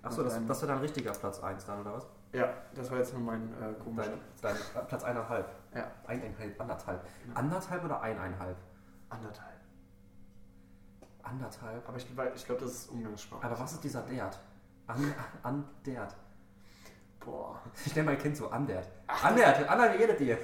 Achso, 0.06 0.24
das, 0.24 0.34
Dein- 0.36 0.48
das 0.48 0.62
wäre 0.62 0.72
dann 0.74 0.82
richtiger 0.82 1.12
Platz 1.12 1.40
1 1.42 1.66
dann, 1.66 1.82
oder 1.82 1.94
was? 1.96 2.08
Ja, 2.32 2.54
das 2.76 2.92
war 2.92 2.98
jetzt 3.00 3.14
nur 3.14 3.22
mein 3.24 3.52
äh, 3.62 3.74
komischer. 3.84 4.12
Dein, 4.42 4.56
dein 4.74 4.88
Platz 4.88 5.04
eineinhalb. 5.04 5.48
Ja. 5.74 5.88
Eineinhalb, 6.06 6.62
anderthalb. 6.62 7.02
Anderthalb 7.34 7.84
oder 7.84 8.02
eineinhalb? 8.02 8.58
Anderthalb. 9.10 9.56
Anderthalb. 11.24 11.88
Aber 11.88 11.98
ich, 11.98 12.06
ich 12.36 12.46
glaube, 12.46 12.62
das 12.62 12.72
ist 12.72 12.90
Umgangssprache. 12.92 13.44
Aber 13.46 13.60
was 13.60 13.74
ist 13.74 13.84
dieser 13.84 14.02
Dert? 14.04 14.40
An, 14.88 15.14
an 15.42 15.64
Dert. 15.86 16.16
Boah. 17.20 17.60
Ich 17.86 17.96
nenne 17.96 18.12
mein 18.12 18.20
Kind 18.20 18.38
so 18.38 18.50
Andert. 18.50 18.88
Andert, 19.24 19.60
wie 19.60 19.98
redet 20.04 20.20
ihr? 20.22 20.38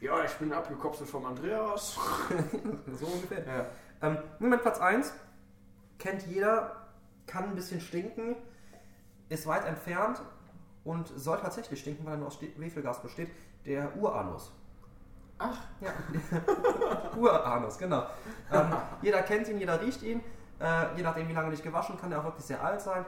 Ja, 0.00 0.22
ich 0.24 0.32
bin 0.34 0.52
abgekopselt 0.52 1.10
vom 1.10 1.26
Andreas. 1.26 1.98
So 2.92 3.06
ungefähr. 3.06 3.44
Ja. 3.46 3.66
Ähm, 4.02 4.18
mein 4.38 4.60
Platz 4.60 4.78
1 4.78 5.12
kennt 5.98 6.22
jeder, 6.26 6.86
kann 7.26 7.44
ein 7.46 7.54
bisschen 7.56 7.80
stinken, 7.80 8.36
ist 9.30 9.46
weit 9.46 9.64
entfernt 9.64 10.20
und 10.84 11.08
soll 11.08 11.38
tatsächlich 11.38 11.80
stinken, 11.80 12.04
weil 12.04 12.14
er 12.14 12.18
nur 12.18 12.26
aus 12.26 12.34
Schwefelgas 12.36 13.00
besteht. 13.00 13.30
Der 13.64 13.96
Uranus. 13.96 14.52
Ach. 15.38 15.58
Ja, 15.80 15.92
Uranus, 17.16 17.78
genau. 17.78 18.04
Ähm, 18.52 18.66
jeder 19.00 19.22
kennt 19.22 19.48
ihn, 19.48 19.58
jeder 19.58 19.80
riecht 19.80 20.02
ihn. 20.02 20.20
Äh, 20.60 20.96
je 20.96 21.02
nachdem, 21.02 21.28
wie 21.28 21.32
lange 21.32 21.48
nicht 21.48 21.62
gewaschen, 21.62 21.98
kann 21.98 22.12
er 22.12 22.20
auch 22.20 22.24
wirklich 22.24 22.44
sehr 22.44 22.62
alt 22.62 22.80
sein. 22.80 23.04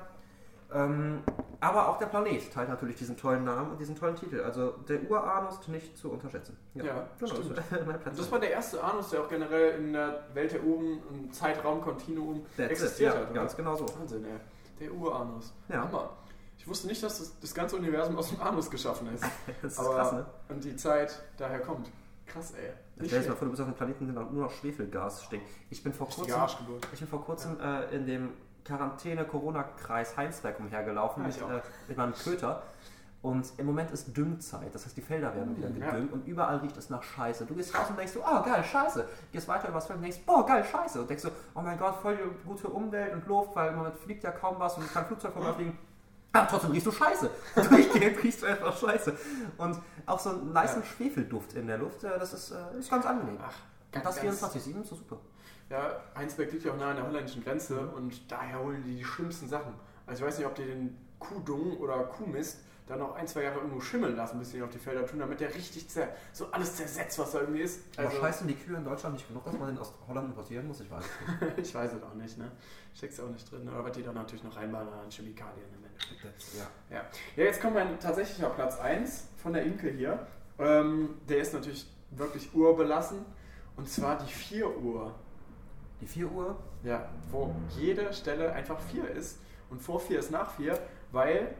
Ähm, 0.73 1.23
aber 1.61 1.89
auch 1.89 1.99
der 1.99 2.07
Planet 2.07 2.53
teilt 2.53 2.71
natürlich 2.71 2.97
diesen 2.97 3.17
tollen 3.17 3.45
Namen 3.45 3.73
und 3.73 3.79
diesen 3.79 3.95
tollen 3.95 4.17
Titel. 4.17 4.41
Also 4.41 4.71
der 4.89 5.09
Uranus 5.11 5.69
nicht 5.69 5.97
zu 5.97 6.11
unterschätzen. 6.11 6.57
Ja, 6.75 7.07
genau. 7.19 7.31
stimmt. 7.31 7.63
das 8.17 8.33
war 8.33 8.41
der 8.41 8.51
erste 8.53 8.83
Anus, 8.83 9.11
der 9.11 9.21
auch 9.21 9.29
generell 9.29 9.79
in 9.79 9.93
der 9.93 10.25
Welt 10.33 10.53
der 10.53 10.63
Uhren 10.65 11.03
im 11.11 11.33
Zeitraumkontinuum 11.33 12.47
existiert 12.57 13.15
ja, 13.15 13.21
hat. 13.21 13.31
oder? 13.31 13.41
ganz 13.41 13.57
genau 13.57 13.77
so. 13.77 13.87
Wahnsinn, 13.99 14.25
ey. 14.25 14.41
Der 14.83 14.92
Uranus. 14.92 15.55
Ja. 15.68 15.85
Hammer. 15.85 16.11
Ich 16.59 16.66
wusste 16.66 16.88
nicht, 16.88 17.03
dass 17.03 17.18
das, 17.18 17.38
das 17.38 17.55
ganze 17.55 17.77
Universum 17.77 18.16
aus 18.16 18.31
dem 18.31 18.40
Anus 18.40 18.68
geschaffen 18.71 19.12
ist. 19.14 19.25
Das 19.62 19.73
ist 19.75 19.79
Aber 19.79 19.95
krass, 19.95 20.12
ne? 20.12 20.27
und 20.49 20.64
die 20.64 20.77
Zeit 20.77 21.23
daher 21.37 21.61
kommt. 21.61 21.88
Krass, 22.27 22.53
ey. 22.55 22.73
Stell 23.07 23.23
dir 23.23 23.29
mal 23.29 23.37
vor, 23.37 23.45
du 23.47 23.51
bist 23.51 23.61
auf 23.61 23.68
einem 23.68 23.77
Planeten, 23.77 24.07
dem 24.07 24.14
nur 24.14 24.45
noch 24.45 24.51
Schwefelgas 24.51 25.25
stinkt. 25.25 25.47
Ich 25.71 25.83
bin 25.83 25.92
vor 25.92 26.09
kurzem, 26.09 26.35
ich 26.92 26.99
bin 26.99 27.09
vor 27.09 27.25
kurzem 27.25 27.61
äh, 27.61 27.95
in 27.95 28.07
dem 28.07 28.31
Quarantäne-Corona-Kreis 28.64 30.16
Heinsberg 30.16 30.59
umhergelaufen 30.59 31.23
Ja, 31.23 31.29
mit, 31.29 31.37
ich 31.37 31.42
äh, 31.42 31.62
mit 31.88 31.97
meinem 31.97 32.14
Köter. 32.14 32.62
Und 33.23 33.53
im 33.57 33.67
Moment 33.67 33.93
ist 33.93 34.17
Düngzeit, 34.17 34.75
das 34.75 34.85
heißt, 34.85 34.97
die 34.97 35.01
Felder 35.01 35.33
werden 35.35 35.57
wieder 35.57 35.69
Ja. 35.71 35.91
gedüngt 35.93 36.13
und 36.13 36.27
überall 36.27 36.57
riecht 36.57 36.77
es 36.77 36.91
nach 36.91 37.05
Scheiße. 37.05 37.47
Du 37.47 37.55
gehst 37.55 37.73
raus 37.79 37.89
und 37.89 37.97
denkst 37.97 38.15
so, 38.15 38.21
oh 38.21 38.43
geil, 38.43 38.65
Scheiße. 38.65 39.07
Gehst 39.31 39.47
weiter 39.47 39.69
übers 39.69 39.87
Feld 39.87 39.99
und 39.99 40.03
denkst, 40.03 40.21
boah, 40.27 40.45
geil, 40.45 40.65
Scheiße. 40.65 41.01
Und 41.01 41.09
denkst 41.09 41.23
so, 41.23 41.31
oh 41.55 41.61
mein 41.61 41.79
Gott, 41.79 41.95
voll 42.03 42.19
gut 42.45 42.59
für 42.59 42.69
Umwelt 42.69 43.13
und 43.15 43.25
Luft, 43.29 43.55
weil 43.55 43.71
im 43.71 43.77
Moment 43.77 43.97
fliegt 43.97 44.25
ja 44.25 44.33
kaum 44.33 44.57
was 44.59 44.77
und 44.77 44.93
kein 44.93 45.07
Flugzeug 45.07 45.33
vorbeifliegen. 45.35 45.79
Aber 46.33 46.49
trotzdem 46.49 46.73
riechst 46.73 46.87
du 46.89 46.91
Scheiße. 46.93 47.31
Durchgehend 47.71 48.23
riechst 48.25 48.43
du 48.43 48.47
einfach 48.47 48.77
Scheiße. 48.77 49.17
Und 49.59 49.79
auch 50.07 50.19
so 50.19 50.31
einen 50.31 50.53
niceen 50.53 50.81
Ja. 50.81 50.87
Schwefelduft 50.87 51.53
in 51.55 51.69
der 51.69 51.79
Luft, 51.79 52.03
äh, 52.03 52.19
das 52.19 52.33
ist, 52.33 52.51
äh, 52.51 52.79
ist 52.79 52.91
ganz 52.91 53.07
angenehm. 53.07 53.39
Ach, 53.41 53.55
Und 53.95 54.05
das 54.05 54.21
ganz- 54.21 54.43
24-7 54.43 54.83
ist 54.83 54.89
so 54.89 54.97
super. 54.97 55.19
Ja, 55.71 56.01
Heinsberg 56.17 56.51
liegt 56.51 56.65
ja 56.65 56.73
auch 56.73 56.77
nah 56.77 56.91
an 56.91 56.97
der 56.97 57.07
holländischen 57.07 57.45
Grenze 57.45 57.79
und 57.91 58.31
daher 58.33 58.59
holen 58.59 58.83
die 58.85 58.97
die 58.97 59.05
schlimmsten 59.05 59.49
Sachen. 59.49 59.75
Also 60.09 60.23
ich 60.25 60.29
weiß 60.29 60.39
nicht, 60.39 60.47
ob 60.49 60.55
die 60.57 60.65
den 60.65 60.97
Kuhdung 61.21 61.77
oder 61.79 61.99
Kuhmist 62.05 62.59
dann 62.93 63.01
noch 63.01 63.15
ein, 63.17 63.27
zwei 63.27 63.43
Jahre 63.43 63.57
irgendwo 63.59 63.81
schimmeln 63.81 64.15
lassen, 64.17 64.39
bis 64.39 64.51
sie 64.51 64.59
ihn 64.59 64.63
auf 64.63 64.71
die 64.71 64.79
Felder 64.79 65.07
tun, 65.07 65.19
damit 65.19 65.41
der 65.41 65.55
richtig 65.55 65.89
zer 65.89 66.09
so 66.33 66.47
alles 66.53 66.77
zersetzt, 66.77 67.19
was 67.19 67.33
da 67.33 67.41
irgendwie 67.41 67.63
ist. 67.63 67.81
Aber 67.97 68.09
Also, 68.09 68.21
scheißen 68.21 68.47
die 68.47 68.55
Kühe 68.55 68.77
in 68.77 68.85
Deutschland 68.85 69.15
nicht 69.15 69.27
genug, 69.27 69.45
dass 69.45 69.59
man 69.59 69.69
den 69.69 69.79
aus 69.79 69.93
Holland 70.07 70.29
importieren 70.29 70.67
muss? 70.69 70.81
Ich 70.81 70.91
weiß 70.91 71.05
es 71.05 71.41
nicht. 71.57 71.59
ich 71.69 71.75
weiß 71.75 71.93
es 71.95 72.03
auch 72.03 72.15
nicht, 72.15 72.39
ne? 72.39 72.51
Steckst 72.95 73.19
ja 73.19 73.25
auch 73.25 73.31
nicht 73.31 73.51
drin. 73.51 73.69
Oder 73.69 73.85
was 73.85 73.93
die 73.93 74.03
dann 74.03 74.15
natürlich 74.15 74.45
noch 74.45 74.57
reinballern 74.57 74.93
an 74.93 75.11
Chemikalien 75.11 75.67
im 75.77 75.85
Endeffekt. 75.85 76.45
ja. 76.91 76.97
Ja, 77.37 77.45
jetzt 77.45 77.61
kommt 77.61 77.75
mein 77.75 77.99
tatsächlicher 77.99 78.51
Platz 78.51 78.79
1 78.79 79.29
von 79.37 79.53
der 79.55 79.65
Inke 79.65 79.91
hier. 79.91 80.27
Ähm, 80.59 81.15
der 81.29 81.39
ist 81.39 81.55
natürlich 81.55 81.87
wirklich 82.11 82.55
urbelassen. 82.55 83.25
Und 83.77 83.89
zwar 83.89 84.19
die 84.19 84.31
4 84.31 84.79
Uhr. 84.79 85.15
Die 86.01 86.07
4 86.07 86.31
Uhr, 86.31 86.57
Ja, 86.83 87.09
wo 87.31 87.55
jede 87.79 88.13
Stelle 88.13 88.53
einfach 88.53 88.79
4 88.81 89.09
ist. 89.11 89.39
Und 89.71 89.81
vor 89.81 89.99
4 90.01 90.19
ist 90.19 90.31
nach 90.31 90.51
4, 90.57 90.79
weil, 91.13 91.55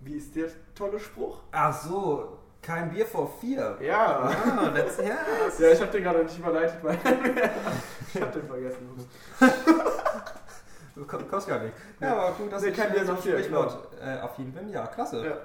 wie 0.00 0.14
ist 0.14 0.34
der 0.36 0.48
tolle 0.74 0.98
Spruch? 1.00 1.40
Ach 1.52 1.72
so, 1.82 2.38
kein 2.62 2.90
Bier 2.90 3.06
vor 3.06 3.30
4. 3.40 3.78
Ja, 3.80 4.30
Ah, 4.30 4.70
that's, 4.74 4.98
ja, 4.98 5.16
ja 5.58 5.72
ich 5.72 5.80
habe 5.80 5.90
den 5.92 6.02
gerade 6.02 6.24
nicht 6.24 6.38
überleitet, 6.38 6.82
weil 6.82 6.98
ich 8.14 8.20
habe 8.20 8.32
den 8.38 8.46
vergessen. 8.48 9.06
das 9.40 11.06
kommt, 11.06 11.28
kostet 11.28 11.54
gar 11.54 11.62
nicht. 11.62 11.74
Ja, 12.00 12.12
aber 12.16 12.32
gut, 12.36 12.52
das 12.52 12.62
Nee, 12.62 12.68
ist 12.70 12.76
kein 12.76 12.92
Bier 12.92 13.04
nach 13.04 13.18
vier, 13.18 13.38
Sprichwort. 13.38 13.88
Äh, 14.00 14.20
auf 14.20 14.38
jeden 14.38 14.52
Fall, 14.52 14.68
ja, 14.70 14.86
klasse. 14.86 15.24
Ja. 15.24 15.36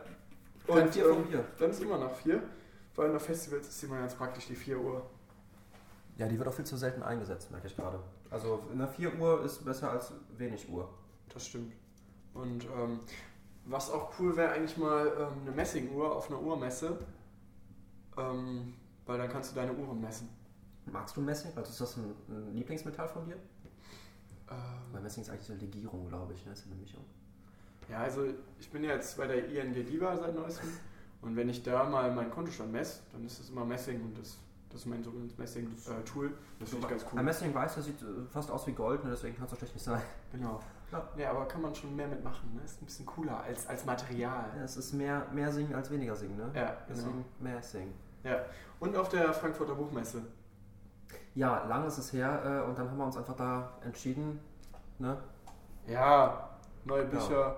Kein 0.67 0.83
Und 0.85 0.93
Bier 0.93 1.05
vom 1.05 1.17
ähm, 1.19 1.23
Bier. 1.27 1.45
dann 1.59 1.69
ist 1.71 1.81
immer 1.81 1.97
nach 1.97 2.11
4, 2.15 2.41
weil 2.95 3.15
auf 3.15 3.23
Festivals 3.25 3.67
ist 3.67 3.83
immer 3.83 3.99
ganz 3.99 4.15
praktisch 4.15 4.47
die 4.47 4.55
4 4.55 4.77
Uhr. 4.79 5.05
Ja, 6.17 6.27
die 6.27 6.37
wird 6.37 6.47
auch 6.47 6.53
viel 6.53 6.65
zu 6.65 6.77
selten 6.77 7.01
eingesetzt, 7.03 7.51
merke 7.51 7.67
ich 7.67 7.75
gerade. 7.75 7.99
Also 8.29 8.63
eine 8.71 8.87
4 8.87 9.19
Uhr 9.19 9.43
ist 9.43 9.63
besser 9.65 9.91
als 9.91 10.13
wenig 10.37 10.69
Uhr. 10.69 10.87
Das 11.33 11.45
stimmt. 11.47 11.73
Und 12.33 12.65
ähm, 12.65 12.99
was 13.65 13.89
auch 13.91 14.13
cool 14.19 14.35
wäre, 14.35 14.51
eigentlich 14.51 14.77
mal 14.77 15.07
ähm, 15.17 15.41
eine 15.41 15.51
Messinguhr 15.51 16.15
auf 16.15 16.29
einer 16.29 16.41
Uhrmesse. 16.41 16.97
Ähm, 18.17 18.73
weil 19.05 19.17
dann 19.17 19.29
kannst 19.29 19.51
du 19.51 19.55
deine 19.55 19.73
Uhren 19.73 19.99
messen. 19.99 20.29
Magst 20.85 21.15
du 21.15 21.21
Messing? 21.21 21.51
Also 21.55 21.71
ist 21.71 21.81
das 21.81 21.97
ein, 21.97 22.13
ein 22.29 22.55
Lieblingsmetall 22.55 23.07
von 23.07 23.25
dir? 23.25 23.35
Ähm, 24.49 24.57
Weil 24.91 25.01
Messing 25.01 25.23
ist 25.23 25.29
eigentlich 25.29 25.49
eine 25.49 25.59
Legierung, 25.59 26.07
glaube 26.07 26.33
ich, 26.33 26.45
ne? 26.45 26.51
Ist 26.51 26.65
eine 26.67 26.75
Mischung. 26.75 27.03
ja, 27.89 27.99
also 27.99 28.25
ich 28.59 28.69
bin 28.69 28.83
ja 28.83 28.91
jetzt 28.91 29.17
bei 29.17 29.27
der 29.27 29.47
ING 29.49 29.73
Diva 29.73 30.15
seit 30.17 30.35
neuestem. 30.35 30.69
Und 31.21 31.35
wenn 31.37 31.47
ich 31.47 31.63
da 31.63 31.85
mal 31.85 32.13
meinen 32.13 32.31
Kontostand 32.31 32.71
messe, 32.73 32.99
dann 33.13 33.25
ist 33.25 33.39
das 33.39 33.49
immer 33.49 33.63
Messing 33.63 34.01
und 34.01 34.17
das, 34.17 34.37
das 34.69 34.81
ist 34.81 34.87
mein 34.87 35.01
sogenanntes 35.01 35.37
Messing-Tool. 35.37 36.33
das 36.59 36.69
finde 36.69 36.85
ich 36.85 36.89
ganz 36.89 37.03
Ein 37.03 37.09
cool. 37.17 37.23
Messing 37.23 37.53
weiß, 37.53 37.75
das 37.75 37.85
sieht 37.85 38.01
äh, 38.01 38.05
fast 38.29 38.51
aus 38.51 38.67
wie 38.67 38.73
Gold, 38.73 39.03
ne? 39.05 39.11
deswegen 39.11 39.35
kann 39.35 39.45
es 39.45 39.51
so 39.51 39.55
schlecht 39.55 39.73
nicht 39.73 39.83
sein. 39.83 40.01
Genau. 40.33 40.59
Ja. 40.93 41.03
Ja. 41.17 41.31
aber 41.31 41.45
kann 41.47 41.61
man 41.61 41.73
schon 41.75 41.95
mehr 41.95 42.07
mitmachen. 42.07 42.53
Ne? 42.55 42.61
Ist 42.63 42.81
ein 42.81 42.85
bisschen 42.85 43.05
cooler 43.05 43.41
als, 43.41 43.67
als 43.67 43.85
Material. 43.85 44.45
Ja, 44.55 44.63
es 44.63 44.77
ist 44.77 44.93
mehr, 44.93 45.25
mehr 45.33 45.51
singen 45.51 45.73
als 45.75 45.91
weniger 45.91 46.15
singen, 46.15 46.37
ne? 46.37 46.51
Ja, 46.53 46.65
genau. 46.65 46.75
Deswegen 46.87 47.25
mehr 47.39 47.61
singen. 47.61 47.93
Ja. 48.23 48.45
Und 48.79 48.95
auf 48.95 49.09
der 49.09 49.33
Frankfurter 49.33 49.75
Buchmesse. 49.75 50.21
Ja, 51.35 51.65
lang 51.65 51.85
ist 51.85 51.97
es 51.97 52.13
her 52.13 52.41
äh, 52.45 52.69
und 52.69 52.77
dann 52.77 52.89
haben 52.89 52.97
wir 52.97 53.05
uns 53.05 53.17
einfach 53.17 53.35
da 53.35 53.73
entschieden, 53.83 54.39
ne? 54.99 55.17
Ja, 55.87 56.49
neue 56.85 57.05
Bücher, 57.05 57.57